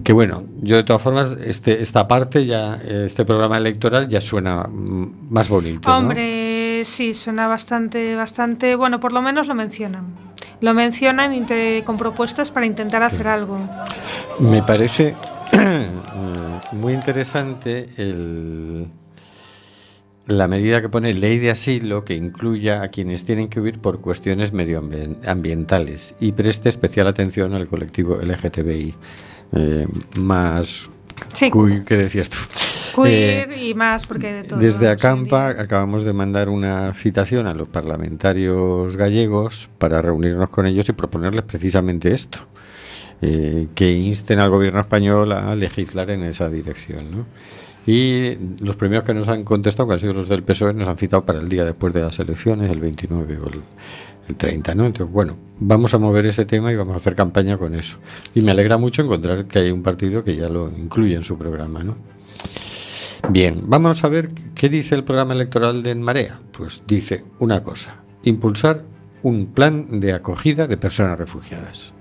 Que 0.03 0.13
bueno, 0.13 0.43
yo 0.61 0.75
de 0.75 0.83
todas 0.83 1.01
formas, 1.01 1.35
este, 1.43 1.81
esta 1.81 2.07
parte 2.07 2.45
ya, 2.45 2.75
este 2.75 3.25
programa 3.25 3.57
electoral 3.57 4.07
ya 4.07 4.21
suena 4.21 4.63
mm, 4.63 5.27
más 5.29 5.49
bonito. 5.49 5.89
¿no? 5.89 5.97
hombre, 5.97 6.83
sí, 6.85 7.13
suena 7.13 7.47
bastante, 7.47 8.15
bastante, 8.15 8.75
bueno, 8.75 8.99
por 8.99 9.13
lo 9.13 9.21
menos 9.21 9.47
lo 9.47 9.55
mencionan. 9.55 10.27
Lo 10.61 10.73
mencionan 10.73 11.45
con 11.83 11.97
propuestas 11.97 12.51
para 12.51 12.65
intentar 12.65 13.03
hacer 13.03 13.27
algo. 13.27 13.59
Me 14.39 14.63
parece 14.63 15.15
muy 16.71 16.93
interesante 16.93 17.89
el, 17.97 18.87
la 20.27 20.47
medida 20.47 20.81
que 20.81 20.89
pone 20.89 21.13
ley 21.13 21.37
de 21.39 21.51
asilo 21.51 22.03
que 22.03 22.15
incluya 22.15 22.81
a 22.81 22.89
quienes 22.89 23.23
tienen 23.23 23.47
que 23.47 23.61
huir 23.61 23.79
por 23.79 24.01
cuestiones 24.01 24.51
medioambientales 24.51 26.15
y 26.19 26.33
preste 26.33 26.69
especial 26.69 27.07
atención 27.07 27.53
al 27.53 27.67
colectivo 27.67 28.17
LGTBI. 28.21 28.95
Eh, 29.53 29.87
más 30.21 30.89
Sí. 31.33 31.49
cuy, 31.49 31.83
¿qué 31.85 31.97
decías 31.97 32.29
tú? 32.29 32.37
Queer 32.95 33.51
Eh, 33.51 33.69
y 33.69 33.73
más, 33.73 34.07
porque 34.07 34.33
de 34.33 34.43
todo. 34.43 34.59
Desde 34.59 34.89
Acampa 34.89 35.49
acabamos 35.49 36.03
de 36.03 36.13
mandar 36.13 36.49
una 36.49 36.93
citación 36.93 37.45
a 37.45 37.53
los 37.53 37.67
parlamentarios 37.67 38.95
gallegos 38.95 39.69
para 39.77 40.01
reunirnos 40.01 40.49
con 40.49 40.65
ellos 40.65 40.89
y 40.89 40.93
proponerles 40.93 41.43
precisamente 41.43 42.13
esto, 42.13 42.39
eh, 43.21 43.67
que 43.75 43.91
insten 43.91 44.39
al 44.39 44.49
gobierno 44.49 44.79
español 44.79 45.31
a 45.31 45.55
legislar 45.55 46.09
en 46.09 46.23
esa 46.23 46.49
dirección. 46.49 47.11
¿no? 47.11 47.25
Y 47.85 48.37
los 48.59 48.75
primeros 48.75 49.05
que 49.05 49.13
nos 49.13 49.29
han 49.29 49.43
contestado, 49.43 49.87
que 49.87 49.93
han 49.93 49.99
sido 49.99 50.13
los 50.13 50.27
del 50.27 50.43
PSOE, 50.43 50.73
nos 50.73 50.87
han 50.87 50.97
citado 50.97 51.23
para 51.23 51.39
el 51.39 51.49
día 51.49 51.63
después 51.63 51.93
de 51.93 52.01
las 52.01 52.19
elecciones, 52.19 52.69
el 52.71 52.79
29 52.79 53.37
o 53.37 53.47
el, 53.47 53.61
el 54.27 54.35
30. 54.35 54.75
¿no? 54.75 54.85
Entonces, 54.85 55.13
bueno, 55.13 55.37
vamos 55.59 55.93
a 55.93 55.97
mover 55.97 56.25
ese 56.25 56.45
tema 56.45 56.71
y 56.71 56.75
vamos 56.75 56.93
a 56.93 56.97
hacer 56.97 57.15
campaña 57.15 57.57
con 57.57 57.73
eso. 57.73 57.97
Y 58.33 58.41
me 58.41 58.51
alegra 58.51 58.77
mucho 58.77 59.01
encontrar 59.01 59.45
que 59.45 59.59
hay 59.59 59.71
un 59.71 59.83
partido 59.83 60.23
que 60.23 60.35
ya 60.35 60.49
lo 60.49 60.69
incluye 60.69 61.15
en 61.15 61.23
su 61.23 61.37
programa. 61.37 61.83
¿no? 61.83 61.95
Bien, 63.29 63.63
vamos 63.65 64.03
a 64.03 64.07
ver 64.07 64.29
qué 64.55 64.69
dice 64.69 64.95
el 64.95 65.03
programa 65.03 65.33
electoral 65.33 65.83
de 65.83 65.91
En 65.91 66.01
Marea. 66.01 66.39
Pues 66.51 66.83
dice 66.87 67.25
una 67.39 67.61
cosa, 67.61 67.95
impulsar 68.23 68.83
un 69.23 69.47
plan 69.47 69.99
de 69.99 70.13
acogida 70.13 70.67
de 70.67 70.77
personas 70.77 71.17
refugiadas. 71.17 71.93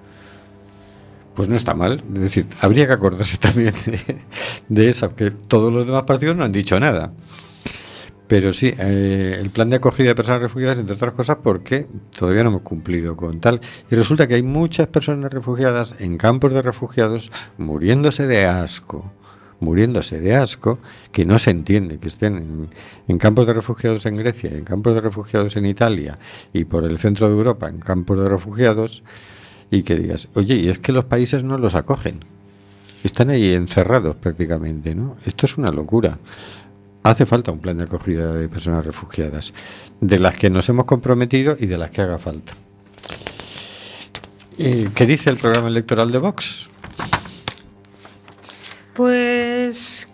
Pues 1.34 1.48
no 1.48 1.56
está 1.56 1.74
mal, 1.74 2.02
es 2.14 2.20
decir, 2.20 2.46
habría 2.60 2.86
que 2.86 2.92
acordarse 2.92 3.36
también 3.40 3.74
de, 4.68 4.88
eso, 4.88 5.14
que 5.14 5.30
todos 5.30 5.72
los 5.72 5.86
demás 5.86 6.04
partidos 6.04 6.36
no 6.36 6.44
han 6.44 6.52
dicho 6.52 6.78
nada. 6.78 7.12
Pero 8.28 8.52
sí, 8.52 8.74
eh, 8.76 9.38
el 9.40 9.50
plan 9.50 9.70
de 9.70 9.76
acogida 9.76 10.08
de 10.08 10.14
personas 10.14 10.42
refugiadas, 10.42 10.78
entre 10.78 10.96
otras 10.96 11.14
cosas, 11.14 11.38
porque 11.42 11.86
todavía 12.18 12.42
no 12.42 12.50
hemos 12.50 12.62
cumplido 12.62 13.16
con 13.16 13.40
tal. 13.40 13.60
Y 13.90 13.94
resulta 13.94 14.26
que 14.26 14.34
hay 14.34 14.42
muchas 14.42 14.88
personas 14.88 15.32
refugiadas 15.32 15.94
en 16.00 16.18
campos 16.18 16.52
de 16.52 16.62
refugiados 16.62 17.30
muriéndose 17.56 18.26
de 18.26 18.46
asco, 18.46 19.12
muriéndose 19.60 20.18
de 20.18 20.34
asco, 20.34 20.80
que 21.12 21.24
no 21.24 21.38
se 21.38 21.50
entiende 21.52 21.98
que 21.98 22.08
estén 22.08 22.36
en, 22.36 22.68
en 23.06 23.18
campos 23.18 23.46
de 23.46 23.52
refugiados 23.52 24.04
en 24.06 24.16
Grecia, 24.16 24.50
en 24.50 24.64
campos 24.64 24.94
de 24.94 25.00
refugiados 25.00 25.56
en 25.56 25.66
Italia 25.66 26.18
y 26.52 26.64
por 26.64 26.84
el 26.84 26.98
centro 26.98 27.28
de 27.28 27.34
Europa 27.34 27.68
en 27.68 27.78
campos 27.78 28.18
de 28.18 28.28
refugiados, 28.28 29.04
y 29.70 29.82
que 29.82 29.96
digas, 29.96 30.28
oye, 30.34 30.54
y 30.54 30.68
es 30.68 30.78
que 30.78 30.92
los 30.92 31.04
países 31.04 31.44
no 31.44 31.58
los 31.58 31.74
acogen. 31.74 32.20
Están 33.02 33.30
ahí 33.30 33.52
encerrados 33.54 34.16
prácticamente, 34.16 34.94
¿no? 34.94 35.16
Esto 35.24 35.46
es 35.46 35.58
una 35.58 35.70
locura. 35.70 36.18
Hace 37.06 37.24
falta 37.24 37.52
un 37.52 37.60
plan 37.60 37.78
de 37.78 37.84
acogida 37.84 38.32
de 38.32 38.48
personas 38.48 38.84
refugiadas, 38.84 39.54
de 40.00 40.18
las 40.18 40.36
que 40.36 40.50
nos 40.50 40.68
hemos 40.68 40.86
comprometido 40.86 41.56
y 41.56 41.66
de 41.66 41.76
las 41.76 41.92
que 41.92 42.02
haga 42.02 42.18
falta. 42.18 42.52
Eh, 44.58 44.88
¿Qué 44.92 45.06
dice 45.06 45.30
el 45.30 45.36
programa 45.36 45.68
electoral 45.68 46.10
de 46.10 46.18
Vox? 46.18 46.68
Pues 48.94 50.08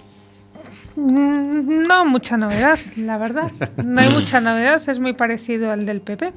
mm, 0.97 1.87
no 1.87 2.05
mucha 2.05 2.37
novedad, 2.37 2.79
la 2.97 3.17
verdad. 3.17 3.51
No 3.83 4.03
hay 4.03 4.11
mucha 4.11 4.43
novedad, 4.43 4.83
es 4.87 5.01
muy 5.01 5.15
parecido 5.15 5.71
al 5.71 5.87
del 5.87 6.03
PP. 6.03 6.35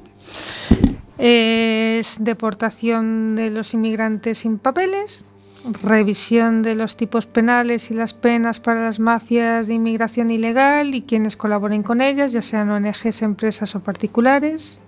Es 1.18 2.16
deportación 2.18 3.36
de 3.36 3.50
los 3.50 3.74
inmigrantes 3.74 4.38
sin 4.38 4.56
papeles, 4.56 5.26
revisión 5.82 6.62
de 6.62 6.74
los 6.74 6.96
tipos 6.96 7.26
penales 7.26 7.90
y 7.90 7.94
las 7.94 8.14
penas 8.14 8.60
para 8.60 8.84
las 8.84 9.00
mafias 9.00 9.66
de 9.66 9.74
inmigración 9.74 10.30
ilegal 10.30 10.94
y 10.94 11.02
quienes 11.02 11.36
colaboren 11.36 11.82
con 11.82 12.00
ellas, 12.00 12.32
ya 12.32 12.42
sean 12.42 12.70
ONGs, 12.70 13.22
empresas 13.22 13.74
o 13.74 13.80
particulares. 13.80 14.80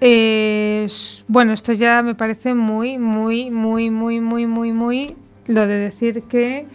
Es- 0.00 1.24
bueno, 1.28 1.52
esto 1.52 1.72
ya 1.72 2.02
me 2.02 2.14
parece 2.14 2.54
muy, 2.54 2.98
muy, 2.98 3.50
muy, 3.50 3.90
muy, 3.90 4.20
muy, 4.20 4.46
muy, 4.46 4.72
muy 4.72 5.06
lo 5.46 5.66
de 5.66 5.74
decir 5.74 6.22
que, 6.22 6.66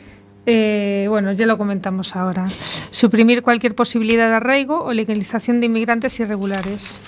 eh, 0.46 1.06
bueno, 1.10 1.32
ya 1.32 1.46
lo 1.46 1.58
comentamos 1.58 2.16
ahora, 2.16 2.46
suprimir 2.92 3.42
cualquier 3.44 3.76
posibilidad 3.76 4.28
de 4.30 4.36
arraigo 4.36 4.84
o 4.84 4.92
legalización 4.94 5.60
de 5.62 5.68
inmigrantes 5.68 6.20
irregulares. 6.20 7.00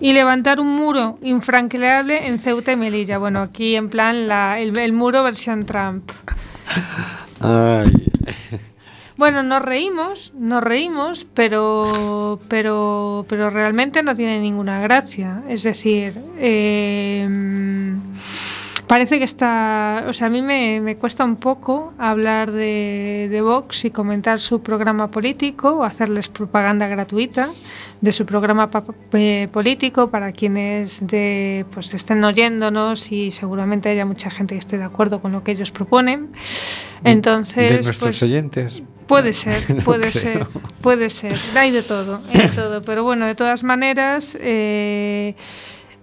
Y 0.00 0.12
levantar 0.12 0.60
un 0.60 0.68
muro 0.76 1.18
infranqueable 1.22 2.26
en 2.28 2.38
Ceuta 2.38 2.72
y 2.72 2.76
Melilla. 2.76 3.18
Bueno, 3.18 3.40
aquí 3.40 3.74
en 3.74 3.88
plan 3.88 4.28
la- 4.28 4.60
el, 4.60 4.76
el 4.78 4.92
muro 4.92 5.22
versión 5.24 5.66
Trump. 5.66 6.10
Ay, 7.40 7.90
Bueno, 9.16 9.42
nos 9.42 9.62
reímos, 9.62 10.32
nos 10.38 10.62
reímos, 10.62 11.26
pero, 11.34 12.38
pero, 12.48 13.26
pero 13.28 13.50
realmente 13.50 14.02
no 14.04 14.14
tiene 14.14 14.38
ninguna 14.38 14.80
gracia. 14.80 15.42
Es 15.48 15.64
decir, 15.64 16.14
eh, 16.38 17.28
parece 18.88 19.18
que 19.18 19.24
está, 19.24 20.04
o 20.08 20.12
sea, 20.12 20.26
a 20.26 20.30
mí 20.30 20.42
me, 20.42 20.80
me 20.80 20.96
cuesta 20.96 21.22
un 21.24 21.36
poco 21.36 21.92
hablar 21.98 22.50
de, 22.50 23.28
de 23.30 23.40
Vox 23.42 23.84
y 23.84 23.90
comentar 23.90 24.40
su 24.40 24.60
programa 24.62 25.10
político 25.10 25.70
o 25.76 25.84
hacerles 25.84 26.28
propaganda 26.28 26.88
gratuita 26.88 27.50
de 28.00 28.12
su 28.12 28.24
programa 28.26 28.70
pa- 28.70 28.84
eh, 29.12 29.46
político 29.52 30.08
para 30.10 30.32
quienes 30.32 31.06
de, 31.06 31.64
pues 31.72 31.92
estén 31.94 32.24
oyéndonos 32.24 33.12
y 33.12 33.30
seguramente 33.30 33.88
haya 33.90 34.04
mucha 34.04 34.30
gente 34.30 34.54
que 34.54 34.60
esté 34.60 34.78
de 34.78 34.84
acuerdo 34.84 35.20
con 35.20 35.32
lo 35.32 35.44
que 35.44 35.52
ellos 35.52 35.70
proponen. 35.70 36.30
Entonces, 37.04 37.70
de 37.70 37.74
nuestros 37.82 37.98
pues, 38.18 38.22
oyentes. 38.22 38.82
Puede 39.06 39.32
ser, 39.42 39.82
puede 39.84 40.10
ser, 40.10 40.46
puede 40.82 41.10
ser. 41.10 41.36
Hay 41.54 41.70
de 41.70 41.82
todo, 41.82 42.20
hay 42.32 42.40
de 42.42 42.48
todo. 42.48 42.82
Pero 42.82 43.04
bueno, 43.04 43.26
de 43.26 43.34
todas 43.34 43.64
maneras, 43.64 44.36
eh, 44.40 45.34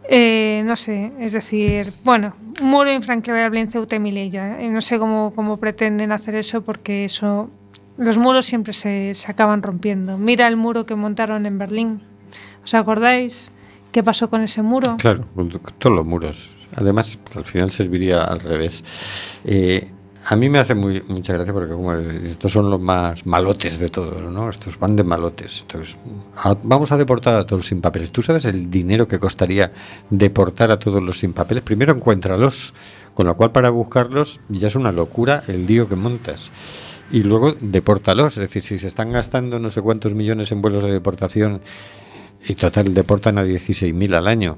eh, 0.09 0.63
no 0.65 0.75
sé, 0.75 1.11
es 1.19 1.33
decir, 1.33 1.91
bueno, 2.03 2.33
muro 2.61 2.91
infranqueable 2.91 3.59
en 3.59 3.69
Ceuta 3.69 3.95
y 3.95 3.99
Melilla. 3.99 4.59
Eh, 4.59 4.69
no 4.69 4.81
sé 4.81 4.99
cómo, 4.99 5.33
cómo 5.35 5.57
pretenden 5.57 6.11
hacer 6.11 6.35
eso 6.35 6.61
porque 6.61 7.05
eso, 7.05 7.49
los 7.97 8.17
muros 8.17 8.45
siempre 8.45 8.73
se, 8.73 9.13
se 9.13 9.31
acaban 9.31 9.63
rompiendo. 9.63 10.17
Mira 10.17 10.47
el 10.47 10.57
muro 10.57 10.85
que 10.85 10.95
montaron 10.95 11.45
en 11.45 11.57
Berlín. 11.57 12.01
¿Os 12.63 12.73
acordáis 12.73 13.51
qué 13.91 14.03
pasó 14.03 14.29
con 14.29 14.41
ese 14.41 14.61
muro? 14.61 14.97
Claro, 14.97 15.25
todos 15.79 15.95
los 15.95 16.05
muros. 16.05 16.55
Además, 16.75 17.19
al 17.35 17.45
final 17.45 17.71
serviría 17.71 18.23
al 18.23 18.39
revés. 18.41 18.83
Eh, 19.45 19.89
a 20.27 20.35
mí 20.35 20.49
me 20.49 20.57
hace 20.57 20.73
muy, 20.73 21.03
mucha 21.07 21.33
gracia 21.33 21.53
porque 21.53 21.73
como 21.73 21.93
estos 21.93 22.51
son 22.51 22.69
los 22.69 22.81
más 22.81 23.27
malotes 23.27 23.77
de 23.77 23.89
todos, 23.89 24.21
¿no? 24.31 24.49
Estos 24.49 24.79
van 24.79 24.95
de 24.95 25.03
malotes. 25.03 25.61
Entonces, 25.61 25.97
vamos 26.63 26.91
a 26.91 26.97
deportar 26.97 27.35
a 27.35 27.45
todos 27.45 27.67
sin 27.67 27.79
papeles. 27.79 28.11
¿Tú 28.11 28.23
sabes 28.23 28.45
el 28.45 28.71
dinero 28.71 29.07
que 29.07 29.19
costaría 29.19 29.71
deportar 30.09 30.71
a 30.71 30.79
todos 30.79 31.03
los 31.03 31.19
sin 31.19 31.33
papeles? 31.33 31.63
Primero 31.63 31.93
encuéntralos, 31.93 32.73
con 33.13 33.27
lo 33.27 33.35
cual 33.35 33.51
para 33.51 33.69
buscarlos 33.69 34.39
ya 34.49 34.67
es 34.67 34.75
una 34.75 34.91
locura 34.91 35.43
el 35.47 35.67
lío 35.67 35.87
que 35.87 35.95
montas. 35.95 36.51
y 37.11 37.21
luego 37.21 37.55
depórtalos. 37.61 38.37
Es 38.37 38.41
decir, 38.41 38.63
si 38.63 38.79
se 38.79 38.87
están 38.87 39.11
gastando 39.11 39.59
no 39.59 39.69
sé 39.69 39.81
cuántos 39.81 40.15
millones 40.15 40.51
en 40.51 40.61
vuelos 40.61 40.83
de 40.83 40.91
deportación 40.91 41.61
y 42.47 42.55
total 42.55 42.93
deportan 42.95 43.37
a 43.37 43.43
16.000 43.43 44.15
al 44.15 44.27
año, 44.27 44.57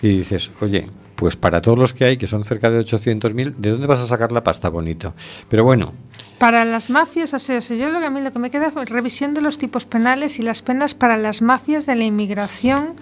y 0.00 0.18
dices, 0.18 0.50
oye, 0.60 0.88
pues 1.14 1.36
para 1.36 1.62
todos 1.62 1.78
los 1.78 1.92
que 1.92 2.04
hay, 2.04 2.16
que 2.16 2.26
son 2.26 2.44
cerca 2.44 2.70
de 2.70 2.80
800.000, 2.80 3.54
¿de 3.56 3.70
dónde 3.70 3.86
vas 3.86 4.00
a 4.00 4.06
sacar 4.06 4.32
la 4.32 4.44
pasta 4.44 4.68
bonito? 4.68 5.14
Pero 5.48 5.64
bueno, 5.64 5.92
Para 6.38 6.64
las 6.64 6.90
mafias, 6.90 7.32
o 7.34 7.38
sea, 7.38 7.60
yo 7.60 7.88
lo 7.88 8.00
que 8.00 8.06
a 8.06 8.10
mí 8.10 8.20
lo 8.20 8.32
que 8.32 8.38
me 8.38 8.50
queda 8.50 8.68
es 8.68 8.90
revisión 8.90 9.34
de 9.34 9.40
los 9.40 9.58
tipos 9.58 9.86
penales 9.86 10.38
y 10.38 10.42
las 10.42 10.62
penas 10.62 10.94
para 10.94 11.16
las 11.16 11.42
mafias 11.42 11.86
de 11.86 11.94
la 11.94 12.04
inmigración 12.04 12.94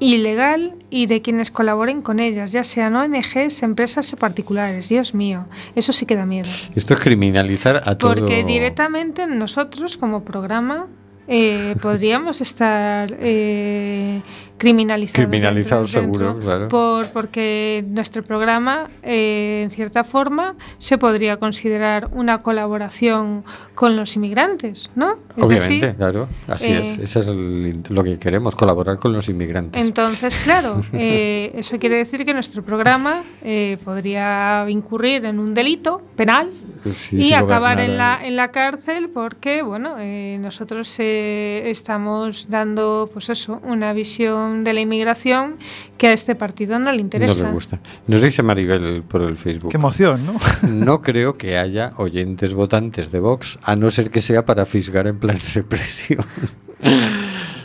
ilegal 0.00 0.74
y 0.90 1.06
de 1.06 1.22
quienes 1.22 1.50
colaboren 1.50 2.02
con 2.02 2.20
ellas, 2.20 2.52
ya 2.52 2.64
sean 2.64 2.94
ONGs, 2.94 3.62
empresas 3.62 4.14
particulares. 4.18 4.88
Dios 4.88 5.14
mío, 5.14 5.46
eso 5.74 5.92
sí 5.92 6.06
que 6.06 6.16
da 6.16 6.24
miedo. 6.24 6.48
esto 6.74 6.94
es 6.94 7.00
criminalizar 7.00 7.82
a 7.84 7.98
todo... 7.98 8.14
Porque 8.14 8.44
directamente 8.44 9.26
nosotros 9.26 9.96
como 9.96 10.24
programa 10.24 10.86
eh, 11.26 11.74
podríamos 11.82 12.40
estar 12.40 13.14
eh, 13.20 14.22
criminalizados. 14.58 15.14
Criminalizados 15.28 15.90
seguro, 15.90 16.26
dentro, 16.34 16.44
claro. 16.44 16.68
Por, 16.68 17.08
porque 17.12 17.84
nuestro 17.88 18.22
programa, 18.22 18.88
eh, 19.02 19.62
en 19.64 19.70
cierta 19.70 20.04
forma, 20.04 20.56
se 20.78 20.98
podría 20.98 21.36
considerar 21.38 22.08
una 22.12 22.42
colaboración 22.42 23.44
con 23.74 23.96
los 23.96 24.16
inmigrantes, 24.16 24.90
¿no? 24.94 25.16
Es 25.36 25.44
Obviamente, 25.44 25.94
claro, 25.94 26.28
así 26.46 26.66
eh, 26.66 26.78
es. 26.82 26.98
Eso 26.98 27.20
es 27.20 27.28
el- 27.28 27.82
lo 27.88 28.04
que 28.04 28.18
queremos, 28.18 28.54
colaborar 28.54 28.98
con 28.98 29.12
los 29.12 29.28
inmigrantes. 29.28 29.80
Entonces, 29.80 30.38
claro, 30.44 30.82
eh, 30.92 31.52
eso 31.54 31.78
quiere 31.78 31.96
decir 31.96 32.24
que 32.24 32.34
nuestro 32.34 32.62
programa 32.62 33.22
eh, 33.42 33.78
podría 33.84 34.66
incurrir 34.68 35.24
en 35.24 35.38
un 35.38 35.54
delito 35.54 36.02
penal 36.16 36.48
Sí, 36.94 37.16
y 37.16 37.32
acabar 37.32 37.80
en 37.80 37.96
la, 37.96 38.20
en 38.24 38.36
la 38.36 38.50
cárcel 38.50 39.10
porque, 39.12 39.62
bueno, 39.62 39.96
eh, 39.98 40.38
nosotros 40.40 40.94
eh, 40.98 41.64
estamos 41.66 42.48
dando, 42.48 43.10
pues 43.12 43.28
eso, 43.30 43.60
una 43.64 43.92
visión 43.92 44.64
de 44.64 44.72
la 44.72 44.80
inmigración 44.80 45.56
que 45.96 46.08
a 46.08 46.12
este 46.12 46.34
partido 46.34 46.78
no 46.78 46.92
le 46.92 47.00
interesa. 47.00 47.42
No 47.42 47.48
le 47.48 47.54
gusta. 47.54 47.80
Nos 48.06 48.22
dice 48.22 48.42
Maribel 48.42 49.02
por 49.02 49.22
el 49.22 49.36
Facebook. 49.36 49.70
Qué 49.70 49.76
emoción, 49.76 50.24
¿no? 50.26 50.34
No 50.68 51.02
creo 51.02 51.36
que 51.36 51.58
haya 51.58 51.92
oyentes 51.96 52.54
votantes 52.54 53.10
de 53.10 53.20
Vox, 53.20 53.58
a 53.62 53.76
no 53.76 53.90
ser 53.90 54.10
que 54.10 54.20
sea 54.20 54.44
para 54.44 54.66
fisgar 54.66 55.06
en 55.06 55.18
plan 55.18 55.38
represión. 55.54 56.24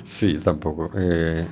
sí, 0.03 0.39
tampoco. 0.43 0.91
Eh, 0.97 1.45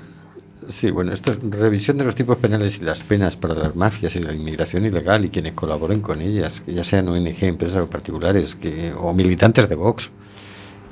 sí, 0.69 0.91
bueno, 0.91 1.11
esto 1.13 1.31
es 1.33 1.39
revisión 1.41 1.97
de 1.97 2.03
los 2.03 2.15
tipos 2.15 2.37
penales 2.37 2.79
y 2.81 2.83
las 2.85 3.01
penas 3.03 3.35
para 3.35 3.53
las 3.55 3.75
mafias 3.75 4.15
y 4.15 4.19
la 4.19 4.33
inmigración 4.33 4.85
ilegal 4.85 5.25
y 5.25 5.29
quienes 5.29 5.53
colaboren 5.53 6.01
con 6.01 6.21
ellas, 6.21 6.61
que 6.61 6.73
ya 6.73 6.83
sean 6.83 7.07
ONG, 7.07 7.43
empresas 7.43 7.85
o 7.85 7.89
particulares, 7.89 8.55
que, 8.55 8.93
o 8.97 9.13
militantes 9.13 9.67
de 9.69 9.75
Vox. 9.75 10.09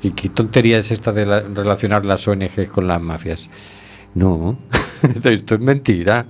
¿Y 0.02 0.10
qué 0.12 0.28
tontería 0.30 0.78
es 0.78 0.90
esta 0.90 1.12
de 1.12 1.26
la- 1.26 1.40
relacionar 1.40 2.04
las 2.04 2.26
ONGs 2.26 2.70
con 2.70 2.86
las 2.86 3.00
mafias? 3.00 3.50
No, 4.14 4.58
esto 5.24 5.54
es 5.54 5.60
mentira. 5.60 6.26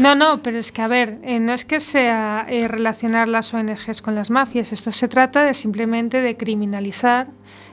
No, 0.00 0.14
no, 0.14 0.42
pero 0.42 0.58
es 0.58 0.72
que, 0.72 0.82
a 0.82 0.88
ver, 0.88 1.20
eh, 1.22 1.38
no 1.38 1.52
es 1.52 1.64
que 1.64 1.78
sea 1.80 2.46
eh, 2.48 2.66
relacionar 2.66 3.28
las 3.28 3.54
ONGs 3.54 4.02
con 4.02 4.14
las 4.14 4.30
mafias, 4.30 4.72
esto 4.72 4.90
se 4.90 5.06
trata 5.06 5.44
de 5.44 5.54
simplemente 5.54 6.20
de 6.22 6.36
criminalizar, 6.36 7.28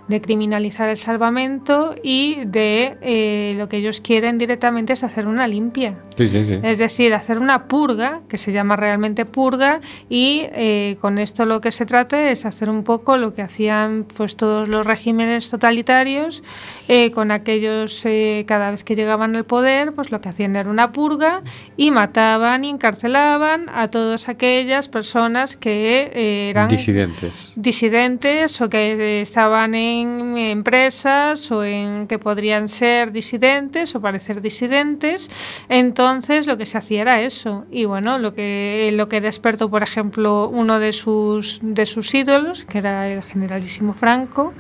de 0.10 0.22
criminalizar 0.22 0.90
el 0.90 0.98
salvamento 0.98 1.96
y 2.04 2.44
de 2.46 2.98
eh, 3.02 3.54
lo 3.56 3.70
que 3.70 3.78
ellos 3.78 4.02
quieren 4.02 4.38
directamente 4.38 4.94
es 4.94 5.04
hacer 5.04 5.28
una 5.28 5.48
limpia. 5.48 5.96
Sí, 6.18 6.28
sí, 6.28 6.44
sí. 6.44 6.60
Es 6.62 6.78
decir, 6.80 7.14
hacer 7.14 7.40
una 7.40 7.68
purga, 7.68 8.22
que 8.28 8.38
se 8.38 8.52
llama 8.52 8.76
realmente 8.76 9.26
purga, 9.26 9.80
y 10.10 10.42
eh, 10.52 10.98
con 11.00 11.18
esto 11.20 11.46
lo 11.46 11.62
que 11.62 11.72
se 11.72 11.86
trata 11.86 12.30
es 12.30 12.46
hacer 12.46 12.70
un 12.70 12.84
poco 12.84 13.18
lo 13.18 13.34
que 13.34 13.42
hacían 13.42 14.06
pues 14.18 14.36
todos 14.36 14.68
los 14.68 14.86
regímenes 14.86 15.50
totalitarios 15.50 16.44
eh, 16.88 17.12
con 17.12 17.32
aquellos, 17.32 18.02
eh, 18.06 18.46
cada 18.48 18.72
vez 18.72 18.84
que 18.84 18.96
llegaban 18.96 19.36
al 19.36 19.46
poder, 19.46 19.94
pues 19.94 20.12
lo 20.12 20.22
que 20.22 20.30
hacían 20.30 20.56
era 20.56 20.70
una 20.70 20.92
purga 20.92 21.44
y 21.78 21.92
mataban 21.92 22.64
y 22.64 22.70
encarcelaban 22.70 23.68
a 23.70 23.88
todas 23.90 24.28
aquellas 24.28 24.90
personas 24.90 25.56
que 25.56 26.12
eh, 26.14 26.50
eran 26.50 26.68
Disidentes. 26.68 27.54
disidentes 27.56 28.60
o 28.62 28.70
que 28.70 29.22
estaban 29.22 29.76
en 29.76 29.99
empresas 30.02 31.52
o 31.52 31.64
en 31.64 32.08
que 32.08 32.20
podrían 32.20 32.68
ser 32.68 33.12
disidentes 33.12 33.96
o 33.96 34.02
parecer 34.02 34.42
disidentes. 34.42 35.64
Entonces 35.70 36.48
lo 36.48 36.58
que 36.58 36.66
se 36.66 36.78
hacía 36.78 37.02
era 37.02 37.22
eso. 37.22 37.66
Y 37.72 37.86
bueno, 37.86 38.20
lo 38.20 38.34
que 38.34 38.92
lo 38.94 39.10
que 39.10 39.22
despertó, 39.22 39.70
por 39.70 39.84
ejemplo, 39.84 40.50
uno 40.50 40.80
de 40.80 40.92
sus 40.92 41.60
de 41.62 41.86
sus 41.86 42.14
ídolos, 42.14 42.66
que 42.66 42.78
era 42.80 43.08
el 43.08 43.24
generalísimo 43.24 43.94
Franco, 43.94 44.54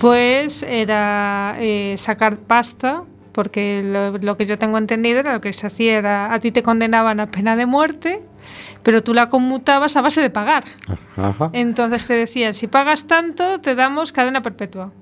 pues 0.00 0.62
era 0.62 1.56
eh, 1.58 1.94
sacar 1.96 2.38
pasta 2.38 3.04
porque 3.32 3.82
lo, 3.84 4.18
lo 4.18 4.36
que 4.36 4.44
yo 4.44 4.58
tengo 4.58 4.78
entendido 4.78 5.20
era 5.20 5.34
lo 5.34 5.40
que 5.40 5.52
se 5.52 5.66
hacía 5.66 5.98
era 5.98 6.34
a 6.34 6.40
ti 6.40 6.50
te 6.50 6.62
condenaban 6.62 7.20
a 7.20 7.30
pena 7.30 7.56
de 7.56 7.66
muerte, 7.66 8.22
pero 8.82 9.00
tú 9.02 9.14
la 9.14 9.28
conmutabas 9.28 9.96
a 9.96 10.00
base 10.00 10.20
de 10.20 10.30
pagar. 10.30 10.64
Ajá. 11.16 11.50
Entonces 11.52 12.06
te 12.06 12.14
decían, 12.14 12.54
si 12.54 12.66
pagas 12.66 13.06
tanto, 13.06 13.60
te 13.60 13.74
damos 13.74 14.12
cadena 14.12 14.42
perpetua. 14.42 14.92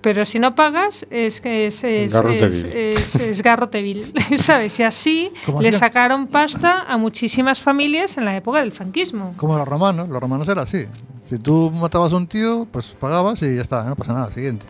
Pero 0.00 0.26
si 0.26 0.38
no 0.38 0.54
pagas, 0.54 1.06
es 1.08 1.40
que 1.40 1.66
es, 1.66 1.82
es, 1.82 2.12
Garrote 2.12 2.46
es, 2.46 2.62
vil. 2.64 2.72
es- 2.74 3.14
es 3.16 3.42
garrote 3.42 3.80
vil, 3.80 4.04
¿sabes? 4.36 4.78
Y 4.78 4.82
así 4.82 5.30
¿Cómo 5.46 5.62
le 5.62 5.68
hacían? 5.68 5.80
sacaron 5.80 6.26
pasta 6.26 6.82
a 6.86 6.98
muchísimas 6.98 7.62
familias 7.62 8.18
en 8.18 8.26
la 8.26 8.36
época 8.36 8.58
del 8.58 8.72
franquismo. 8.72 9.32
Como 9.38 9.56
los 9.56 9.66
romanos, 9.66 10.08
los 10.10 10.20
romanos 10.20 10.46
era 10.48 10.60
así. 10.62 10.84
Si 11.24 11.38
tú 11.38 11.70
matabas 11.70 12.12
a 12.12 12.16
un 12.16 12.26
tío, 12.26 12.66
pues 12.70 12.88
pagabas 13.00 13.40
y 13.42 13.56
ya 13.56 13.62
está, 13.62 13.82
no 13.84 13.96
pasa 13.96 14.12
nada, 14.12 14.30
siguiente. 14.30 14.66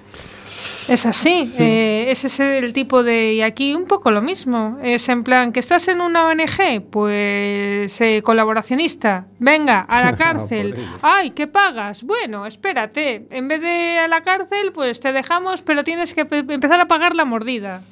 Es 0.86 1.06
así, 1.06 1.50
eh, 1.58 2.06
ese 2.10 2.26
es 2.26 2.40
el 2.40 2.72
tipo 2.74 3.02
de... 3.02 3.32
Y 3.32 3.40
aquí 3.42 3.74
un 3.74 3.84
poco 3.86 4.10
lo 4.10 4.20
mismo. 4.20 4.78
Es 4.82 5.08
en 5.08 5.22
plan, 5.22 5.50
que 5.50 5.60
estás 5.60 5.88
en 5.88 6.00
una 6.02 6.26
ONG, 6.26 6.82
pues 6.90 8.00
eh, 8.02 8.20
colaboracionista, 8.22 9.26
venga, 9.38 9.80
a 9.80 10.02
la 10.02 10.16
cárcel. 10.16 10.74
Ay, 11.00 11.30
¿qué 11.30 11.46
pagas? 11.46 12.02
Bueno, 12.02 12.44
espérate, 12.46 13.26
en 13.30 13.48
vez 13.48 13.62
de 13.62 13.98
a 13.98 14.08
la 14.08 14.20
cárcel, 14.22 14.72
pues 14.74 15.00
te 15.00 15.12
dejamos, 15.12 15.62
pero 15.62 15.84
tienes 15.84 16.12
que 16.12 16.26
pe- 16.26 16.44
empezar 16.52 16.80
a 16.80 16.86
pagar 16.86 17.14
la 17.16 17.24
mordida. 17.24 17.82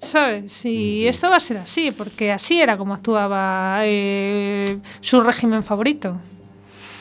¿Sabes? 0.00 0.64
Y 0.64 1.08
esto 1.08 1.28
va 1.28 1.36
a 1.36 1.40
ser 1.40 1.58
así, 1.58 1.90
porque 1.90 2.30
así 2.32 2.60
era 2.60 2.78
como 2.78 2.94
actuaba 2.94 3.80
eh, 3.82 4.78
su 5.00 5.20
régimen 5.20 5.64
favorito. 5.64 6.16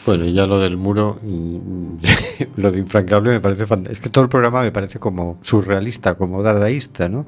Bueno, 0.07 0.23
ya 0.23 0.47
lo 0.47 0.57
del 0.57 0.77
muro, 0.77 1.19
mm, 1.21 1.97
lo 2.55 2.71
de 2.71 2.79
infrancable 2.79 3.29
me 3.29 3.41
parece 3.41 3.67
fantástico. 3.67 3.91
Es 3.91 3.99
que 3.99 4.09
todo 4.09 4.23
el 4.23 4.29
programa 4.29 4.61
me 4.61 4.71
parece 4.71 4.99
como 4.99 5.37
surrealista, 5.41 6.15
como 6.15 6.41
dadaísta, 6.41 7.09
¿no? 7.09 7.25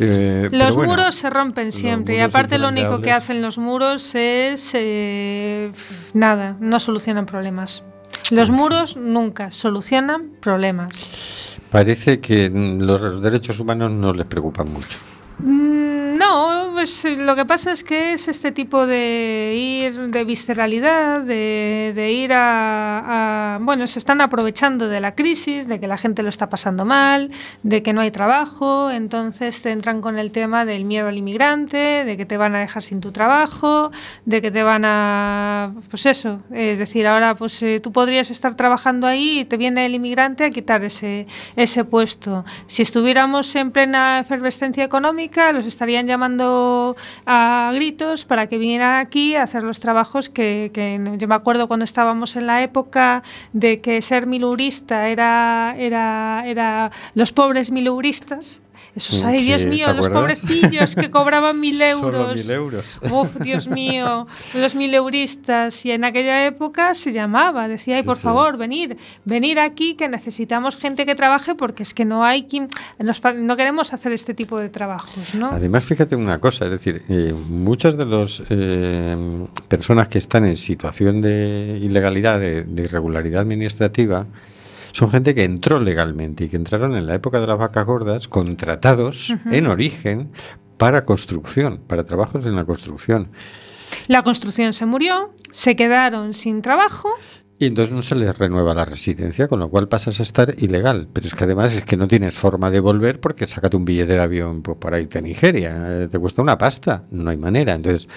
Eh, 0.00 0.48
Los 0.50 0.74
bueno, 0.74 0.90
muros 0.90 1.14
se 1.14 1.30
rompen 1.30 1.70
siempre 1.70 2.16
y 2.16 2.20
aparte 2.20 2.58
lo 2.58 2.66
único 2.66 3.00
que 3.00 3.12
hacen 3.12 3.40
los 3.40 3.58
muros 3.58 4.12
es 4.16 4.72
eh, 4.74 5.70
nada, 6.12 6.56
no 6.58 6.80
solucionan 6.80 7.26
problemas. 7.26 7.84
Los 8.32 8.50
muros 8.50 8.96
nunca 8.96 9.52
solucionan 9.52 10.30
problemas. 10.40 11.08
Parece 11.70 12.18
que 12.18 12.50
los 12.50 13.22
derechos 13.22 13.60
humanos 13.60 13.92
no 13.92 14.12
les 14.12 14.26
preocupan 14.26 14.72
mucho. 14.72 14.98
Mm, 15.38 15.79
pues 16.80 17.04
eh, 17.04 17.14
lo 17.14 17.36
que 17.36 17.44
pasa 17.44 17.72
es 17.72 17.84
que 17.84 18.14
es 18.14 18.26
este 18.26 18.52
tipo 18.52 18.86
de 18.86 19.52
ir 19.54 19.92
de 20.10 20.24
visceralidad, 20.24 21.20
de, 21.20 22.10
ir 22.10 22.32
a, 22.32 23.56
a- 23.56 23.58
Bueno, 23.60 23.86
se 23.86 23.98
están 23.98 24.22
aprovechando 24.22 24.88
de 24.88 24.98
la 24.98 25.14
crisis, 25.14 25.68
de 25.68 25.78
que 25.78 25.86
la 25.86 25.98
gente 25.98 26.22
lo 26.22 26.30
está 26.30 26.48
pasando 26.48 26.86
mal, 26.86 27.30
de 27.62 27.82
que 27.82 27.92
no 27.92 28.00
hay 28.00 28.10
trabajo, 28.10 28.90
entonces 28.90 29.60
te 29.60 29.72
entran 29.72 30.00
con 30.00 30.18
el 30.18 30.30
tema 30.32 30.64
del 30.64 30.86
miedo 30.86 31.08
al 31.08 31.18
inmigrante, 31.18 31.76
de 32.06 32.16
que 32.16 32.24
te 32.24 32.38
van 32.38 32.54
a 32.54 32.60
dejar 32.60 32.82
sin 32.82 33.02
tu 33.02 33.12
trabajo, 33.12 33.90
de 34.24 34.40
que 34.40 34.50
te 34.50 34.62
van 34.62 34.84
a... 34.86 35.74
Pues 35.90 36.06
eso, 36.06 36.40
es 36.50 36.78
decir, 36.78 37.06
ahora 37.06 37.34
pues 37.34 37.62
eh, 37.62 37.80
tú 37.82 37.92
podrías 37.92 38.30
estar 38.30 38.54
trabajando 38.54 39.06
ahí 39.06 39.40
y 39.40 39.44
te 39.44 39.58
viene 39.58 39.84
el 39.84 39.94
inmigrante 39.94 40.44
a 40.46 40.50
quitar 40.50 40.82
ese, 40.82 41.26
ese 41.56 41.84
puesto. 41.84 42.46
Si 42.66 42.80
estuviéramos 42.80 43.54
en 43.54 43.70
plena 43.70 44.20
efervescencia 44.20 44.82
económica, 44.82 45.52
los 45.52 45.66
estarían 45.66 46.06
llamando 46.06 46.69
a 47.26 47.70
gritos 47.74 48.24
para 48.24 48.46
que 48.46 48.58
vinieran 48.58 48.98
aquí 48.98 49.34
a 49.34 49.42
hacer 49.42 49.62
los 49.62 49.80
trabajos 49.80 50.28
que, 50.28 50.70
que 50.72 51.00
yo 51.18 51.28
me 51.28 51.34
acuerdo 51.34 51.68
cuando 51.68 51.84
estábamos 51.84 52.36
en 52.36 52.46
la 52.46 52.62
época 52.62 53.22
de 53.52 53.80
que 53.80 54.02
ser 54.02 54.26
milurista 54.26 55.08
era, 55.08 55.74
era, 55.78 56.42
era 56.46 56.90
los 57.14 57.32
pobres 57.32 57.70
miluristas 57.70 58.62
Esos, 58.94 59.22
ay, 59.22 59.42
Dios 59.42 59.62
sí, 59.62 59.68
mío, 59.68 59.86
¿te 59.86 59.94
los 59.94 60.06
acuerdas? 60.06 60.40
pobrecillos 60.40 60.94
que 60.96 61.10
cobraban 61.10 61.60
mil 61.60 61.80
euros. 61.82 62.34
Mil 62.36 62.50
euros. 62.50 62.98
Uf, 63.10 63.36
Dios 63.40 63.68
mío, 63.68 64.26
los 64.54 64.74
mil 64.74 64.92
euristas. 64.94 65.84
Y 65.86 65.92
en 65.92 66.04
aquella 66.04 66.44
época 66.46 66.94
se 66.94 67.12
llamaba, 67.12 67.68
decía, 67.68 67.96
ay, 67.96 68.02
Sí, 68.02 68.06
por 68.06 68.16
sí. 68.16 68.22
favor, 68.22 68.56
venir, 68.56 68.96
venir 69.24 69.58
aquí 69.60 69.94
que 69.94 70.08
necesitamos 70.08 70.76
gente 70.76 71.06
que 71.06 71.14
trabaje 71.14 71.54
porque 71.54 71.82
es 71.82 71.94
que 71.94 72.04
no 72.04 72.24
hay 72.24 72.44
quien, 72.44 72.68
nos 72.98 73.22
no 73.22 73.56
queremos 73.56 73.92
hacer 73.92 74.12
este 74.12 74.34
tipo 74.34 74.58
de 74.58 74.68
trabajos, 74.68 75.34
¿no? 75.34 75.50
Además, 75.50 75.84
fíjate 75.84 76.16
una 76.16 76.38
cosa, 76.40 76.64
es 76.64 76.70
decir, 76.72 77.02
eh, 77.08 77.32
muchas 77.48 77.96
de 77.96 78.06
las 78.06 78.42
personas 79.68 80.08
que 80.08 80.18
están 80.18 80.44
en 80.44 80.56
situación 80.56 81.20
de 81.20 81.78
ilegalidad, 81.80 82.40
de, 82.40 82.64
de 82.64 82.82
irregularidad 82.82 83.42
administrativa, 83.42 84.26
son 84.92 85.10
gente 85.10 85.34
que 85.34 85.44
entró 85.44 85.80
legalmente 85.80 86.44
y 86.44 86.48
que 86.48 86.56
entraron 86.56 86.96
en 86.96 87.06
la 87.06 87.14
época 87.14 87.40
de 87.40 87.46
las 87.46 87.58
vacas 87.58 87.86
gordas 87.86 88.28
contratados 88.28 89.34
en 89.50 89.66
origen 89.66 90.30
para 90.76 91.04
construcción, 91.04 91.80
para 91.86 92.04
trabajos 92.04 92.46
en 92.46 92.56
la 92.56 92.64
construcción. 92.64 93.28
La 94.06 94.22
construcción 94.22 94.72
se 94.72 94.86
murió, 94.86 95.34
se 95.50 95.76
quedaron 95.76 96.32
sin 96.32 96.62
trabajo. 96.62 97.10
Y 97.58 97.66
entonces 97.66 97.94
no 97.94 98.00
se 98.00 98.14
les 98.14 98.38
renueva 98.38 98.74
la 98.74 98.86
residencia, 98.86 99.46
con 99.46 99.60
lo 99.60 99.68
cual 99.68 99.86
pasas 99.86 100.18
a 100.18 100.22
estar 100.22 100.54
ilegal. 100.56 101.08
Pero 101.12 101.26
es 101.26 101.34
que 101.34 101.44
además 101.44 101.74
es 101.74 101.84
que 101.84 101.98
no 101.98 102.08
tienes 102.08 102.32
forma 102.32 102.70
de 102.70 102.80
volver 102.80 103.20
porque 103.20 103.46
sácate 103.46 103.76
un 103.76 103.84
billete 103.84 104.14
de 104.14 104.20
avión 104.20 104.62
pues, 104.62 104.78
para 104.78 104.98
irte 104.98 105.18
a 105.18 105.20
Nigeria. 105.20 105.76
Eh, 105.86 106.08
te 106.08 106.18
cuesta 106.18 106.40
una 106.40 106.56
pasta, 106.56 107.04
no 107.10 107.28
hay 107.28 107.36
manera. 107.36 107.74
Entonces, 107.74 108.08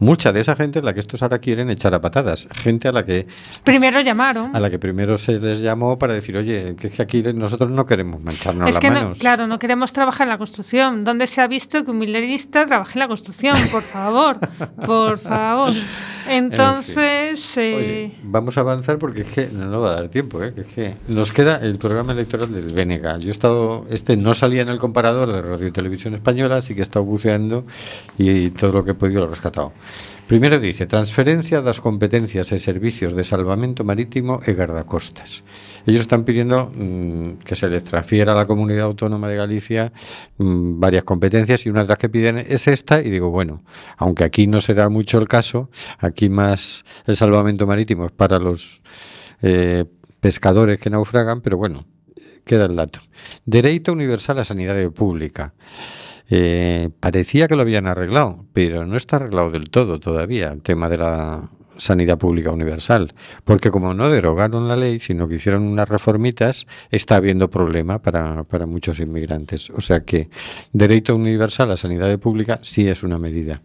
mucha 0.00 0.32
de 0.32 0.40
esa 0.40 0.56
gente 0.56 0.80
es 0.80 0.84
la 0.84 0.92
que 0.92 1.00
estos 1.00 1.22
ahora 1.22 1.38
quieren 1.38 1.70
echar 1.70 1.94
a 1.94 2.00
patadas. 2.00 2.48
Gente 2.52 2.88
a 2.88 2.92
la 2.92 3.04
que 3.04 3.28
Primero 3.62 4.00
llamaron. 4.00 4.54
a 4.54 4.58
la 4.58 4.70
que 4.70 4.78
primero 4.78 5.16
se 5.16 5.38
les 5.38 5.60
llamó 5.60 5.98
para 5.98 6.14
decir, 6.14 6.36
oye, 6.36 6.74
que 6.76 6.88
es 6.88 6.94
que 6.94 7.02
aquí 7.02 7.22
nosotros 7.22 7.70
no 7.70 7.86
queremos 7.86 8.20
mancharnos 8.20 8.68
es 8.68 8.74
las 8.74 8.80
que 8.80 8.90
no, 8.90 9.12
claro, 9.12 9.46
no 9.46 9.58
queremos 9.58 9.92
trabajar 9.92 10.26
en 10.26 10.30
la 10.30 10.38
construcción. 10.38 11.04
¿Dónde 11.04 11.26
se 11.26 11.40
ha 11.40 11.46
visto 11.46 11.84
que 11.84 11.90
un 11.90 11.98
milerista 11.98 12.64
trabaje 12.64 12.94
en 12.94 13.00
la 13.00 13.08
construcción? 13.08 13.56
Por 13.70 13.82
favor, 13.82 14.38
por 14.84 15.18
favor. 15.18 15.72
Entonces, 16.28 17.56
eh, 17.56 17.74
Oye, 17.74 18.12
vamos 18.22 18.56
a 18.56 18.60
avanzar 18.60 18.98
porque 18.98 19.22
es 19.22 19.28
que 19.28 19.48
no 19.52 19.66
nos 19.66 19.84
va 19.84 19.90
a 19.90 19.94
dar 19.96 20.08
tiempo, 20.08 20.42
¿eh? 20.42 20.52
que 20.54 20.60
es 20.62 20.66
que 20.68 20.94
nos 21.08 21.32
queda 21.32 21.56
el 21.56 21.78
programa 21.78 22.12
electoral 22.12 22.52
del 22.52 22.72
BNG. 22.72 23.20
Yo 23.20 23.28
he 23.28 23.32
estado, 23.32 23.86
este 23.90 24.16
no 24.16 24.34
salía 24.34 24.62
en 24.62 24.68
el 24.68 24.78
comparador 24.78 25.32
de 25.32 25.42
Radio 25.42 25.66
y 25.66 25.72
Televisión 25.72 26.14
Española, 26.14 26.58
así 26.58 26.74
que 26.74 26.80
he 26.80 26.82
estado 26.82 27.04
buceando 27.04 27.64
y, 28.18 28.50
todo 28.50 28.72
lo 28.72 28.84
que 28.84 28.92
he 28.92 28.94
podido 28.94 29.20
lo 29.20 29.26
he 29.26 29.30
rescatado. 29.30 29.72
Primero 30.30 30.60
dice, 30.60 30.86
transferencia 30.86 31.58
das 31.58 31.82
competencias 31.82 32.54
e 32.54 32.62
servicios 32.62 33.18
de 33.18 33.26
salvamento 33.26 33.82
marítimo 33.82 34.38
e 34.46 34.54
guardacostas. 34.54 35.42
Ellos 35.90 36.06
están 36.06 36.22
pidiendo 36.22 36.70
mm, 36.70 37.42
que 37.42 37.58
se 37.58 37.66
les 37.66 37.82
transfiera 37.82 38.30
a 38.30 38.38
la 38.38 38.46
comunidad 38.46 38.86
autónoma 38.86 39.26
de 39.26 39.34
Galicia 39.34 39.90
mm, 40.38 40.78
varias 40.78 41.02
competencias 41.02 41.66
y 41.66 41.68
una 41.68 41.82
de 41.82 41.90
las 41.90 41.98
que 41.98 42.06
piden 42.06 42.38
es 42.38 42.70
esta 42.70 43.02
y 43.02 43.10
digo, 43.10 43.34
bueno, 43.34 43.66
aunque 43.98 44.22
aquí 44.22 44.46
no 44.46 44.60
se 44.60 44.74
da 44.74 44.88
mucho 44.88 45.18
el 45.18 45.26
caso, 45.26 45.68
aquí 45.98 46.30
más 46.30 46.84
el 47.10 47.16
salvamento 47.16 47.66
marítimo 47.66 48.06
es 48.06 48.12
para 48.12 48.38
los 48.38 48.84
eh, 49.42 49.84
pescadores 50.20 50.78
que 50.78 50.90
naufragan, 50.90 51.40
pero 51.40 51.58
bueno, 51.58 51.86
queda 52.44 52.66
el 52.66 52.76
dato. 52.76 53.00
Dereito 53.46 53.90
universal 53.90 54.38
a 54.38 54.44
sanidade 54.44 54.94
pública. 54.94 55.54
Eh, 56.30 56.90
parecía 57.00 57.48
que 57.48 57.56
lo 57.56 57.62
habían 57.62 57.86
arreglado, 57.86 58.44
pero 58.52 58.86
no 58.86 58.96
está 58.96 59.16
arreglado 59.16 59.50
del 59.50 59.68
todo 59.68 59.98
todavía 59.98 60.52
el 60.52 60.62
tema 60.62 60.88
de 60.88 60.98
la 60.98 61.50
sanidad 61.80 62.18
pública 62.18 62.50
universal, 62.50 63.14
porque 63.44 63.70
como 63.70 63.94
no 63.94 64.10
derogaron 64.10 64.68
la 64.68 64.76
ley, 64.76 64.98
sino 64.98 65.26
que 65.26 65.36
hicieron 65.36 65.62
unas 65.62 65.88
reformitas, 65.88 66.66
está 66.90 67.16
habiendo 67.16 67.50
problema 67.50 68.00
para, 68.00 68.44
para 68.44 68.66
muchos 68.66 69.00
inmigrantes. 69.00 69.70
O 69.70 69.80
sea 69.80 70.04
que 70.04 70.28
dereito 70.72 71.16
universal 71.16 71.70
a 71.72 71.76
sanidade 71.76 72.18
pública 72.18 72.60
sí 72.62 72.86
es 72.86 73.02
una 73.02 73.18
medida. 73.18 73.62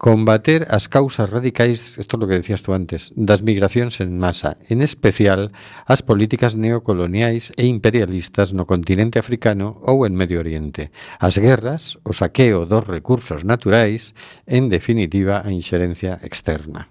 combater 0.00 0.66
as 0.70 0.88
causas 0.88 1.28
radicais, 1.28 1.98
isto 2.00 2.16
é 2.16 2.24
o 2.24 2.26
que 2.26 2.40
decías 2.40 2.64
tú 2.64 2.72
antes, 2.72 3.12
das 3.20 3.44
migracións 3.44 4.00
en 4.00 4.16
masa, 4.16 4.56
en 4.72 4.80
especial 4.80 5.52
as 5.84 6.00
políticas 6.00 6.56
neocoloniais 6.56 7.52
e 7.60 7.68
imperialistas 7.68 8.56
no 8.56 8.64
continente 8.64 9.20
africano 9.20 9.76
ou 9.84 10.08
en 10.08 10.16
Medio 10.16 10.40
Oriente, 10.40 10.88
as 11.20 11.36
guerras, 11.36 12.00
o 12.00 12.16
saqueo 12.16 12.64
dos 12.64 12.88
recursos 12.88 13.44
naturais, 13.44 14.16
en 14.48 14.72
definitiva 14.72 15.44
a 15.44 15.52
inxerencia 15.52 16.16
externa. 16.24 16.88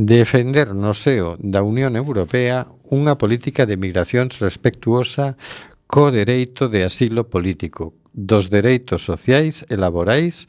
Defender 0.00 0.72
no 0.72 0.96
seo 0.96 1.36
da 1.36 1.60
Unión 1.60 2.00
Europea 2.00 2.64
unha 2.88 3.20
política 3.20 3.68
de 3.68 3.76
migracións 3.76 4.40
respectuosa 4.40 5.36
co 5.84 6.08
dereito 6.08 6.72
de 6.72 6.80
asilo 6.88 7.28
político, 7.28 7.92
dos 8.16 8.48
dereitos 8.48 9.04
sociais 9.04 9.68
e 9.68 9.76
laborais 9.76 10.48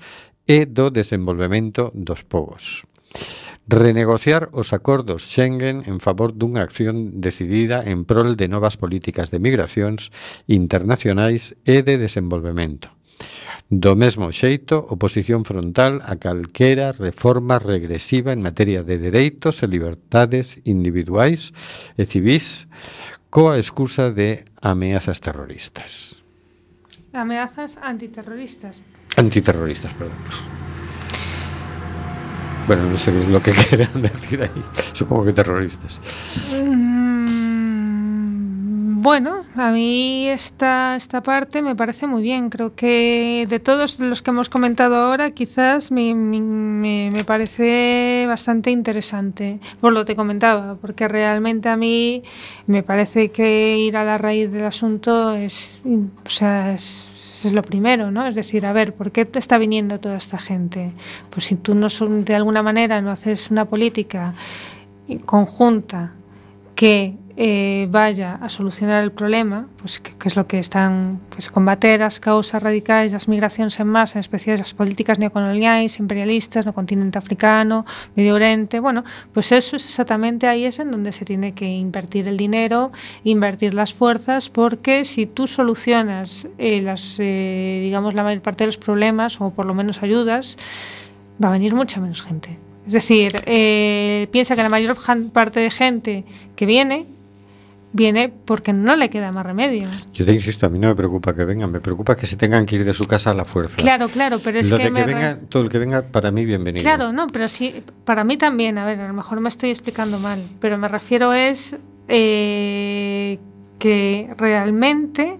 e 0.52 0.68
do 0.68 0.92
desenvolvemento 0.92 1.96
dos 1.96 2.28
povos. 2.28 2.84
Renegociar 3.72 4.52
os 4.52 4.76
acordos 4.76 5.32
Schengen 5.32 5.88
en 5.88 6.04
favor 6.04 6.36
dunha 6.36 6.60
acción 6.60 7.24
decidida 7.24 7.88
en 7.88 8.04
prol 8.04 8.36
de 8.36 8.52
novas 8.52 8.76
políticas 8.76 9.32
de 9.32 9.40
migracións 9.40 10.12
internacionais 10.52 11.56
e 11.64 11.80
de 11.88 11.96
desenvolvemento. 11.96 12.92
Do 13.72 13.96
mesmo 13.96 14.28
xeito, 14.36 14.76
oposición 14.76 15.48
frontal 15.48 16.04
a 16.04 16.20
calquera 16.20 16.92
reforma 16.92 17.56
regresiva 17.56 18.36
en 18.36 18.44
materia 18.44 18.84
de 18.84 19.00
dereitos 19.00 19.64
e 19.64 19.72
libertades 19.72 20.60
individuais 20.68 21.56
e 21.96 22.04
civis 22.04 22.68
coa 23.32 23.56
excusa 23.56 24.12
de 24.12 24.44
ameazas 24.60 25.24
terroristas. 25.24 26.20
Ameazas 27.16 27.80
antiterroristas, 27.80 28.84
Antiterroristas, 29.18 29.94
perdón. 29.94 30.16
Bueno, 32.68 32.84
no 32.90 32.98
sé 32.98 33.12
lo 33.12 33.42
que 33.42 33.52
quieran 33.70 34.02
decir 34.02 34.44
ahí. 34.44 34.64
Supongo 34.94 35.26
que 35.26 35.34
terroristas. 35.34 36.00
Mm, 36.54 37.82
Bueno, 39.02 39.44
a 39.56 39.72
mí 39.72 40.28
esta, 40.28 40.96
esta 40.96 41.22
parte 41.24 41.64
me 41.64 41.76
parece 41.76 42.06
muy 42.06 42.22
bien. 42.22 42.50
Creo 42.52 42.76
que 42.76 43.48
de 43.50 43.60
todos 43.60 44.00
los 44.00 44.22
que 44.22 44.30
hemos 44.30 44.48
comentado 44.48 44.96
ahora, 44.96 45.32
quizás 45.32 45.92
me, 45.92 46.14
me- 46.14 47.10
me- 47.12 47.24
parece 47.26 48.26
bastante 48.28 48.70
interesante, 48.72 49.60
por 49.80 49.92
lo 49.94 50.06
que 50.06 50.16
comentaba, 50.16 50.76
porque 50.80 51.08
realmente 51.08 51.68
a 51.70 51.76
mí 51.78 52.22
me 52.68 52.84
parece 52.84 53.30
que 53.32 53.76
ir 53.78 53.98
a 53.98 54.04
la 54.04 54.18
raíz 54.20 54.52
del 54.52 54.66
asunto 54.66 55.34
es, 55.36 55.80
o 55.84 56.30
sea, 56.30 56.74
es, 56.74 57.10
es 57.48 57.54
lo 57.54 57.62
primero, 57.64 58.12
¿no? 58.12 58.28
Es 58.28 58.36
decir, 58.36 58.66
a 58.66 58.74
ver, 58.74 58.94
¿por 58.94 59.12
qué 59.12 59.26
te 59.26 59.40
está 59.40 59.58
viniendo 59.58 60.00
toda 60.00 60.18
esta 60.18 60.38
gente? 60.38 60.92
Pues 61.30 61.46
si 61.46 61.56
tú 61.56 61.76
no 61.76 61.88
de 61.90 62.36
alguna 62.36 62.64
manera 62.64 63.02
no 63.02 63.12
haces 63.12 63.52
una 63.52 63.66
política 63.66 64.34
conjunta 65.26 66.14
que 66.76 67.16
eh, 67.38 67.88
vaya 67.90 68.36
a 68.42 68.50
solucionar 68.50 69.04
el 69.04 69.12
problema, 69.12 69.68
pues 69.78 70.00
que, 70.00 70.18
que 70.18 70.28
es 70.28 70.36
lo 70.36 70.48
que 70.48 70.60
están, 70.60 71.20
pues 71.30 71.50
combater 71.50 72.04
as 72.04 72.20
causas 72.20 72.62
radicais 72.62 73.12
das 73.12 73.28
migracións 73.28 73.80
en 73.80 73.88
masa, 73.88 74.20
en 74.20 74.26
especial 74.26 74.60
as 74.60 74.74
políticas 74.74 75.20
neocoloniais, 75.20 76.00
imperialistas 76.00 76.66
no 76.66 76.74
continente 76.74 77.18
africano, 77.18 77.86
Medio 78.16 78.36
Oriente, 78.36 78.80
bueno, 78.80 79.04
pues 79.34 79.52
eso 79.52 79.76
es 79.76 79.86
exactamente 79.86 80.48
ahí 80.48 80.66
es 80.66 80.80
en 80.80 80.92
donde 80.92 81.12
se 81.12 81.26
tiene 81.26 81.54
que 81.54 81.68
invertir 81.68 82.28
el 82.28 82.38
dinero, 82.38 82.92
invertir 83.24 83.74
las 83.74 83.94
fuerzas, 83.94 84.50
porque 84.50 85.06
si 85.06 85.26
tú 85.26 85.48
solucionas 85.48 86.48
eh, 86.58 86.80
las, 86.82 87.18
eh, 87.20 87.80
digamos, 87.84 88.14
la 88.14 88.24
mayor 88.24 88.42
parte 88.42 88.64
de 88.64 88.68
los 88.68 88.78
problemas, 88.78 89.40
o 89.42 89.52
por 89.52 89.66
lo 89.66 89.74
menos 89.74 90.04
ayudas, 90.04 90.58
va 91.44 91.50
a 91.50 91.52
venir 91.52 91.74
mucha 91.74 92.00
menos 92.00 92.22
gente. 92.22 92.58
Es 92.86 92.94
decir, 92.94 93.44
eh, 93.46 94.28
piensa 94.32 94.56
que 94.56 94.64
la 94.64 94.70
mayor 94.70 94.98
parte 95.32 95.60
de 95.60 95.70
gente 95.70 96.24
que 96.56 96.66
viene, 96.66 97.06
viene 97.94 98.30
porque 98.30 98.72
no 98.74 98.96
le 98.96 99.10
queda 99.10 99.32
más 99.32 99.46
remedio. 99.46 99.90
Yo 100.14 100.24
te 100.26 100.32
insisto, 100.32 100.66
a 100.66 100.70
mí 100.70 100.80
no 100.80 100.88
me 100.88 100.96
preocupa 100.96 101.36
que 101.36 101.44
vengan, 101.44 101.72
me 101.72 101.80
preocupa 101.82 102.16
que 102.16 102.26
se 102.26 102.38
tengan 102.38 102.66
que 102.66 102.78
ir 102.78 102.86
de 102.86 102.94
su 102.94 103.06
casa 103.06 103.32
a 103.32 103.34
la 103.34 103.44
fuerza. 103.46 103.82
Claro, 103.82 104.08
claro, 104.08 104.40
pero 104.44 104.60
es 104.60 104.70
Lo 104.72 104.78
que, 104.78 104.84
de 104.86 104.92
me 104.92 105.04
re- 105.06 105.36
todo 105.50 105.64
el 105.64 105.70
que 105.70 105.78
venga, 105.80 106.02
para 106.02 106.32
mí, 106.32 106.46
bienvenido. 106.46 106.84
Claro, 106.84 107.12
no, 107.12 107.28
pero 107.28 107.50
sí, 107.50 107.84
para 108.06 108.24
mí 108.24 108.38
también, 108.38 108.78
a 108.78 108.86
ver, 108.86 109.00
a 109.02 109.08
lo 109.08 109.14
mejor 109.14 109.40
me 109.42 109.50
estoy 109.50 109.70
explicando 109.72 110.20
mal, 110.20 110.40
pero 110.60 110.78
me 110.78 110.88
refiero 110.88 111.34
es 111.34 111.76
eh, 112.08 113.40
que 113.80 114.30
realmente 114.38 115.38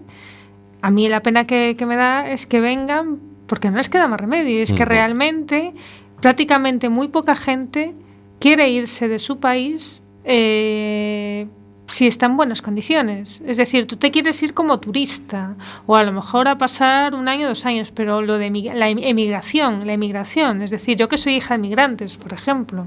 a 0.82 0.90
mí 0.90 1.08
la 1.08 1.20
pena 1.20 1.46
que, 1.46 1.74
que 1.78 1.86
me 1.86 1.96
da 1.96 2.28
es 2.28 2.46
que 2.46 2.60
vengan 2.60 3.18
porque 3.46 3.70
no 3.70 3.76
les 3.76 3.88
queda 3.88 4.08
más 4.08 4.20
remedio, 4.20 4.58
y 4.58 4.62
es 4.62 4.72
que 4.72 4.84
realmente 4.84 5.74
prácticamente 6.20 6.88
muy 6.88 7.08
poca 7.08 7.34
gente 7.34 7.92
quiere 8.40 8.68
irse 8.70 9.08
de 9.08 9.18
su 9.18 9.38
país 9.40 10.02
eh, 10.24 11.46
si 11.92 12.06
está 12.06 12.26
en 12.26 12.36
buenas 12.38 12.62
condiciones. 12.62 13.42
Es 13.46 13.58
decir, 13.58 13.86
tú 13.86 13.96
te 13.96 14.10
quieres 14.10 14.42
ir 14.42 14.54
como 14.54 14.80
turista 14.80 15.56
o 15.86 15.94
a 15.94 16.04
lo 16.04 16.12
mejor 16.12 16.48
a 16.48 16.56
pasar 16.56 17.14
un 17.14 17.28
año, 17.28 17.46
dos 17.48 17.66
años, 17.66 17.90
pero 17.90 18.22
lo 18.22 18.38
de 18.38 18.50
la 18.74 18.88
em- 18.88 18.98
emigración, 18.98 19.86
la 19.86 19.92
emigración, 19.92 20.62
es 20.62 20.70
decir, 20.70 20.96
yo 20.96 21.08
que 21.08 21.18
soy 21.18 21.34
hija 21.36 21.54
de 21.54 21.58
migrantes, 21.58 22.16
por 22.16 22.32
ejemplo, 22.32 22.86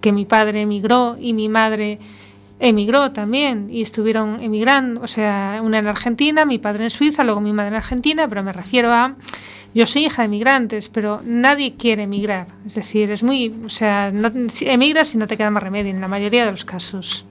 que 0.00 0.12
mi 0.12 0.24
padre 0.24 0.62
emigró 0.62 1.16
y 1.20 1.34
mi 1.34 1.50
madre 1.50 1.98
emigró 2.58 3.12
también 3.12 3.68
y 3.70 3.82
estuvieron 3.82 4.40
emigrando, 4.40 5.02
o 5.02 5.06
sea, 5.06 5.60
una 5.62 5.78
en 5.78 5.86
Argentina, 5.86 6.46
mi 6.46 6.58
padre 6.58 6.84
en 6.84 6.90
Suiza, 6.90 7.24
luego 7.24 7.42
mi 7.42 7.52
madre 7.52 7.68
en 7.68 7.74
Argentina, 7.76 8.26
pero 8.28 8.42
me 8.42 8.52
refiero 8.52 8.92
a 8.92 9.14
yo 9.74 9.86
soy 9.86 10.06
hija 10.06 10.22
de 10.22 10.28
migrantes, 10.28 10.88
pero 10.88 11.20
nadie 11.22 11.74
quiere 11.74 12.04
emigrar. 12.04 12.46
Es 12.66 12.74
decir, 12.76 13.10
es 13.10 13.22
muy, 13.22 13.54
o 13.64 13.68
sea, 13.68 14.10
no, 14.10 14.32
emigras 14.62 15.14
y 15.14 15.18
no 15.18 15.26
te 15.26 15.36
queda 15.36 15.50
más 15.50 15.62
remedio 15.62 15.90
en 15.90 16.00
la 16.00 16.08
mayoría 16.08 16.46
de 16.46 16.50
los 16.52 16.64
casos. 16.64 17.26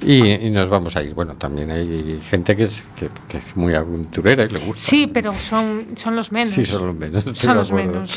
Y, 0.00 0.30
y 0.46 0.50
nos 0.50 0.68
vamos 0.68 0.96
a 0.96 1.02
ir. 1.02 1.12
Bueno, 1.14 1.34
también 1.34 1.70
hay 1.70 2.20
gente 2.22 2.54
que 2.56 2.64
es, 2.64 2.84
que, 2.96 3.10
que 3.28 3.38
es 3.38 3.56
muy 3.56 3.74
aventurera 3.74 4.44
y 4.44 4.48
le 4.48 4.58
gusta. 4.60 4.80
Sí, 4.82 5.06
pero 5.06 5.32
son, 5.32 5.86
son 5.96 6.14
los 6.16 6.30
menos. 6.32 6.50
Sí, 6.50 6.64
son 6.64 6.86
los 6.86 6.96
menos. 6.96 7.24
Son 7.34 7.56
los 7.56 7.68
acuerdo. 7.70 7.92
menos. 7.92 8.12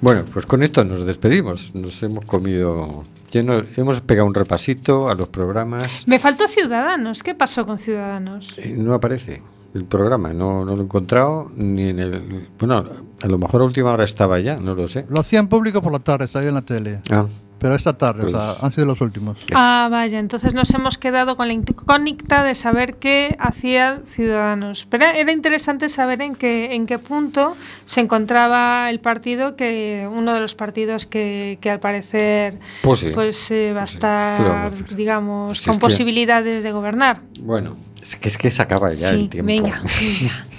Bueno, 0.00 0.24
pues 0.32 0.44
con 0.46 0.62
esto 0.62 0.84
nos 0.84 1.06
despedimos. 1.06 1.74
Nos 1.74 2.02
hemos 2.02 2.24
comido. 2.24 3.04
lleno- 3.30 3.64
hemos 3.76 4.00
pegado 4.00 4.26
un 4.26 4.34
repasito 4.34 5.08
a 5.08 5.14
los 5.14 5.28
programas. 5.28 6.06
Me 6.08 6.18
faltó 6.18 6.48
Ciudadanos. 6.48 7.22
¿Qué 7.22 7.34
pasó 7.34 7.64
con 7.64 7.78
Ciudadanos? 7.78 8.54
Eh, 8.58 8.74
No 8.76 8.94
aparece 8.94 9.40
el 9.72 9.84
programa, 9.86 10.32
no, 10.32 10.64
no 10.64 10.74
lo 10.76 10.82
he 10.82 10.84
encontrado 10.84 11.50
ni 11.56 11.88
en 11.88 11.98
el. 12.00 12.48
Bueno, 12.58 12.84
a 13.22 13.26
lo 13.26 13.38
mejor 13.38 13.62
a 13.62 13.64
última 13.64 13.92
hora 13.92 14.04
estaba 14.04 14.38
ya, 14.40 14.56
no 14.60 14.74
lo 14.74 14.86
sé. 14.88 15.04
Lo 15.08 15.20
hacían 15.20 15.48
público 15.48 15.80
por 15.82 15.92
la 15.92 15.98
tarde, 16.00 16.28
salió 16.28 16.48
en 16.50 16.54
la 16.54 16.62
tele. 16.62 17.00
Ah, 17.10 17.26
Pero 17.58 17.74
esta 17.76 17.96
tarde, 17.96 18.26
o 18.26 18.30
sea, 18.30 18.38
Pues- 18.52 18.62
han 18.64 18.72
sido 18.72 18.86
los 18.88 19.00
últimos. 19.00 19.38
Ah, 19.54 19.88
vaya, 19.90 20.18
entonces 20.18 20.52
nos 20.54 20.68
hemos 20.74 20.98
quedado 20.98 21.36
con 21.36 21.46
la 21.48 21.54
incógnita 21.54 22.42
de 22.44 22.54
saber 22.54 22.96
qué 22.96 23.36
hacía 23.38 24.00
Ciudadanos. 24.04 24.86
Pero 24.90 25.06
era 25.06 25.32
interesante 25.32 25.88
saber 25.88 26.20
en 26.20 26.34
qué, 26.34 26.74
en 26.74 26.86
qué 26.86 26.98
punto 26.98 27.56
se 27.86 28.00
encontraba 28.02 28.90
el 28.90 29.00
partido, 29.00 29.56
que 29.56 30.06
uno 30.12 30.34
de 30.34 30.40
los 30.40 30.54
partidos 30.54 31.06
que, 31.06 31.58
que 31.62 31.70
al 31.70 31.80
parecer 31.80 32.58
Pues 32.82 33.00
sí. 33.00 33.10
pues, 33.14 33.50
eh, 33.50 33.72
va 33.74 33.82
a 33.82 33.84
Pues 33.84 33.90
sí. 33.92 33.98
¿Qué 33.98 34.42
le 34.42 34.48
vamos 34.48 34.72
a 34.72 34.76
estar, 34.76 34.96
digamos, 34.96 35.58
Si 35.58 35.64
con 35.64 35.72
es 35.72 35.78
que- 35.78 35.80
posibilidades 35.80 36.62
de 36.64 36.72
gobernar. 36.72 37.20
bueno, 37.40 37.76
es 38.02 38.16
que 38.16 38.28
es 38.28 38.36
que 38.36 38.50
se 38.50 38.60
acaba 38.60 38.92
ya 38.92 39.08
sí, 39.08 39.14
el 39.14 39.28
tiempo. 39.30 39.46
venga, 39.46 39.80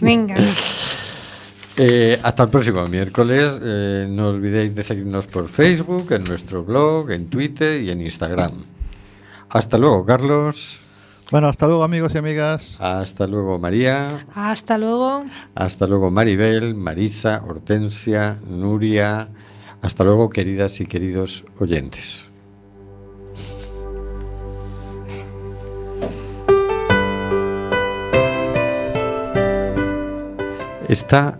venga, 0.02 0.36
venga. 0.36 0.36
Eh, 1.78 2.18
hasta 2.24 2.44
el 2.44 2.50
próximo 2.50 2.88
miércoles. 2.88 3.60
Eh, 3.62 4.08
no 4.10 4.30
olvidéis 4.30 4.74
de 4.76 4.84
seguirnos 4.84 5.28
por 5.28 5.50
Facebook, 5.50 6.12
en 6.12 6.24
nuestro 6.24 6.64
blog, 6.64 7.12
en 7.12 7.28
Twitter 7.28 7.82
y 7.82 7.90
en 7.90 8.02
Instagram. 8.02 8.64
Hasta 9.50 9.78
luego, 9.78 10.06
Carlos. 10.06 10.82
Bueno, 11.32 11.48
hasta 11.48 11.68
luego 11.68 11.84
amigos 11.84 12.16
y 12.16 12.18
amigas. 12.18 12.78
Hasta 12.80 13.28
luego, 13.28 13.60
María. 13.60 14.26
Hasta 14.34 14.78
luego. 14.78 15.26
Hasta 15.54 15.86
luego, 15.88 16.12
Maribel, 16.12 16.76
Marisa, 16.76 17.42
Hortensia, 17.46 18.40
Nuria. 18.48 19.28
Hasta 19.82 20.04
luego, 20.04 20.30
queridas 20.30 20.80
y 20.80 20.86
queridos 20.86 21.44
oyentes. 21.60 22.26
Está 30.88 31.40